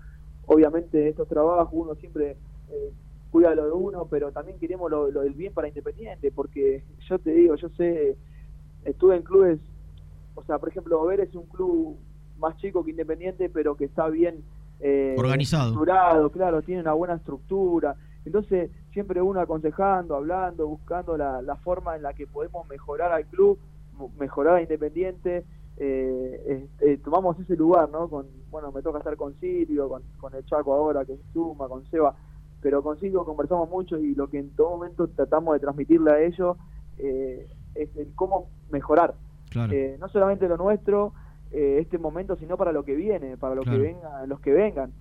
obviamente 0.48 1.10
estos 1.10 1.28
trabajos 1.28 1.70
uno 1.72 1.96
siempre 1.96 2.38
eh, 2.72 2.92
cuida 3.32 3.54
lo 3.56 3.66
de 3.66 3.72
uno, 3.72 4.08
pero 4.10 4.32
también 4.32 4.58
queremos 4.60 4.90
lo, 4.90 5.12
lo 5.12 5.22
del 5.22 5.34
bien 5.34 5.54
para 5.54 5.68
Independiente, 5.68 6.32
porque 6.32 6.84
yo 7.08 7.20
te 7.20 7.32
digo, 7.32 7.56
yo 7.56 7.70
sé, 7.70 8.18
estuve 8.86 9.18
en 9.18 9.24
clubes 9.24 9.60
o 10.36 10.44
sea, 10.44 10.60
por 10.60 10.70
ejemplo, 10.70 11.00
Over 11.02 11.22
es 11.22 11.36
un 11.36 11.46
club 11.48 11.98
más 12.40 12.58
chico 12.58 12.84
que 12.84 12.92
Independiente, 12.92 13.50
pero 13.50 13.76
que 13.76 13.86
está 13.86 14.08
bien 14.10 14.44
eh, 14.80 15.16
organizado. 15.18 15.70
Estructurado, 15.70 16.30
claro, 16.30 16.62
tiene 16.62 16.82
una 16.82 16.94
buena 16.94 17.16
estructura. 17.16 17.96
Entonces, 18.26 18.72
siempre 18.92 19.22
uno 19.22 19.40
aconsejando, 19.40 20.16
hablando, 20.16 20.68
buscando 20.68 21.18
la, 21.18 21.58
forma 21.64 21.96
en 21.96 22.04
la 22.04 22.14
que 22.14 22.28
podemos 22.28 22.68
mejorar 22.68 23.12
al 23.12 23.26
club, 23.28 23.60
mejorar 24.20 24.58
a 24.58 24.62
Independiente. 24.62 25.46
Eh, 25.78 26.68
eh, 26.82 27.00
tomamos 27.04 27.40
ese 27.40 27.56
lugar, 27.56 27.90
¿no? 27.90 28.08
Con, 28.08 28.28
bueno, 28.52 28.72
me 28.72 28.82
toca 28.82 29.00
estar 29.00 29.16
con 29.16 29.34
Silvio, 29.40 29.90
con, 30.20 30.36
el 30.36 30.46
Chaco 30.46 30.74
ahora, 30.74 31.04
que 31.06 31.18
suma, 31.34 31.68
con 31.68 31.84
Seba, 31.90 32.16
pero 32.62 32.84
con 32.84 33.00
Silvio 33.00 33.26
conversamos 33.26 33.70
mucho 33.70 33.98
y 33.98 34.14
lo 34.14 34.30
que 34.30 34.40
en 34.40 34.50
todo 34.52 34.72
momento 34.72 35.08
tratamos 35.08 35.54
de 35.54 35.60
transmitirle 35.60 36.12
a 36.12 36.22
ellos 36.22 36.58
es 36.98 37.98
el 37.98 38.14
cómo 38.16 38.50
mejorar. 38.70 39.16
Eh, 39.72 39.98
no 40.00 40.10
solamente 40.10 40.48
lo 40.48 40.58
nuestro, 40.58 41.14
eh, 41.52 41.80
este 41.82 41.98
momento, 41.98 42.36
sino 42.36 42.58
para 42.58 42.72
lo 42.72 42.84
que 42.84 42.96
viene, 42.96 43.38
para 43.38 43.56
lo 43.56 43.62
que 43.62 43.78
venga, 43.78 44.26
los 44.28 44.40
que 44.40 44.52
vengan, 44.52 44.92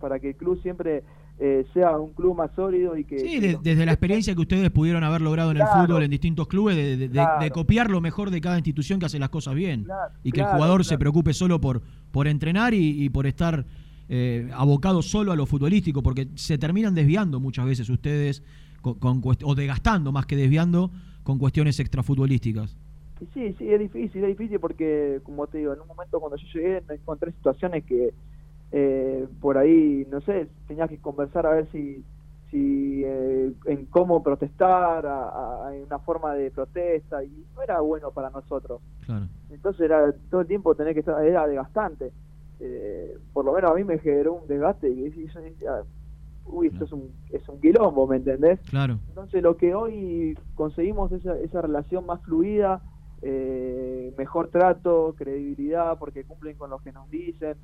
para 0.00 0.18
que 0.20 0.30
el 0.30 0.36
club 0.36 0.60
siempre 0.62 1.02
eh, 1.38 1.66
sea 1.74 1.98
un 1.98 2.12
club 2.12 2.36
más 2.36 2.52
sólido 2.54 2.96
y 2.96 3.04
que... 3.04 3.18
Sí, 3.18 3.40
desde 3.40 3.84
la 3.86 3.92
experiencia 3.92 4.34
que 4.34 4.40
ustedes 4.40 4.70
pudieron 4.70 5.02
haber 5.02 5.20
logrado 5.20 5.50
en 5.50 5.56
el 5.56 5.66
fútbol 5.66 6.02
en 6.02 6.10
distintos 6.10 6.46
clubes, 6.46 6.76
de, 6.76 7.50
copiar 7.52 7.90
lo 7.90 8.00
mejor 8.00 8.30
de 8.30 8.40
cada 8.40 8.56
institución 8.56 9.00
que 9.00 9.06
hace 9.06 9.18
las 9.18 9.30
cosas 9.30 9.54
bien. 9.54 9.86
Y 10.22 10.32
que 10.32 10.40
el 10.40 10.46
jugador 10.46 10.84
se 10.84 10.98
preocupe 10.98 11.32
solo 11.32 11.60
por, 11.60 11.82
por 12.12 12.28
entrenar 12.28 12.74
y, 12.74 13.08
por 13.08 13.26
estar 13.26 13.64
abocado 14.54 15.02
solo 15.02 15.32
a 15.32 15.36
lo 15.36 15.46
futbolístico, 15.46 16.02
porque 16.02 16.28
se 16.34 16.58
terminan 16.58 16.94
desviando 16.94 17.40
muchas 17.40 17.66
veces 17.66 17.88
ustedes, 17.88 18.44
con, 18.80 19.22
o 19.24 19.54
desgastando 19.54 20.12
más 20.12 20.26
que 20.26 20.36
desviando 20.36 20.92
con 21.24 21.38
cuestiones 21.38 21.80
extrafutbolísticas 21.80 22.76
sí, 23.32 23.54
sí, 23.58 23.72
es 23.72 23.80
difícil, 23.80 24.24
es 24.24 24.28
difícil 24.28 24.60
porque, 24.60 25.20
como 25.24 25.46
te 25.46 25.58
digo, 25.58 25.72
en 25.72 25.80
un 25.80 25.88
momento 25.88 26.20
cuando 26.20 26.36
yo 26.36 26.46
llegué 26.52 26.82
me 26.88 26.94
encontré 26.94 27.32
situaciones 27.32 27.84
que 27.84 28.12
eh, 28.72 29.28
por 29.40 29.56
ahí, 29.56 30.06
no 30.10 30.20
sé, 30.22 30.48
tenía 30.66 30.88
que 30.88 30.98
conversar 30.98 31.46
a 31.46 31.50
ver 31.50 31.68
si, 31.70 32.04
si 32.50 33.02
eh, 33.04 33.52
en 33.66 33.86
cómo 33.86 34.22
protestar, 34.22 35.06
a, 35.06 35.70
una 35.86 35.98
forma 36.00 36.34
de 36.34 36.50
protesta, 36.50 37.22
y 37.22 37.44
no 37.54 37.62
era 37.62 37.80
bueno 37.80 38.10
para 38.10 38.30
nosotros. 38.30 38.80
Entonces 39.50 39.82
era 39.82 40.12
todo 40.28 40.40
el 40.40 40.48
tiempo 40.48 40.74
tener 40.74 40.94
que 40.94 41.00
estar, 41.00 41.24
era 41.24 41.46
desgastante. 41.46 42.10
Eh, 42.58 43.16
por 43.32 43.44
lo 43.44 43.52
menos 43.52 43.70
a 43.70 43.74
mí 43.74 43.84
me 43.84 43.98
generó 43.98 44.34
un 44.34 44.48
desgaste 44.48 44.88
y 44.88 45.02
decía, 45.02 45.82
uy, 46.46 46.68
esto 46.68 46.84
es 46.84 46.92
un, 46.92 47.12
es 47.30 47.48
un 47.48 47.60
quilombo, 47.60 48.06
¿me 48.06 48.16
entendés? 48.16 48.60
Claro. 48.70 48.98
Entonces 49.08 49.42
lo 49.42 49.56
que 49.56 49.74
hoy 49.74 50.36
conseguimos 50.54 51.12
esa, 51.12 51.38
esa 51.38 51.62
relación 51.62 52.06
más 52.06 52.20
fluida, 52.22 52.82
eh, 53.26 54.12
mejor 54.18 54.48
trato, 54.48 55.14
credibilidad, 55.16 55.98
porque 55.98 56.24
cumplen 56.24 56.56
con 56.56 56.68
lo 56.68 56.78
que 56.78 56.92
nos 56.92 57.08
dicen, 57.10 57.56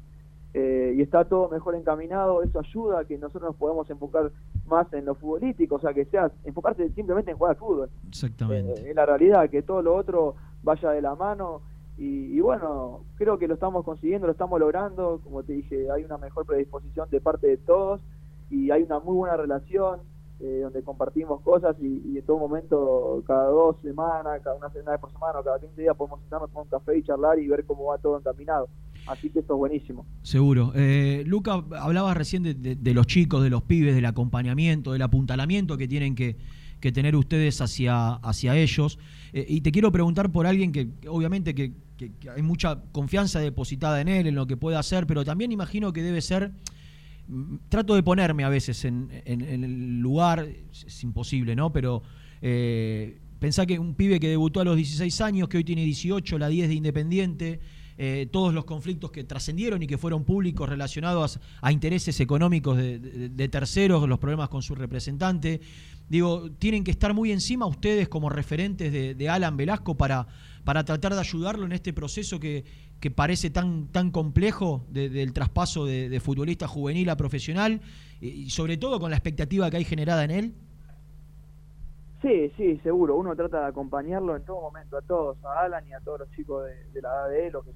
eh, 0.52 0.94
y 0.96 1.02
está 1.02 1.24
todo 1.26 1.48
mejor 1.48 1.76
encaminado, 1.76 2.42
eso 2.42 2.58
ayuda 2.58 3.00
a 3.00 3.04
que 3.04 3.18
nosotros 3.18 3.50
nos 3.50 3.56
podamos 3.56 3.88
enfocar 3.90 4.32
más 4.66 4.92
en 4.92 5.04
lo 5.04 5.14
futbolístico, 5.14 5.76
o 5.76 5.80
sea, 5.80 5.92
que 5.92 6.06
sea 6.06 6.32
enfocarse 6.44 6.88
simplemente 6.90 7.30
en 7.30 7.36
jugar 7.36 7.52
al 7.52 7.56
fútbol. 7.56 7.90
Exactamente. 8.08 8.80
Eh, 8.80 8.90
en 8.90 8.96
la 8.96 9.06
realidad, 9.06 9.48
que 9.50 9.62
todo 9.62 9.82
lo 9.82 9.94
otro 9.94 10.34
vaya 10.62 10.90
de 10.90 11.02
la 11.02 11.14
mano. 11.14 11.62
Y, 11.98 12.40
bueno, 12.40 13.04
creo 13.16 13.38
que 13.38 13.46
lo 13.46 13.54
estamos 13.54 13.84
consiguiendo, 13.84 14.26
lo 14.26 14.32
estamos 14.32 14.58
logrando. 14.58 15.20
Como 15.22 15.42
te 15.42 15.52
dije, 15.52 15.90
hay 15.90 16.02
una 16.02 16.16
mejor 16.16 16.46
predisposición 16.46 17.10
de 17.10 17.20
parte 17.20 17.46
de 17.46 17.58
todos 17.58 18.00
y 18.48 18.70
hay 18.70 18.84
una 18.84 19.00
muy 19.00 19.14
buena 19.14 19.36
relación. 19.36 20.00
Eh, 20.42 20.60
donde 20.62 20.82
compartimos 20.82 21.42
cosas 21.42 21.76
y, 21.82 22.16
en 22.16 22.24
todo 22.24 22.38
momento, 22.38 23.22
cada 23.26 23.50
dos 23.50 23.76
semanas, 23.82 24.40
cada 24.42 24.56
una, 24.56 24.68
vez 24.68 24.98
por 24.98 25.12
semana, 25.12 25.40
cada 25.44 25.60
15 25.60 25.82
días 25.82 25.94
podemos 25.94 26.18
sentarnos, 26.20 26.48
tomar 26.48 26.64
un 26.64 26.70
café 26.70 26.96
y 26.96 27.02
charlar 27.02 27.38
y 27.38 27.46
ver 27.46 27.66
cómo 27.66 27.84
va 27.84 27.98
todo 27.98 28.16
encaminado. 28.16 28.70
Así 29.06 29.28
que 29.28 29.40
esto 29.40 29.52
es 29.52 29.58
buenísimo. 29.58 30.06
Seguro. 30.22 30.72
Eh, 30.74 31.24
Luca, 31.26 31.62
hablabas 31.78 32.16
recién 32.16 32.42
de, 32.42 32.94
los 32.94 33.06
chicos, 33.06 33.42
de 33.42 33.50
los 33.50 33.64
pibes, 33.64 33.94
del 33.94 34.06
acompañamiento, 34.06 34.92
del 34.92 35.02
apuntalamiento 35.02 35.76
que 35.76 35.86
tienen 35.86 36.14
que, 36.14 36.38
tener 36.80 37.16
ustedes 37.16 37.60
hacia, 37.60 38.14
hacia 38.14 38.56
ellos. 38.56 38.98
Eh, 39.34 39.44
y 39.46 39.60
te 39.60 39.70
quiero 39.72 39.92
preguntar 39.92 40.32
por 40.32 40.46
alguien 40.46 40.72
que 40.72 40.88
obviamente 41.06 41.54
que, 41.54 41.74
hay 42.34 42.40
mucha 42.40 42.80
confianza 42.92 43.40
depositada 43.40 44.00
en 44.00 44.08
él, 44.08 44.26
en 44.26 44.34
lo 44.34 44.46
que 44.46 44.56
puede 44.56 44.78
hacer, 44.78 45.06
pero 45.06 45.22
también 45.22 45.52
imagino 45.52 45.92
que 45.92 46.02
debe 46.02 46.22
ser 46.22 46.52
trato 47.68 47.94
de 47.94 48.02
ponerme 48.02 48.44
a 48.44 48.48
veces 48.48 48.84
en, 48.84 49.10
el 49.24 50.00
lugar, 50.00 50.46
es 50.72 51.04
imposible, 51.04 51.54
¿no? 51.54 51.72
Pero 51.72 52.02
eh, 52.42 53.18
que 53.66 53.78
un 53.78 53.94
pibe 53.94 54.20
que 54.20 54.28
debutó 54.28 54.60
a 54.60 54.64
los 54.64 54.76
16 54.76 55.20
años, 55.20 55.48
que 55.48 55.58
hoy 55.58 55.64
tiene 55.64 55.84
18, 55.84 56.38
la 56.38 56.48
10 56.48 56.68
de 56.68 56.74
Independiente, 56.74 57.60
eh, 58.02 58.28
todos 58.30 58.54
los 58.54 58.64
conflictos 58.64 59.10
que 59.10 59.24
trascendieron 59.24 59.82
y 59.82 59.86
que 59.86 59.98
fueron 59.98 60.24
públicos 60.24 60.68
relacionados 60.68 61.38
a, 61.60 61.72
intereses 61.72 62.18
económicos 62.20 62.78
de, 62.78 63.48
terceros, 63.50 64.08
los 64.08 64.18
problemas 64.18 64.48
con 64.48 64.62
su 64.62 64.74
representante. 64.74 65.60
Digo, 66.08 66.50
tienen 66.52 66.82
que 66.82 66.90
estar 66.90 67.12
muy 67.12 67.30
encima 67.30 67.66
ustedes 67.66 68.08
como 68.08 68.30
referentes 68.30 68.90
de, 68.90 69.28
Alan 69.28 69.56
Velasco 69.56 69.96
para, 69.96 70.26
para 70.64 70.84
tratar 70.84 71.14
de 71.14 71.20
ayudarlo 71.20 71.66
en 71.66 71.72
este 71.72 71.92
proceso 71.92 72.38
que, 72.38 72.64
que 73.00 73.10
parece 73.10 73.50
tan, 73.50 73.88
tan 73.88 74.10
complejo 74.10 74.84
del 74.90 75.32
traspaso 75.32 75.86
de, 75.86 76.20
futbolista 76.20 76.68
juvenil 76.68 77.08
a 77.08 77.16
profesional 77.16 77.80
y 78.20 78.50
sobre 78.50 78.76
todo 78.76 79.00
con 79.00 79.10
la 79.10 79.16
expectativa 79.16 79.70
que 79.70 79.78
hay 79.78 79.84
generada 79.84 80.24
en 80.24 80.30
él? 80.30 80.54
Sí, 82.20 82.52
sí, 82.58 82.78
seguro. 82.82 83.16
Uno 83.16 83.34
trata 83.34 83.62
de 83.62 83.66
acompañarlo 83.68 84.36
en 84.36 84.44
todo 84.44 84.60
momento, 84.60 84.98
a 84.98 85.00
todos, 85.00 85.42
a 85.42 85.64
Alan 85.64 85.88
y 85.88 85.94
a 85.94 86.00
todos 86.00 86.20
los 86.20 86.30
chicos 86.32 86.66
de, 86.92 87.00
la 87.00 87.08
edad 87.08 87.28
de 87.30 87.46
él, 87.46 87.52
los 87.54 87.64
que 87.64 87.72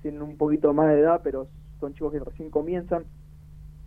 tienen 0.00 0.22
un 0.22 0.38
poquito 0.38 0.72
más 0.72 0.88
de 0.88 1.00
edad, 1.00 1.20
pero 1.22 1.48
son 1.78 1.92
chicos 1.92 2.12
que 2.12 2.20
recién 2.20 2.50
comienzan. 2.50 3.04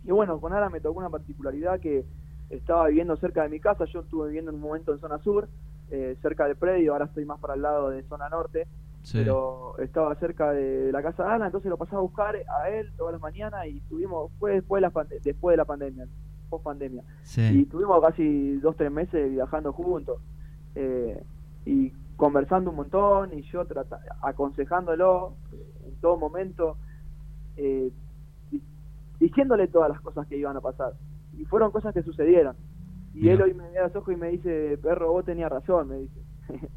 Y 0.04 0.12
bueno, 0.12 0.40
con 0.40 0.52
Alan 0.52 0.70
me 0.70 0.80
tocó 0.80 1.00
una 1.00 1.10
particularidad 1.10 1.80
que 1.80 2.04
estaba 2.50 2.86
viviendo 2.86 3.16
cerca 3.16 3.42
de 3.42 3.48
mi 3.48 3.58
casa, 3.58 3.84
yo 3.86 4.00
estuve 4.00 4.28
viviendo 4.28 4.52
en 4.52 4.56
un 4.56 4.62
momento 4.62 4.92
en 4.92 5.00
zona 5.00 5.18
sur, 5.18 5.48
eh, 5.92 6.16
cerca 6.22 6.46
del 6.46 6.56
predio, 6.56 6.92
ahora 6.92 7.04
estoy 7.04 7.26
más 7.26 7.38
para 7.38 7.52
el 7.52 7.60
lado 7.60 7.90
de 7.90 8.02
zona 8.04 8.30
norte, 8.30 8.66
pero 9.12 9.76
estaba 9.78 10.14
cerca 10.14 10.52
de 10.52 10.90
la 10.90 11.02
casa 11.02 11.24
de 11.24 11.32
Ana, 11.32 11.46
entonces 11.46 11.68
lo 11.68 11.76
pasaba 11.76 11.98
a 11.98 12.02
buscar 12.02 12.34
a 12.34 12.70
él 12.70 12.90
todas 12.96 13.12
las 13.12 13.20
mañanas 13.20 13.66
y 13.66 13.76
estuvimos, 13.76 14.32
fue 14.38 14.54
después 14.54 14.80
de 14.82 14.88
la, 14.88 15.06
después 15.22 15.52
de 15.52 15.56
la 15.58 15.66
pandemia, 15.66 16.06
post 16.48 16.64
pandemia, 16.64 17.02
y 17.36 17.62
estuvimos 17.62 18.00
casi 18.00 18.56
dos, 18.56 18.74
tres 18.74 18.90
meses 18.90 19.30
viajando 19.30 19.74
juntos 19.74 20.18
eh, 20.76 21.22
y 21.66 21.90
conversando 22.16 22.70
un 22.70 22.76
montón 22.76 23.36
y 23.36 23.42
yo 23.42 23.66
aconsejándolo 24.22 25.34
en 25.84 25.94
todo 26.00 26.16
momento, 26.16 26.78
eh, 27.58 27.90
diciéndole 29.20 29.68
todas 29.68 29.90
las 29.90 30.00
cosas 30.00 30.26
que 30.26 30.38
iban 30.38 30.56
a 30.56 30.62
pasar. 30.62 30.94
Y 31.36 31.44
fueron 31.44 31.70
cosas 31.70 31.92
que 31.92 32.02
sucedieron. 32.02 32.56
Y 33.14 33.28
él 33.28 33.42
hoy 33.42 33.54
me 33.54 33.70
da 33.70 33.84
los 33.84 33.96
ojos 33.96 34.14
y 34.14 34.16
me 34.16 34.28
dice, 34.28 34.78
perro, 34.82 35.12
vos 35.12 35.24
tenías 35.24 35.50
razón, 35.50 35.88
me 35.88 35.98
dice. 35.98 36.20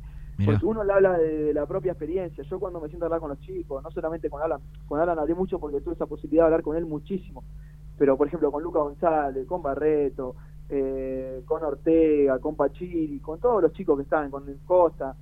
Porque 0.45 0.65
uno 0.65 0.83
le 0.83 0.91
habla 0.91 1.17
de, 1.17 1.53
la 1.53 1.65
propia 1.65 1.93
experiencia. 1.93 2.43
Yo 2.43 2.59
cuando 2.59 2.81
me 2.81 2.89
siento 2.89 3.05
a 3.05 3.07
hablar 3.07 3.21
con 3.21 3.29
los 3.29 3.39
chicos, 3.39 3.81
no 3.81 3.89
solamente 3.91 4.29
con 4.29 4.41
Alan, 4.41 4.59
con 4.85 4.99
Alan 4.99 5.17
hablé 5.17 5.33
mucho 5.33 5.59
porque 5.59 5.79
tuve 5.79 5.93
esa 5.93 6.07
posibilidad 6.07 6.43
de 6.43 6.47
hablar 6.47 6.61
con 6.61 6.75
él 6.75 6.85
muchísimo. 6.85 7.43
Pero 7.97 8.17
por 8.17 8.27
ejemplo 8.27 8.51
con 8.51 8.61
Luca 8.61 8.79
González, 8.79 9.47
con 9.47 9.61
Barreto, 9.61 10.35
eh, 10.67 11.41
con 11.45 11.63
Ortega, 11.63 12.39
con 12.39 12.55
Pachiri, 12.55 13.19
con 13.19 13.39
todos 13.39 13.61
los 13.61 13.71
chicos 13.73 13.95
que 13.97 14.03
estaban, 14.03 14.29
con 14.29 14.43
Costa. 14.65 15.15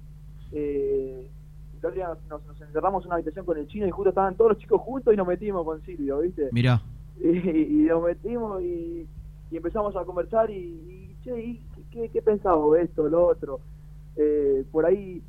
Eh, 0.52 1.30
el 1.73 1.78
otro 1.78 1.91
día 1.91 2.10
nos, 2.30 2.41
encerramos 2.62 3.04
en 3.04 3.08
una 3.08 3.15
habitación 3.15 3.45
con 3.45 3.58
el 3.58 3.67
chino 3.67 3.86
y 3.86 3.91
justo 3.91 4.10
estaban 4.10 4.36
todos 4.36 4.52
los 4.52 4.60
chicos 4.60 4.82
juntos 4.82 5.13
y 5.13 5.17
nos 5.17 5.28
metimos 5.28 5.65
con 5.65 5.82
Silvio, 5.82 6.19
¿viste? 6.19 6.49
Mirá. 6.52 6.82
Y, 7.23 7.86
nos 7.88 8.04
metimos 8.04 8.62
y, 8.63 9.08
empezamos 9.52 9.95
a 9.95 10.04
conversar 10.04 10.49
y, 10.49 10.92
che, 11.24 11.60
¿qué, 11.92 12.10
qué 12.10 12.22
pensamos 12.22 12.78
esto, 12.78 13.08
lo 13.08 13.28
otro? 13.28 13.60
Eh, 14.16 14.66
por 14.72 14.86
ahí... 14.86 15.22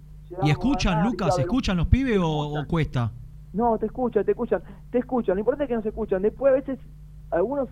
¿Y 0.42 0.50
escuchan, 0.50 1.04
Lucas? 1.04 1.38
¿Escuchan 1.38 1.76
los 1.76 1.86
pibes 1.86 2.18
o, 2.20 2.64
cuesta? 2.66 3.12
No, 3.52 3.78
te 3.78 3.86
escuchan, 3.86 4.24
te 4.24 4.32
escuchan, 4.32 4.62
te 4.90 4.98
escuchan. 4.98 5.36
Lo 5.36 5.40
importante 5.40 5.64
es 5.64 5.68
que 5.68 5.76
nos 5.76 5.86
escuchan. 5.86 6.22
Después 6.22 6.52
a 6.52 6.56
veces 6.56 6.78
algunos 7.30 7.68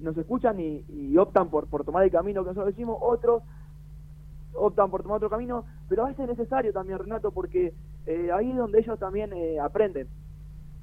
nos 0.00 0.16
escuchan 0.18 0.58
y, 0.60 1.16
optan 1.16 1.48
por, 1.48 1.66
por 1.68 1.84
tomar 1.84 2.04
el 2.04 2.10
camino 2.10 2.42
que 2.42 2.48
nosotros 2.48 2.74
decimos, 2.74 2.98
otros 3.00 3.42
optan 4.54 4.90
por 4.90 5.02
tomar 5.02 5.16
otro 5.16 5.30
camino, 5.30 5.64
pero 5.88 6.04
a 6.04 6.08
veces 6.08 6.28
es 6.28 6.36
necesario 6.36 6.72
también, 6.72 6.98
Renato, 6.98 7.30
porque 7.30 7.72
eh, 8.06 8.30
ahí 8.34 8.50
es 8.50 8.56
donde 8.56 8.80
ellos 8.80 8.98
también 8.98 9.32
eh, 9.32 9.58
aprenden. 9.58 10.08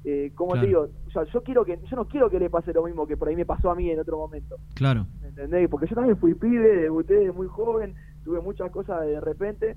Eh, 0.02 0.32
como 0.34 0.54
te 0.58 0.66
digo, 0.66 0.88
yo 1.14 1.42
quiero 1.42 1.64
que 1.64 1.78
yo 1.78 1.96
no 1.96 2.08
quiero 2.08 2.30
que 2.30 2.38
le 2.38 2.48
pase 2.48 2.72
lo 2.72 2.84
mismo 2.84 3.06
que 3.06 3.18
por 3.18 3.28
ahí 3.28 3.36
me 3.36 3.44
pasó 3.44 3.70
a 3.70 3.74
mí 3.74 3.90
en 3.90 4.00
otro 4.00 4.16
momento. 4.16 4.56
Claro. 4.74 5.06
¿Me 5.20 5.28
entendés? 5.28 5.68
Porque 5.68 5.86
yo 5.86 5.94
también 5.94 6.16
fui 6.16 6.34
pibe, 6.34 6.76
debuté 6.76 7.30
muy 7.32 7.46
joven, 7.48 7.94
tuve 8.24 8.40
muchas 8.40 8.70
cosas 8.70 9.02
de 9.02 9.20
repente 9.20 9.76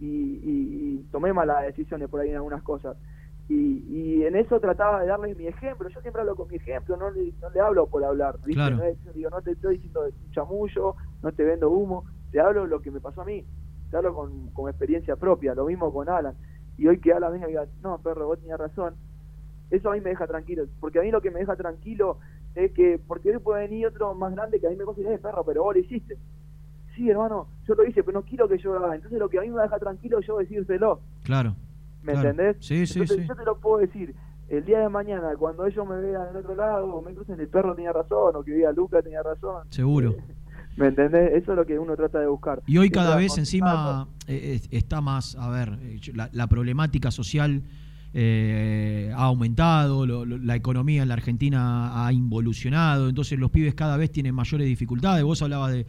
y, 0.00 0.98
tomé 1.12 1.32
malas 1.32 1.62
decisiones 1.64 2.08
por 2.08 2.20
ahí 2.20 2.30
en 2.30 2.36
algunas 2.36 2.62
cosas. 2.62 2.96
Y, 3.48 4.22
en 4.22 4.36
eso 4.36 4.60
trataba 4.60 5.00
de 5.00 5.08
darles 5.08 5.36
mi 5.36 5.46
ejemplo. 5.46 5.88
Yo 5.88 6.00
siempre 6.00 6.20
hablo 6.20 6.36
con 6.36 6.48
mi 6.48 6.56
ejemplo, 6.56 6.96
no 6.96 7.10
le, 7.10 7.32
no 7.40 7.50
le 7.50 7.60
hablo 7.60 7.86
por 7.86 8.04
hablar. 8.04 8.38
Claro. 8.44 8.76
No, 8.76 9.12
digo, 9.12 9.30
no 9.30 9.42
te 9.42 9.52
estoy 9.52 9.76
diciendo 9.76 10.02
un 10.02 10.30
chamullo, 10.30 10.94
no 11.22 11.32
te 11.32 11.42
vendo 11.42 11.70
humo, 11.70 12.04
te 12.30 12.40
hablo 12.40 12.66
lo 12.66 12.80
que 12.80 12.90
me 12.90 13.00
pasó 13.00 13.22
a 13.22 13.24
mí, 13.24 13.44
te 13.90 13.96
hablo 13.96 14.14
con, 14.14 14.50
con 14.50 14.68
experiencia 14.68 15.16
propia. 15.16 15.54
Lo 15.54 15.66
mismo 15.66 15.92
con 15.92 16.08
Alan. 16.08 16.34
Y 16.76 16.86
hoy 16.86 17.00
que 17.00 17.12
Alan 17.12 17.32
venga 17.32 17.46
y 17.46 17.50
diga, 17.50 17.66
no, 17.82 17.98
perro, 17.98 18.26
vos 18.26 18.38
tenías 18.38 18.58
razón, 18.58 18.94
eso 19.70 19.90
a 19.90 19.94
mí 19.94 20.00
me 20.00 20.10
deja 20.10 20.26
tranquilo. 20.26 20.66
Porque 20.80 20.98
a 20.98 21.02
mí 21.02 21.10
lo 21.10 21.20
que 21.20 21.30
me 21.30 21.40
deja 21.40 21.56
tranquilo 21.56 22.18
es 22.54 22.72
que, 22.72 23.00
porque 23.06 23.30
hoy 23.30 23.38
puede 23.38 23.68
venir 23.68 23.86
otro 23.86 24.14
más 24.14 24.34
grande 24.34 24.60
que 24.60 24.66
a 24.66 24.70
mí 24.70 24.76
me 24.76 24.84
considera 24.84 25.16
perro, 25.18 25.44
pero 25.44 25.62
vos 25.62 25.74
lo 25.74 25.80
hiciste 25.80 26.16
sí, 27.00 27.08
hermano, 27.08 27.48
yo 27.66 27.74
lo 27.74 27.86
hice, 27.86 28.02
pero 28.02 28.20
no 28.20 28.26
quiero 28.26 28.46
que 28.48 28.58
yo 28.58 28.74
lo 28.74 28.84
haga. 28.84 28.94
Entonces 28.94 29.18
lo 29.18 29.28
que 29.28 29.38
a 29.38 29.42
mí 29.42 29.48
me 29.48 29.62
deja 29.62 29.78
tranquilo 29.78 30.20
yo 30.20 30.38
decírselo. 30.38 31.00
Claro. 31.22 31.56
¿Me 32.02 32.12
entendés? 32.12 32.56
Sí, 32.60 32.86
sí, 32.86 33.06
sí. 33.06 33.26
Yo 33.26 33.34
te 33.34 33.44
lo 33.44 33.56
puedo 33.58 33.78
decir. 33.78 34.14
El 34.48 34.64
día 34.64 34.80
de 34.80 34.88
mañana, 34.88 35.36
cuando 35.38 35.64
ellos 35.64 35.86
me 35.86 35.94
vean 36.00 36.30
en 36.30 36.36
otro 36.36 36.56
lado, 36.56 36.92
o 36.92 37.00
me 37.00 37.14
crucen 37.14 37.38
el 37.38 37.46
perro 37.46 37.72
tenía 37.76 37.92
razón, 37.92 38.34
o 38.34 38.42
que 38.42 38.50
vea 38.50 38.72
Luca 38.72 39.00
tenía 39.00 39.22
razón. 39.22 39.62
Seguro. 39.70 40.16
¿Me 40.76 40.88
entendés? 40.88 41.34
Eso 41.34 41.52
es 41.52 41.56
lo 41.56 41.64
que 41.64 41.78
uno 41.78 41.94
trata 41.94 42.18
de 42.18 42.26
buscar. 42.26 42.60
Y 42.66 42.76
hoy 42.78 42.90
cada 42.90 43.14
vez 43.14 43.38
encima 43.38 44.08
eh, 44.26 44.60
está 44.72 45.00
más, 45.00 45.36
a 45.36 45.50
ver, 45.50 45.78
eh, 45.82 46.00
la, 46.32 46.46
problemática 46.48 47.12
social 47.12 47.62
eh, 48.12 49.12
ha 49.14 49.24
aumentado, 49.24 50.04
la 50.06 50.56
economía 50.56 51.02
en 51.02 51.08
la 51.08 51.14
Argentina 51.14 52.06
ha 52.06 52.12
involucionado, 52.12 53.08
entonces 53.08 53.38
los 53.38 53.50
pibes 53.50 53.74
cada 53.74 53.96
vez 53.96 54.10
tienen 54.10 54.34
mayores 54.34 54.66
dificultades. 54.66 55.22
Vos 55.24 55.42
hablabas 55.42 55.72
de, 55.72 55.86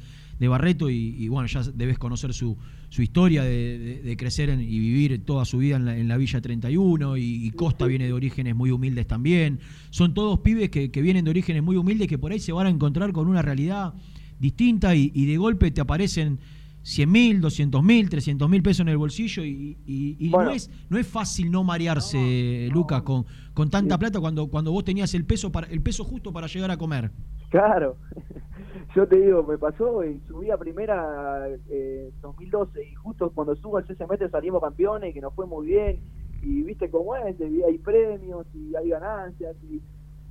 Barreto 0.48 0.90
y, 0.90 1.28
bueno, 1.28 1.48
ya 1.48 1.62
debes 1.62 2.00
conocer 2.00 2.34
su, 2.34 2.58
su 2.90 3.02
historia 3.02 3.44
de, 3.44 4.16
crecer 4.18 4.50
y 4.50 4.80
vivir 4.80 5.24
toda 5.24 5.46
su 5.46 5.60
vida 5.60 5.78
en 5.78 6.08
la, 6.08 6.18
Villa 6.18 6.42
31 6.42 7.16
y, 7.18 7.52
Costa 7.52 7.86
viene 7.86 8.06
de 8.06 8.14
orígenes 8.14 8.54
muy 8.54 8.70
humildes 8.72 9.08
también. 9.08 9.60
Son 9.92 10.14
todos 10.14 10.40
pibes 10.40 10.70
que, 10.70 10.90
vienen 10.90 11.24
de 11.24 11.32
orígenes 11.32 11.64
muy 11.64 11.78
humildes 11.78 12.08
que 12.08 12.18
por 12.18 12.32
ahí 12.34 12.40
se 12.40 12.52
van 12.52 12.68
a 12.68 12.70
encontrar 12.70 13.14
con 13.14 13.28
una 13.28 13.42
realidad 13.42 13.94
distinta 14.40 14.94
y, 14.94 15.26
de 15.26 15.38
golpe 15.38 15.72
te 15.72 15.80
aparecen 15.80 16.40
100 16.84 17.12
mil, 17.12 17.42
200 17.42 17.84
mil, 17.84 18.10
300 18.10 18.50
mil 18.50 18.64
pesos 18.64 18.82
en 18.82 18.90
el 18.90 18.98
bolsillo 18.98 19.44
y, 19.44 20.30
no, 20.32 20.50
es, 20.50 20.70
no 20.90 20.98
es 20.98 21.08
fácil 21.08 21.52
no 21.52 21.64
marearse, 21.64 22.70
Lucas, 22.72 23.04
con, 23.04 23.26
con 23.54 23.70
tanta 23.70 23.98
plata 23.98 24.20
cuando, 24.20 24.48
cuando 24.50 24.72
vos 24.72 24.84
tenías 24.84 25.14
el 25.14 25.26
peso, 25.26 25.52
para, 25.52 25.68
el 25.68 25.82
peso 25.82 26.04
justo 26.04 26.34
para 26.34 26.48
llegar 26.48 26.72
a 26.72 26.78
comer. 26.78 27.12
Claro. 27.50 27.98
yo 28.96 29.08
te 29.08 29.18
digo, 29.18 29.44
me 29.44 29.58
pasó 29.58 30.04
y 30.04 30.20
subí 30.28 30.50
a 30.50 30.58
primera 30.58 31.48
eh, 31.70 32.12
2012 32.22 32.84
y 32.84 32.94
justo 32.96 33.32
cuando 33.32 33.56
subo 33.56 33.78
al 33.78 33.86
CSM 33.86 34.30
salimos 34.32 34.62
campeones, 34.62 35.14
que 35.14 35.22
nos 35.22 35.34
fue 35.36 35.46
muy 35.46 35.68
bien 35.68 36.02
y 36.42 36.64
viste 36.64 36.90
cómo 36.90 37.16
es, 37.16 37.40
y 37.40 37.62
hay 37.62 37.78
premios 37.78 38.48
y 38.54 38.76
hay 38.76 38.90
ganancias 38.90 39.56
y, 39.64 39.82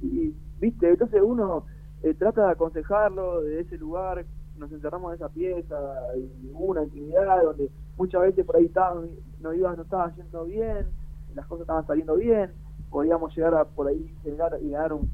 y 0.05 0.35
viste, 0.61 0.89
entonces 0.89 1.21
uno 1.25 1.67
eh, 2.03 2.15
trata 2.15 2.47
de 2.47 2.53
aconsejarlo 2.53 3.43
de 3.43 3.61
ese 3.61 3.77
lugar, 3.77 4.25
nos 4.61 4.71
encerramos 4.71 5.11
en 5.11 5.17
esa 5.17 5.29
pieza 5.31 5.77
y 6.17 6.51
hubo 6.53 6.67
una 6.67 6.85
intimidad 6.85 7.43
donde 7.43 7.71
muchas 7.97 8.21
veces 8.23 8.45
por 8.45 8.57
ahí 8.57 8.67
estaba, 8.67 9.03
no 9.41 9.55
iba, 9.55 9.75
no 9.75 9.83
estaba 9.83 10.15
yendo 10.15 10.45
bien, 10.45 10.87
las 11.35 11.47
cosas 11.47 11.63
estaban 11.63 11.87
saliendo 11.87 12.15
bien, 12.17 12.53
podíamos 12.91 13.35
llegar 13.35 13.55
a 13.55 13.65
por 13.65 13.89
ahí 13.89 14.15
llegar 14.25 14.59
y 14.63 14.71
ganar 14.71 14.93
un, 14.93 15.11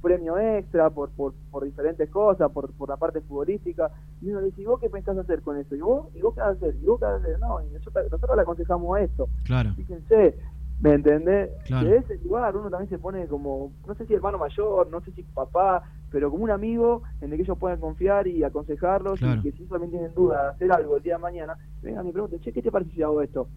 premio 0.00 0.38
extra 0.38 0.88
por, 0.88 1.10
por, 1.10 1.34
por 1.50 1.62
diferentes 1.62 2.08
cosas, 2.08 2.50
por, 2.52 2.72
por 2.72 2.88
la 2.88 2.96
parte 2.96 3.20
futbolística, 3.20 3.90
y 4.22 4.30
uno 4.30 4.40
le 4.40 4.46
dice, 4.46 4.62
¿y 4.62 4.64
vos 4.64 4.80
qué 4.80 4.88
pensás 4.88 5.18
hacer 5.18 5.42
con 5.42 5.58
eso? 5.58 5.74
¿Y 5.74 5.80
vos? 5.82 6.06
¿Y 6.14 6.22
vos 6.22 6.32
qué 6.32 6.40
vas 6.40 6.48
a 6.48 6.52
hacer? 6.52 6.74
¿Y 6.80 6.86
vos 6.86 6.98
qué 6.98 7.04
vas 7.04 7.14
a 7.14 7.22
hacer? 7.22 7.38
No, 7.38 7.60
y 7.60 7.68
nosotros, 7.70 8.36
le 8.36 8.42
aconsejamos 8.42 8.98
esto. 8.98 9.28
Claro. 9.44 9.74
Fíjense, 9.74 10.38
¿me 10.80 10.94
entendés? 10.94 11.50
Claro. 11.66 11.86
De 11.86 11.96
ese 11.98 12.16
lugar 12.18 12.56
uno 12.56 12.70
también 12.70 12.88
se 12.88 12.98
pone 12.98 13.26
como, 13.26 13.72
no 13.86 13.94
sé 13.94 14.06
si 14.06 14.14
hermano 14.14 14.38
mayor, 14.38 14.88
no 14.90 15.02
sé 15.02 15.12
si 15.12 15.22
papá, 15.22 15.82
pero 16.10 16.30
como 16.30 16.44
un 16.44 16.50
amigo 16.50 17.02
en 17.20 17.30
el 17.30 17.36
que 17.36 17.42
ellos 17.42 17.58
puedan 17.58 17.80
confiar 17.80 18.26
y 18.26 18.42
aconsejarlos 18.42 19.20
y 19.22 19.42
que 19.42 19.52
si 19.52 19.64
también 19.66 19.90
tienen 19.90 20.14
duda 20.14 20.42
de 20.42 20.48
hacer 20.50 20.72
algo 20.72 20.96
el 20.96 21.02
día 21.02 21.14
de 21.14 21.22
mañana, 21.22 21.56
vengan 21.82 22.06
y 22.06 22.12
pregunten, 22.12 22.40
che, 22.40 22.52
¿qué 22.52 22.62
te 22.62 22.70
parece 22.70 22.90
si 22.92 23.02
hago 23.02 23.22
esto? 23.22 23.48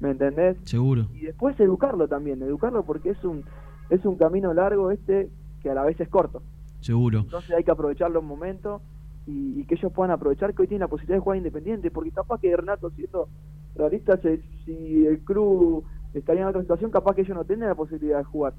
¿Me 0.00 0.10
entendés? 0.10 0.56
Seguro. 0.64 1.06
Y 1.14 1.26
después 1.26 1.58
educarlo 1.60 2.08
también, 2.08 2.42
educarlo 2.42 2.84
porque 2.84 3.10
es 3.10 3.24
un 3.24 3.44
es 3.90 4.04
un 4.04 4.16
camino 4.16 4.54
largo 4.54 4.90
este 4.90 5.30
que 5.62 5.70
a 5.70 5.74
la 5.74 5.84
vez 5.84 6.00
es 6.00 6.08
corto. 6.08 6.42
Seguro. 6.80 7.20
Entonces 7.20 7.52
hay 7.52 7.62
que 7.62 7.70
aprovechar 7.70 8.10
los 8.10 8.24
momentos 8.24 8.82
y, 9.26 9.64
que 9.64 9.76
ellos 9.76 9.92
puedan 9.92 10.10
aprovechar 10.10 10.54
que 10.54 10.62
hoy 10.62 10.68
tienen 10.68 10.80
la 10.80 10.88
posibilidad 10.88 11.16
de 11.16 11.20
jugar 11.20 11.38
independiente, 11.38 11.90
porque 11.90 12.10
capaz 12.10 12.40
que 12.40 12.56
Renato, 12.56 12.90
siendo 12.90 13.28
realista, 13.76 14.18
si 14.64 15.06
el 15.06 15.20
club 15.20 15.84
estaría 16.12 16.42
en 16.42 16.48
otra 16.48 16.60
situación, 16.62 16.90
capaz 16.90 17.14
que 17.14 17.22
ellos 17.22 17.36
no 17.36 17.44
tienen 17.44 17.68
la 17.68 17.74
posibilidad 17.74 18.18
de 18.18 18.24
jugar. 18.24 18.54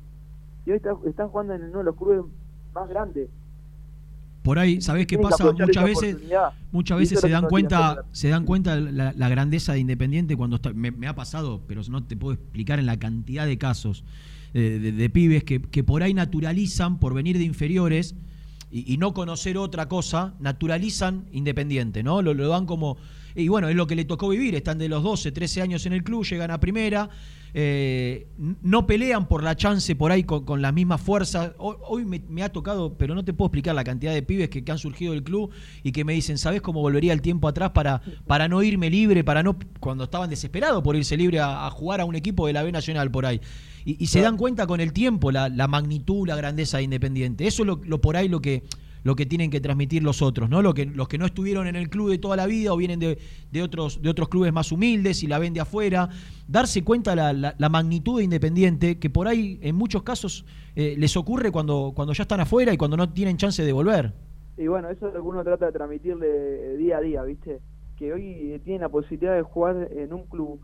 Y 0.65 0.71
hoy 0.71 0.81
están 1.05 1.27
jugando 1.27 1.53
en 1.53 1.63
uno 1.63 1.79
de 1.79 1.83
los 1.83 1.95
clubes 1.95 2.23
más 2.74 2.89
grande. 2.89 3.30
Por 4.43 4.59
ahí, 4.59 4.82
¿sabés 4.82 5.07
qué 5.07 5.17
pasa? 5.17 5.51
Muchas 5.51 5.84
veces, 5.86 6.17
muchas 6.71 6.97
veces 6.97 7.21
se 7.21 7.30
dan 7.30 7.47
cuenta, 7.47 8.03
se 8.11 8.28
dan 8.28 8.45
cuenta 8.45 8.76
la, 8.76 9.13
la 9.15 9.30
grandeza 9.30 9.71
de 9.71 9.80
Independiente 9.80 10.36
cuando 10.36 10.59
me, 10.74 11.07
ha 11.07 11.15
pasado, 11.15 11.61
pero 11.65 11.82
no 11.89 12.03
te 12.03 12.17
puedo 12.17 12.34
explicar 12.34 12.78
en 12.78 12.86
la 12.86 12.99
cantidad 12.99 13.45
de 13.45 13.57
casos 13.57 14.03
eh, 14.53 14.93
de, 14.95 15.09
pibes 15.09 15.45
que, 15.45 15.61
que, 15.61 15.84
por 15.86 16.03
ahí 16.03 16.13
naturalizan 16.13 16.99
por 16.99 17.13
venir 17.13 17.38
de 17.38 17.45
inferiores 17.45 18.15
y, 18.69 18.97
no 18.97 19.13
conocer 19.13 19.57
otra 19.57 19.88
cosa, 19.88 20.34
naturalizan 20.39 21.26
Independiente, 21.32 22.03
¿no? 22.03 22.21
Lo, 22.21 22.34
lo 22.34 22.49
dan 22.49 22.65
como 22.65 22.97
y 23.36 23.47
bueno, 23.47 23.69
es 23.69 23.76
lo 23.76 23.88
que 23.88 23.95
le 23.95 24.05
tocó 24.05 24.30
vivir, 24.30 24.55
están 24.55 24.78
de 24.78 24.89
los 24.89 25.03
12, 25.03 25.32
13 25.32 25.61
años 25.61 25.86
en 25.86 25.93
el 25.93 26.03
club, 26.03 26.26
llegan 26.26 26.51
a 26.51 26.59
primera, 26.59 27.09
eh, 27.56 28.28
no 28.64 28.88
pelean 28.88 29.28
por 29.28 29.43
la 29.43 29.56
chance 29.56 29.95
por 29.95 30.12
ahí 30.12 30.24
con, 30.24 30.62
la 30.62 30.72
misma 30.72 30.97
fuerza. 30.97 31.54
Hoy, 31.58 32.06
me, 32.06 32.43
ha 32.43 32.49
tocado, 32.49 32.97
pero 32.97 33.14
no 33.14 33.24
te 33.24 33.34
puedo 33.34 33.47
explicar 33.47 33.76
la 33.76 33.84
cantidad 33.84 34.14
de 34.14 34.24
pibes 34.24 34.49
que, 34.49 34.64
han 34.72 34.78
surgido 34.78 35.14
del 35.14 35.24
club 35.24 35.51
y 35.84 35.91
que 35.91 36.04
me 36.04 36.14
dicen, 36.14 36.38
¿sabes 36.38 36.62
cómo 36.62 36.82
volvería 36.82 37.14
el 37.14 37.22
tiempo 37.22 37.47
atrás 37.47 37.72
para, 37.72 38.01
para 38.26 38.47
no 38.47 38.64
irme 38.64 38.89
libre, 38.89 39.24
para 39.24 39.43
no, 39.43 39.58
cuando 39.80 40.06
estaban 40.06 40.30
desesperados 40.30 40.82
por 40.84 40.95
irse 40.95 41.16
libre 41.16 41.39
a, 41.39 41.70
jugar 41.70 42.01
a 42.01 42.06
un 42.06 42.16
equipo 42.16 42.47
de 42.47 42.54
la 42.54 42.64
B 42.64 42.72
Nacional 42.72 43.12
por 43.12 43.26
ahí? 43.26 43.39
Y, 43.86 44.08
se 44.08 44.22
dan 44.22 44.38
cuenta 44.38 44.66
con 44.66 44.80
el 44.80 44.93
tiempo 44.93 45.32
la, 45.32 45.49
magnitud, 45.68 46.28
la 46.28 46.36
grandeza 46.36 46.78
de 46.78 46.84
Independiente. 46.84 47.45
Eso 47.45 47.64
es 47.64 47.68
lo 47.68 48.01
por 48.01 48.16
ahí 48.16 48.30
lo 48.30 48.41
que 48.41 48.64
lo 49.04 49.16
que 49.16 49.26
tienen 49.26 49.51
que 49.51 49.60
transmitir 49.60 50.04
los 50.04 50.22
otros, 50.22 50.49
¿no? 50.49 50.62
Lo 50.62 50.74
que, 50.74 50.86
los 50.86 51.08
que 51.08 51.18
no 51.18 51.26
estuvieron 51.26 51.68
en 51.68 51.76
el 51.76 51.89
club 51.89 52.10
de 52.10 52.18
toda 52.18 52.36
la 52.36 52.45
vida 52.45 52.74
o 52.74 52.78
vienen 52.78 52.99
de, 52.99 53.18
de 53.51 53.62
otros, 53.62 54.01
de 54.01 54.10
otros 54.10 54.30
clubes 54.30 54.54
más 54.54 54.72
humildes 54.72 55.24
y 55.24 55.28
la 55.28 55.39
ven 55.39 55.54
de 55.54 55.60
afuera, 55.60 56.10
darse 56.47 56.84
cuenta 56.84 57.16
la, 57.16 57.34
la, 57.34 57.70
magnitud 57.70 58.18
de 58.20 58.24
Independiente, 58.24 58.99
que 58.99 59.10
por 59.10 59.28
ahí 59.28 59.60
en 59.62 59.76
muchos 59.76 60.04
casos 60.04 60.45
eh, 60.76 60.95
les 60.97 61.18
ocurre 61.18 61.51
cuando, 61.51 61.91
cuando 61.95 62.14
ya 62.14 62.24
están 62.24 62.39
afuera 62.39 62.74
y 62.74 62.78
cuando 62.78 62.97
no 62.97 63.10
tienen 63.12 63.38
chance 63.38 63.64
de 63.64 63.74
volver. 63.74 64.14
Y 64.58 64.68
bueno, 64.68 64.89
eso 64.89 65.08
es 65.08 65.14
lo 65.14 65.22
que 65.22 65.28
uno 65.28 65.43
trata 65.43 65.66
de 65.66 65.72
transmitirle 65.72 66.78
día 66.78 66.97
a 66.97 67.01
día, 67.01 67.24
¿viste? 67.24 67.60
Que 67.97 68.14
hoy 68.14 68.62
tienen 68.64 68.82
la 68.82 68.89
posibilidad 68.89 69.36
de 69.36 69.41
jugar 69.41 69.89
en 69.91 70.14
un 70.14 70.24
club 70.26 70.60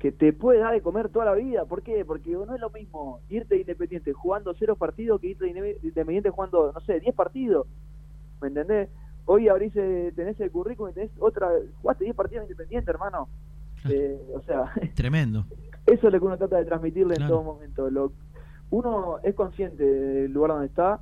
que 0.00 0.10
te 0.12 0.32
puede 0.32 0.60
dar 0.60 0.72
de 0.72 0.80
comer 0.80 1.10
toda 1.10 1.26
la 1.26 1.34
vida. 1.34 1.66
¿Por 1.66 1.82
qué? 1.82 2.06
Porque 2.06 2.30
no 2.30 2.54
es 2.54 2.60
lo 2.60 2.70
mismo 2.70 3.20
irte 3.28 3.58
Independiente 3.58 4.14
jugando 4.14 4.54
cero 4.58 4.74
partidos 4.74 5.20
que 5.20 5.28
irte 5.28 5.46
Independiente 5.82 6.30
jugando, 6.30 6.72
no 6.72 6.80
sé, 6.80 7.00
diez 7.00 7.14
partidos. 7.14 7.66
¿Me 8.40 8.48
entendés? 8.48 8.88
Hoy 9.26 9.48
abrís, 9.48 9.74
tenés 9.74 10.40
el 10.40 10.50
currículum 10.50 10.90
y 10.90 10.94
tenés 10.94 11.10
otra. 11.18 11.50
Jugaste 11.82 12.04
diez 12.04 12.16
partidos 12.16 12.44
Independiente, 12.44 12.90
hermano. 12.90 13.28
Eh, 13.90 14.18
o 14.34 14.40
sea. 14.40 14.72
Tremendo. 14.94 15.44
Eso 15.84 16.06
es 16.06 16.12
lo 16.12 16.18
que 16.18 16.24
uno 16.24 16.38
trata 16.38 16.56
de 16.56 16.64
transmitirle 16.64 17.16
en 17.16 17.28
todo 17.28 17.42
momento. 17.42 17.90
Lo, 17.90 18.10
uno 18.70 19.18
es 19.22 19.34
consciente 19.34 19.84
del 19.84 20.32
lugar 20.32 20.52
donde 20.52 20.66
está 20.66 21.00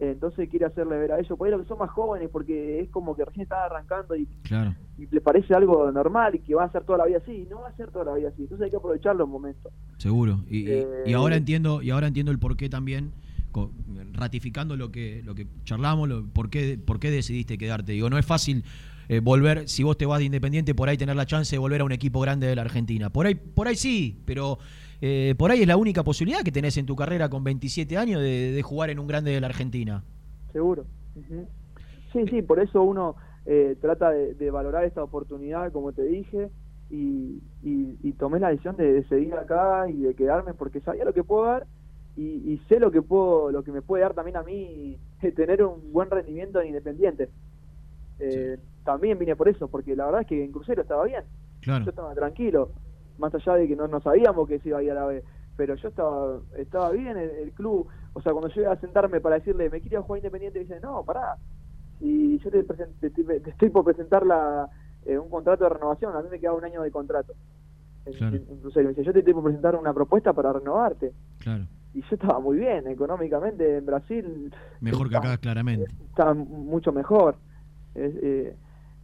entonces 0.00 0.48
quiere 0.48 0.66
hacerle 0.66 0.96
ver 0.96 1.12
a 1.12 1.18
ellos, 1.20 1.36
por 1.36 1.46
ahí 1.46 1.58
que 1.58 1.68
son 1.68 1.78
más 1.78 1.90
jóvenes, 1.90 2.28
porque 2.32 2.80
es 2.80 2.88
como 2.90 3.14
que 3.14 3.24
recién 3.24 3.42
están 3.42 3.64
arrancando 3.64 4.16
y, 4.16 4.26
y 4.98 5.06
le 5.10 5.20
parece 5.20 5.54
algo 5.54 5.90
normal 5.92 6.34
y 6.34 6.38
que 6.40 6.54
va 6.54 6.64
a 6.64 6.72
ser 6.72 6.84
toda 6.84 6.98
la 6.98 7.06
vida 7.06 7.18
así, 7.18 7.46
no 7.50 7.60
va 7.60 7.68
a 7.68 7.76
ser 7.76 7.90
toda 7.90 8.06
la 8.06 8.14
vida 8.14 8.28
así, 8.28 8.42
entonces 8.42 8.64
hay 8.64 8.70
que 8.70 8.76
aprovechar 8.76 9.14
los 9.16 9.28
momentos. 9.28 9.72
Seguro, 9.98 10.40
y, 10.48 10.70
y 11.06 11.12
ahora 11.12 11.34
eh, 11.34 11.38
entiendo 11.38 11.82
y 11.82 11.90
ahora 11.90 12.06
entiendo 12.06 12.32
el 12.32 12.38
porqué 12.38 12.68
también, 12.68 13.12
ratificando 14.12 14.76
lo 14.76 14.90
que 14.90 15.22
lo 15.24 15.34
que 15.34 15.46
charlamos, 15.64 16.08
lo, 16.08 16.26
por, 16.26 16.50
qué, 16.50 16.78
por 16.78 17.00
qué 17.00 17.10
decidiste 17.10 17.58
quedarte. 17.58 17.92
Digo, 17.92 18.08
no 18.08 18.18
es 18.18 18.26
fácil 18.26 18.64
eh, 19.08 19.20
volver, 19.20 19.68
si 19.68 19.82
vos 19.82 19.98
te 19.98 20.06
vas 20.06 20.20
de 20.20 20.26
Independiente, 20.26 20.74
por 20.74 20.88
ahí 20.88 20.96
tener 20.96 21.16
la 21.16 21.26
chance 21.26 21.54
de 21.54 21.58
volver 21.58 21.80
a 21.80 21.84
un 21.84 21.92
equipo 21.92 22.20
grande 22.20 22.46
de 22.46 22.54
la 22.54 22.62
Argentina. 22.62 23.10
Por 23.10 23.26
ahí, 23.26 23.34
por 23.34 23.66
ahí 23.66 23.74
sí, 23.74 24.22
pero 24.24 24.58
eh, 25.00 25.34
por 25.38 25.50
ahí 25.50 25.62
es 25.62 25.66
la 25.66 25.76
única 25.76 26.04
posibilidad 26.04 26.42
que 26.42 26.52
tenés 26.52 26.76
en 26.76 26.86
tu 26.86 26.94
carrera 26.94 27.28
con 27.28 27.42
27 27.42 27.96
años 27.96 28.20
de, 28.20 28.60
jugar 28.62 28.90
en 28.90 28.98
un 28.98 29.06
grande 29.06 29.30
de 29.30 29.40
la 29.40 29.46
Argentina. 29.46 30.04
Seguro. 30.52 30.84
Sí, 32.12 32.26
sí, 32.28 32.42
por 32.42 32.60
eso 32.60 32.82
uno 32.82 33.16
eh, 33.46 33.76
trata 33.80 34.10
de, 34.10 34.50
valorar 34.50 34.84
esta 34.84 35.02
oportunidad, 35.02 35.72
como 35.72 35.92
te 35.92 36.02
dije, 36.02 36.50
y, 36.90 37.40
y, 37.62 38.12
tomé 38.18 38.40
la 38.40 38.50
decisión 38.50 38.76
de, 38.76 39.02
seguir 39.04 39.34
acá 39.34 39.88
y 39.88 40.02
de 40.02 40.14
quedarme 40.14 40.54
porque 40.54 40.80
sabía 40.80 41.04
lo 41.04 41.14
que 41.14 41.24
puedo 41.24 41.46
dar 41.46 41.66
y, 42.16 42.60
sé 42.68 42.78
lo 42.78 42.90
que 42.90 43.00
puedo, 43.00 43.50
lo 43.50 43.62
que 43.62 43.72
me 43.72 43.80
puede 43.80 44.02
dar 44.02 44.12
también 44.12 44.36
a 44.36 44.42
mí 44.42 44.98
tener 45.36 45.62
un 45.64 45.92
buen 45.92 46.10
rendimiento 46.10 46.60
en 46.60 46.68
Independiente. 46.68 47.30
Eh, 48.18 48.58
también 48.84 49.18
vine 49.18 49.36
por 49.36 49.48
eso, 49.48 49.68
porque 49.68 49.96
la 49.96 50.04
verdad 50.04 50.22
es 50.22 50.26
que 50.26 50.44
en 50.44 50.52
Crucero 50.52 50.82
estaba 50.82 51.04
bien. 51.04 51.22
Yo 51.62 51.76
estaba 51.76 52.14
tranquilo 52.14 52.70
más 53.20 53.34
allá 53.34 53.54
de 53.54 53.68
que 53.68 53.76
no, 53.76 53.86
no 53.86 54.00
sabíamos 54.00 54.48
que 54.48 54.58
se 54.58 54.70
iba 54.70 54.78
a 54.78 54.82
ir 54.82 54.90
a 54.90 54.94
la 54.94 55.06
B, 55.06 55.22
pero 55.56 55.74
yo 55.76 55.88
estaba 55.88 56.40
estaba 56.56 56.90
bien, 56.90 57.16
el, 57.16 57.52
club, 57.52 57.86
o 58.14 58.22
sea, 58.22 58.32
cuando 58.32 58.48
yo 58.48 58.62
iba 58.62 58.72
a 58.72 58.80
sentarme 58.80 59.20
para 59.20 59.36
decirle, 59.36 59.70
me 59.70 59.80
quiero 59.80 60.02
jugar 60.02 60.18
independiente, 60.18 60.58
dice, 60.58 60.80
no, 60.80 61.04
pará, 61.04 61.36
y 62.00 62.38
yo 62.38 62.50
te, 62.50 62.64
estoy 63.50 63.70
por 63.70 63.84
presentar 63.84 64.26
la, 64.26 64.68
eh, 65.04 65.18
un 65.18 65.28
contrato 65.28 65.64
de 65.64 65.70
renovación, 65.70 66.16
a 66.16 66.22
mí 66.22 66.28
me 66.30 66.40
queda 66.40 66.52
un 66.52 66.64
año 66.64 66.82
de 66.82 66.90
contrato. 66.90 67.34
Incluso 68.06 68.80
me 68.80 68.88
dice, 68.88 69.04
yo 69.04 69.12
te 69.12 69.18
estoy 69.20 69.34
por 69.34 69.44
presentar 69.44 69.76
una 69.76 69.92
propuesta 69.92 70.32
para 70.32 70.52
renovarte. 70.52 71.12
Claro. 71.38 71.66
Y 71.92 72.00
yo 72.02 72.08
estaba 72.12 72.40
muy 72.40 72.56
bien, 72.56 72.86
económicamente 72.86 73.78
en 73.78 73.86
Brasil. 73.86 74.54
Mejor 74.80 75.10
que 75.10 75.16
acá, 75.16 75.36
claramente. 75.36 75.92
Estaba 76.08 76.34
mucho 76.34 76.92
mejor. 76.92 77.36
Eh, 77.94 78.56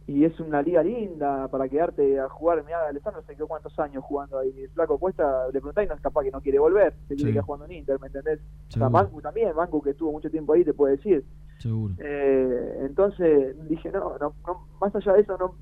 y 0.07 0.23
es 0.23 0.39
una 0.39 0.61
liga 0.61 0.81
linda 0.81 1.49
para 1.49 1.67
quedarte 1.67 2.17
a 2.17 2.29
jugar. 2.29 2.63
Mira, 2.63 2.87
Alessandro 2.87 3.21
se 3.23 3.35
quedó 3.35 3.45
cuántos 3.45 3.77
años 3.77 4.05
jugando 4.05 4.39
ahí. 4.39 4.53
El 4.57 4.69
flaco 4.69 4.97
Cuesta, 4.97 5.47
le 5.47 5.59
preguntáis 5.59 5.85
y 5.85 5.89
no 5.89 5.95
es 5.95 6.01
capaz 6.01 6.23
que 6.23 6.31
no 6.31 6.41
quiere 6.41 6.59
volver. 6.59 6.93
Se 7.09 7.15
quiere 7.15 7.33
quedar 7.33 7.43
jugando 7.43 7.65
en 7.65 7.73
Inter, 7.73 7.99
¿me 7.99 8.07
entendés? 8.07 8.39
O 8.69 8.71
sea, 8.71 8.89
Mancu 8.89 9.21
también, 9.21 9.53
Mancu 9.53 9.81
que 9.81 9.89
estuvo 9.89 10.13
mucho 10.13 10.31
tiempo 10.31 10.53
ahí, 10.53 10.63
te 10.63 10.73
puede 10.73 10.95
decir. 10.95 11.25
Seguro. 11.59 11.93
Eh, 11.99 12.77
entonces 12.85 13.55
dije, 13.67 13.91
no, 13.91 14.17
no, 14.17 14.33
más 14.79 14.95
allá 14.95 15.11
de 15.11 15.21
eso, 15.21 15.37
no 15.37 15.55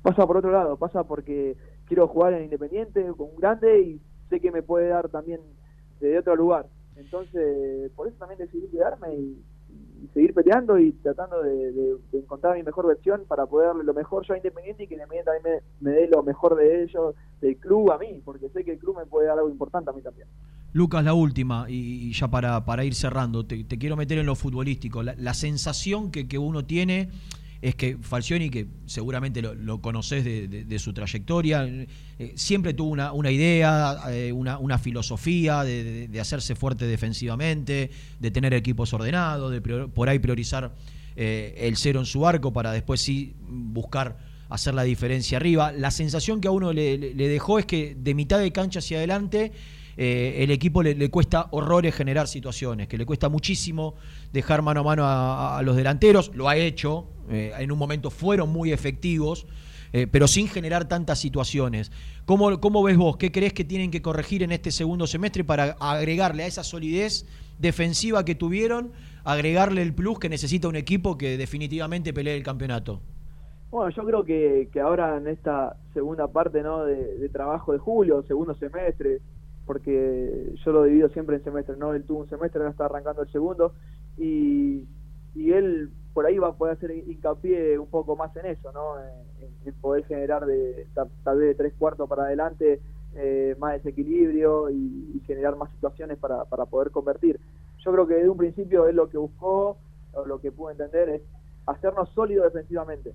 pasa 0.00 0.26
por 0.26 0.38
otro 0.38 0.50
lado. 0.50 0.78
Pasa 0.78 1.04
porque 1.04 1.58
quiero 1.84 2.08
jugar 2.08 2.32
en 2.32 2.44
Independiente 2.44 3.04
con 3.18 3.28
un 3.28 3.36
grande 3.36 3.80
y 3.82 4.00
sé 4.30 4.40
que 4.40 4.50
me 4.50 4.62
puede 4.62 4.88
dar 4.88 5.10
también 5.10 5.40
de 6.00 6.18
otro 6.18 6.36
lugar. 6.36 6.66
Entonces, 6.96 7.90
por 7.92 8.08
eso 8.08 8.16
también 8.16 8.38
decidí 8.38 8.66
quedarme 8.68 9.14
y 9.14 9.44
seguir 10.14 10.34
peleando 10.34 10.78
y 10.78 10.92
tratando 10.92 11.42
de, 11.42 11.96
encontrar 12.12 12.56
mi 12.56 12.62
mejor 12.62 12.86
versión 12.86 13.22
para 13.26 13.46
poder 13.46 13.68
darle 13.68 13.84
lo 13.84 13.94
mejor 13.94 14.26
yo 14.26 14.34
a 14.34 14.36
Independiente 14.36 14.84
y 14.84 14.86
que 14.86 14.94
Independiente 14.94 15.30
también 15.30 15.62
me, 15.80 15.90
dé 15.92 16.08
lo 16.08 16.22
mejor 16.22 16.56
de 16.56 16.84
ellos, 16.84 17.14
del 17.40 17.56
club 17.56 17.92
a 17.92 17.98
mí, 17.98 18.20
porque 18.24 18.48
sé 18.50 18.64
que 18.64 18.72
el 18.72 18.78
club 18.78 18.98
me 18.98 19.06
puede 19.06 19.28
dar 19.28 19.38
algo 19.38 19.50
importante 19.50 19.90
a 19.90 19.92
mí 19.92 20.02
también. 20.02 20.28
Lucas, 20.72 21.04
la 21.04 21.14
última, 21.14 21.66
y, 21.68 22.12
ya 22.12 22.28
para, 22.28 22.64
para 22.64 22.84
ir 22.84 22.94
cerrando, 22.94 23.44
te, 23.44 23.66
quiero 23.66 23.96
meter 23.96 24.18
en 24.18 24.26
lo 24.26 24.36
futbolístico, 24.36 25.02
la, 25.02 25.34
sensación 25.34 26.10
que, 26.10 26.28
que 26.28 26.38
uno 26.38 26.64
tiene 26.64 27.10
es 27.62 27.74
que 27.74 27.98
Falcioni, 28.00 28.50
que 28.50 28.66
seguramente 28.86 29.42
lo, 29.42 29.80
conoces 29.80 30.24
de, 30.24 30.78
su 30.78 30.92
trayectoria, 30.92 31.66
eh, 31.66 32.32
siempre 32.36 32.72
tuvo 32.74 32.90
una, 32.90 33.12
una 33.12 33.30
idea, 33.30 33.98
eh, 34.08 34.32
una, 34.32 34.58
una, 34.58 34.78
filosofía 34.78 35.62
de, 35.62 36.20
hacerse 36.20 36.54
fuerte 36.54 36.86
defensivamente, 36.86 37.90
de 38.18 38.30
tener 38.30 38.54
equipos 38.54 38.92
ordenados, 38.92 39.52
de 39.52 39.60
por 39.60 40.08
ahí 40.08 40.18
priorizar 40.18 40.74
el 41.16 41.76
cero 41.76 42.00
en 42.00 42.06
su 42.06 42.26
arco 42.26 42.50
para 42.52 42.72
después 42.72 43.02
sí 43.02 43.34
buscar 43.46 44.16
hacer 44.50 44.74
la 44.74 44.82
diferencia 44.82 45.38
arriba. 45.38 45.72
La 45.72 45.90
sensación 45.90 46.40
que 46.40 46.48
a 46.48 46.50
uno 46.50 46.72
le, 46.72 46.98
dejó 47.14 47.58
es 47.58 47.66
que 47.66 47.96
de 47.98 48.14
mitad 48.14 48.38
de 48.38 48.52
cancha 48.52 48.80
hacia 48.80 48.98
adelante 48.98 49.52
eh, 49.96 50.42
el 50.42 50.50
equipo 50.50 50.82
le, 50.82 51.10
cuesta 51.10 51.48
horrores 51.52 51.94
generar 51.94 52.28
situaciones, 52.28 52.88
que 52.88 52.98
le 52.98 53.06
cuesta 53.06 53.28
muchísimo 53.28 53.94
dejar 54.32 54.62
mano 54.62 54.80
a 54.80 54.82
mano 54.82 55.04
a, 55.06 55.60
los 55.62 55.76
delanteros. 55.76 56.32
Lo 56.34 56.48
ha 56.48 56.56
hecho, 56.56 57.08
eh, 57.30 57.52
en 57.58 57.72
un 57.72 57.78
momento 57.78 58.10
fueron 58.10 58.50
muy 58.50 58.72
efectivos. 58.72 59.46
Eh, 59.92 60.06
pero 60.06 60.28
sin 60.28 60.46
generar 60.46 60.86
tantas 60.86 61.18
situaciones. 61.18 61.90
¿Cómo, 62.24 62.60
¿Cómo 62.60 62.80
ves 62.84 62.96
vos? 62.96 63.16
¿Qué 63.16 63.32
crees 63.32 63.52
que 63.52 63.64
tienen 63.64 63.90
que 63.90 64.00
corregir 64.00 64.44
en 64.44 64.52
este 64.52 64.70
segundo 64.70 65.08
semestre 65.08 65.42
para 65.42 65.76
agregarle 65.80 66.44
a 66.44 66.46
esa 66.46 66.62
solidez 66.62 67.26
defensiva 67.58 68.24
que 68.24 68.36
tuvieron, 68.36 68.92
agregarle 69.24 69.82
el 69.82 69.92
plus 69.92 70.20
que 70.20 70.28
necesita 70.28 70.68
un 70.68 70.76
equipo 70.76 71.18
que 71.18 71.36
definitivamente 71.36 72.12
pelee 72.12 72.36
el 72.36 72.44
campeonato? 72.44 73.00
Bueno, 73.70 73.90
yo 73.94 74.04
creo 74.04 74.24
que, 74.24 74.68
que 74.72 74.80
ahora 74.80 75.16
en 75.16 75.28
esta 75.28 75.76
segunda 75.92 76.28
parte 76.28 76.62
¿no? 76.62 76.84
de, 76.84 77.28
trabajo 77.28 77.72
de 77.72 77.78
julio, 77.78 78.22
segundo 78.26 78.54
semestre, 78.54 79.20
porque 79.66 80.54
yo 80.64 80.72
lo 80.72 80.84
divido 80.84 81.08
siempre 81.10 81.36
en 81.36 81.44
semestres, 81.44 81.78
¿no? 81.78 81.94
Él 81.94 82.02
tuvo 82.04 82.20
un 82.20 82.28
semestre, 82.28 82.60
ahora 82.60 82.70
está 82.70 82.86
arrancando 82.86 83.22
el 83.22 83.30
segundo, 83.30 83.72
y, 84.18 84.84
y 85.36 85.52
él 85.52 85.90
por 86.12 86.26
ahí 86.26 86.38
va 86.38 86.48
a 86.48 86.52
poder 86.52 86.76
hacer 86.76 86.90
hincapié 86.90 87.78
un 87.78 87.88
poco 87.88 88.16
más 88.16 88.34
en 88.36 88.46
eso, 88.46 88.72
¿no? 88.72 88.94
En, 89.00 89.74
poder 89.80 90.04
generar 90.04 90.44
de 90.44 90.86
tal 90.94 91.38
vez 91.38 91.48
de 91.48 91.54
tres 91.54 91.72
cuartos 91.78 92.08
para 92.08 92.24
adelante 92.24 92.80
eh, 93.14 93.56
más 93.58 93.74
desequilibrio 93.74 94.68
y, 94.70 95.22
generar 95.26 95.56
más 95.56 95.70
situaciones 95.70 96.18
para, 96.18 96.44
para 96.44 96.66
poder 96.66 96.90
convertir. 96.90 97.38
Yo 97.78 97.92
creo 97.92 98.06
que 98.06 98.14
desde 98.14 98.28
un 98.28 98.36
principio 98.36 98.88
él 98.88 98.96
lo 98.96 99.08
que 99.08 99.16
buscó, 99.16 99.78
o 100.12 100.26
lo 100.26 100.40
que 100.40 100.50
pudo 100.50 100.70
entender, 100.70 101.08
es 101.08 101.22
hacernos 101.66 102.08
sólidos 102.10 102.52
defensivamente. 102.52 103.14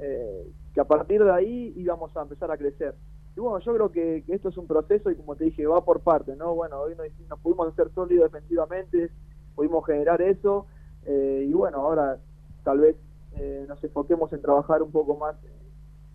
Eh, 0.00 0.46
que 0.74 0.80
a 0.80 0.84
partir 0.84 1.24
de 1.24 1.32
ahí 1.32 1.72
íbamos 1.76 2.16
a 2.16 2.22
empezar 2.22 2.50
a 2.50 2.56
crecer. 2.56 2.94
Y 3.36 3.40
bueno, 3.40 3.58
yo 3.60 3.74
creo 3.74 3.90
que, 3.90 4.24
esto 4.28 4.48
es 4.48 4.56
un 4.56 4.66
proceso 4.66 5.10
y 5.10 5.16
como 5.16 5.36
te 5.36 5.44
dije, 5.44 5.66
va 5.66 5.84
por 5.84 6.00
partes, 6.00 6.36
¿no? 6.36 6.54
Bueno, 6.54 6.80
hoy 6.80 6.94
nos, 7.28 7.38
pudimos 7.40 7.68
hacer 7.68 7.90
sólidos 7.94 8.30
defensivamente, 8.30 9.10
pudimos 9.54 9.84
generar 9.86 10.22
eso, 10.22 10.66
eh, 11.08 11.46
y 11.48 11.52
bueno, 11.52 11.78
ahora 11.78 12.18
tal 12.62 12.78
vez 12.80 12.96
eh, 13.36 13.64
nos 13.68 13.82
enfoquemos 13.82 14.32
en 14.32 14.40
trabajar 14.40 14.82
un 14.82 14.92
poco 14.92 15.16
más 15.16 15.34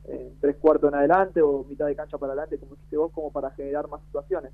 en 0.06 0.38
tres 0.39 0.58
cuartos 0.58 0.89
en 0.89 0.96
adelante 0.96 1.41
o 1.41 1.64
mitad 1.64 1.86
de 1.86 1.96
cancha 1.96 2.18
para 2.18 2.34
adelante, 2.34 2.58
como 2.58 2.76
dijiste 2.76 2.98
vos, 2.98 3.12
como 3.12 3.32
para 3.32 3.52
generar 3.52 3.88
más 3.88 4.02
situaciones. 4.04 4.52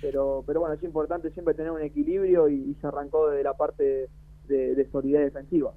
Pero, 0.00 0.44
pero 0.46 0.60
bueno, 0.60 0.74
es 0.74 0.82
importante 0.82 1.30
siempre 1.30 1.54
tener 1.54 1.70
un 1.70 1.80
equilibrio 1.80 2.48
y, 2.48 2.74
se 2.80 2.86
arrancó 2.86 3.30
desde 3.30 3.42
la 3.42 3.54
parte 3.54 4.08
de, 4.46 4.74
de 4.74 4.90
solidez 4.90 5.32
defensiva. 5.32 5.72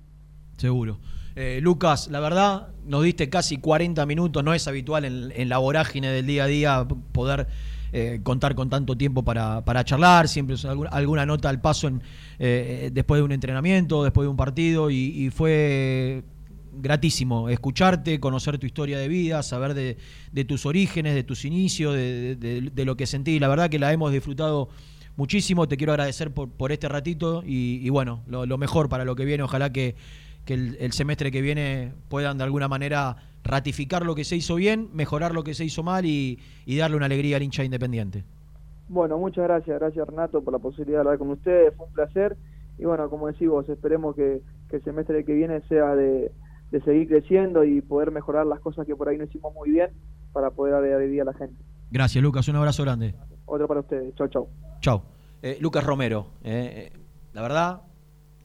Seguro. 0.58 0.98
Eh, 1.36 1.60
Lucas, 1.62 2.10
la 2.10 2.20
verdad, 2.20 2.68
nos 2.86 3.04
diste 3.04 3.30
casi 3.30 3.58
40 3.58 4.06
minutos, 4.06 4.44
no 4.44 4.54
es 4.54 4.68
habitual 4.68 5.06
en, 5.06 5.50
la 5.50 5.58
vorágine 5.58 6.12
del 6.12 6.26
día 6.26 6.44
a 6.44 6.48
día 6.48 6.88
poder 7.14 7.48
eh, 7.92 8.20
contar 8.24 8.56
con 8.56 8.70
tanto 8.70 8.96
tiempo 8.96 9.24
para, 9.24 9.84
charlar, 9.84 10.28
siempre 10.28 10.56
es 10.56 10.66
alguna, 10.66 11.26
nota 11.26 11.50
al 11.50 11.62
paso 11.62 11.88
en, 11.88 12.02
eh, 12.40 12.90
después 12.94 13.20
de 13.20 13.24
un 13.24 13.32
entrenamiento, 13.32 14.04
después 14.04 14.26
de 14.26 14.30
un 14.30 14.38
partido, 14.38 14.90
y, 14.90 15.30
fue 15.32 16.24
gratísimo 16.72 17.50
escucharte, 17.50 18.20
conocer 18.20 18.58
tu 18.58 18.66
historia 18.66 19.00
de 19.00 19.08
vida, 19.08 19.44
saber 19.44 19.74
de, 19.74 20.46
tus 20.46 20.66
orígenes, 20.66 21.16
de 21.16 21.24
tus 21.24 21.46
inicios, 21.46 21.96
de, 21.96 22.84
lo 22.86 22.96
que 22.96 23.06
sentí. 23.06 23.40
La 23.40 23.48
verdad 23.48 23.70
que 23.70 23.80
la 23.80 23.92
hemos 23.92 24.12
disfrutado 24.12 24.70
muchísimo, 25.18 25.68
te 25.68 25.78
quiero 25.78 25.94
agradecer 25.94 26.32
por, 26.32 26.72
este 26.72 26.88
ratito 26.88 27.44
y, 27.46 27.90
bueno, 27.90 28.24
lo 28.28 28.58
mejor 28.58 28.90
para 28.90 29.06
lo 29.06 29.16
que 29.16 29.26
viene, 29.26 29.44
ojalá 29.44 29.72
que 29.72 29.96
que 30.50 30.56
el, 30.56 30.94
semestre 30.94 31.30
que 31.30 31.44
viene 31.44 31.94
puedan 32.08 32.40
de 32.40 32.44
alguna 32.44 32.68
manera 32.68 33.18
ratificar 33.44 34.06
lo 34.06 34.16
que 34.16 34.24
se 34.24 34.36
hizo 34.36 34.56
bien, 34.56 34.90
mejorar 34.94 35.34
lo 35.34 35.44
que 35.44 35.54
se 35.54 35.66
hizo 35.66 35.84
mal 35.84 36.06
y, 36.06 36.40
darle 36.78 36.98
una 36.98 37.06
alegría 37.06 37.38
al 37.38 37.44
hincha 37.44 37.64
independiente. 37.64 38.24
Bueno, 38.88 39.18
muchas 39.18 39.44
gracias, 39.44 39.80
gracias 39.80 40.08
Renato 40.08 40.44
por 40.44 40.54
la 40.54 40.60
posibilidad 40.60 40.98
de 40.98 41.02
hablar 41.02 41.18
con 41.20 41.30
ustedes, 41.30 41.76
fue 41.76 41.86
un 41.86 41.94
placer 41.94 42.38
y 42.78 42.86
bueno, 42.86 43.10
como 43.10 43.28
decís 43.28 43.48
vos, 43.48 43.68
esperemos 43.70 44.16
que, 44.16 44.42
el 44.72 44.84
semestre 44.84 45.26
que 45.26 45.34
viene 45.34 45.62
sea 45.68 45.96
de, 45.96 46.32
seguir 46.86 47.08
creciendo 47.08 47.64
y 47.64 47.82
poder 47.82 48.12
mejorar 48.12 48.46
las 48.46 48.60
cosas 48.60 48.86
que 48.86 48.96
por 48.96 49.10
ahí 49.10 49.18
no 49.18 49.26
hicimos 49.26 49.54
muy 49.54 49.72
bien 49.72 49.90
para 50.32 50.52
poder 50.52 50.76
alegría 50.76 51.24
a 51.24 51.26
la 51.26 51.34
gente. 51.34 51.56
Gracias 51.92 52.24
Lucas, 52.24 52.48
un 52.48 52.56
abrazo 52.56 52.84
grande. 52.84 53.16
Otro 53.46 53.68
para 53.68 53.80
ustedes, 53.82 54.14
chau 54.16 54.28
chau. 54.28 54.48
Chau. 54.80 55.02
Eh, 55.42 55.58
Lucas 55.60 55.84
Romero, 55.84 56.28
eh, 56.44 56.92
eh, 56.94 57.00
la 57.34 57.42
verdad, 57.42 57.82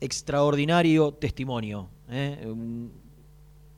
extraordinario 0.00 1.12
testimonio. 1.12 1.88
¿eh? 2.08 2.46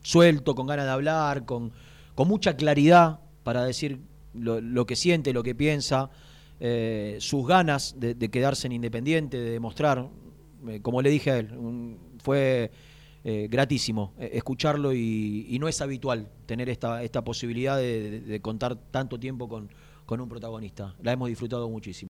Suelto, 0.07 0.55
con 0.55 0.69
ganas 0.69 0.85
de 0.85 0.93
hablar, 0.93 1.45
con, 1.45 1.73
con 2.15 2.29
mucha 2.29 2.57
claridad 2.57 3.19
para 3.43 3.65
decir 3.65 3.99
lo, 4.35 4.87
que 4.87 4.95
siente, 4.95 5.33
lo 5.33 5.43
que 5.43 5.57
piensa, 5.57 6.11
eh, 6.61 7.17
sus 7.19 7.45
ganas 7.47 7.97
de, 7.99 8.15
quedarse 8.31 8.69
en 8.69 8.73
Independiente, 8.73 9.37
de 9.37 9.51
demostrar, 9.51 10.09
eh, 10.69 10.81
como 10.81 11.03
le 11.03 11.11
dije 11.11 11.31
a 11.33 11.39
él, 11.39 11.99
fue 12.23 12.71
gratísimo 13.25 14.15
escucharlo 14.21 14.93
y, 14.95 15.57
no 15.59 15.67
es 15.67 15.81
habitual 15.81 16.29
tener 16.47 16.69
esta, 16.69 17.03
esta 17.03 17.25
posibilidad 17.25 17.77
de, 17.77 18.39
contar 18.41 18.77
tanto 18.93 19.19
tiempo 19.19 19.49
con, 19.49 19.69
con 20.05 20.21
un 20.21 20.29
protagonista. 20.29 20.95
La 21.03 21.11
hemos 21.11 21.29
disfrutado 21.29 21.69
muchísimo. 21.69 22.05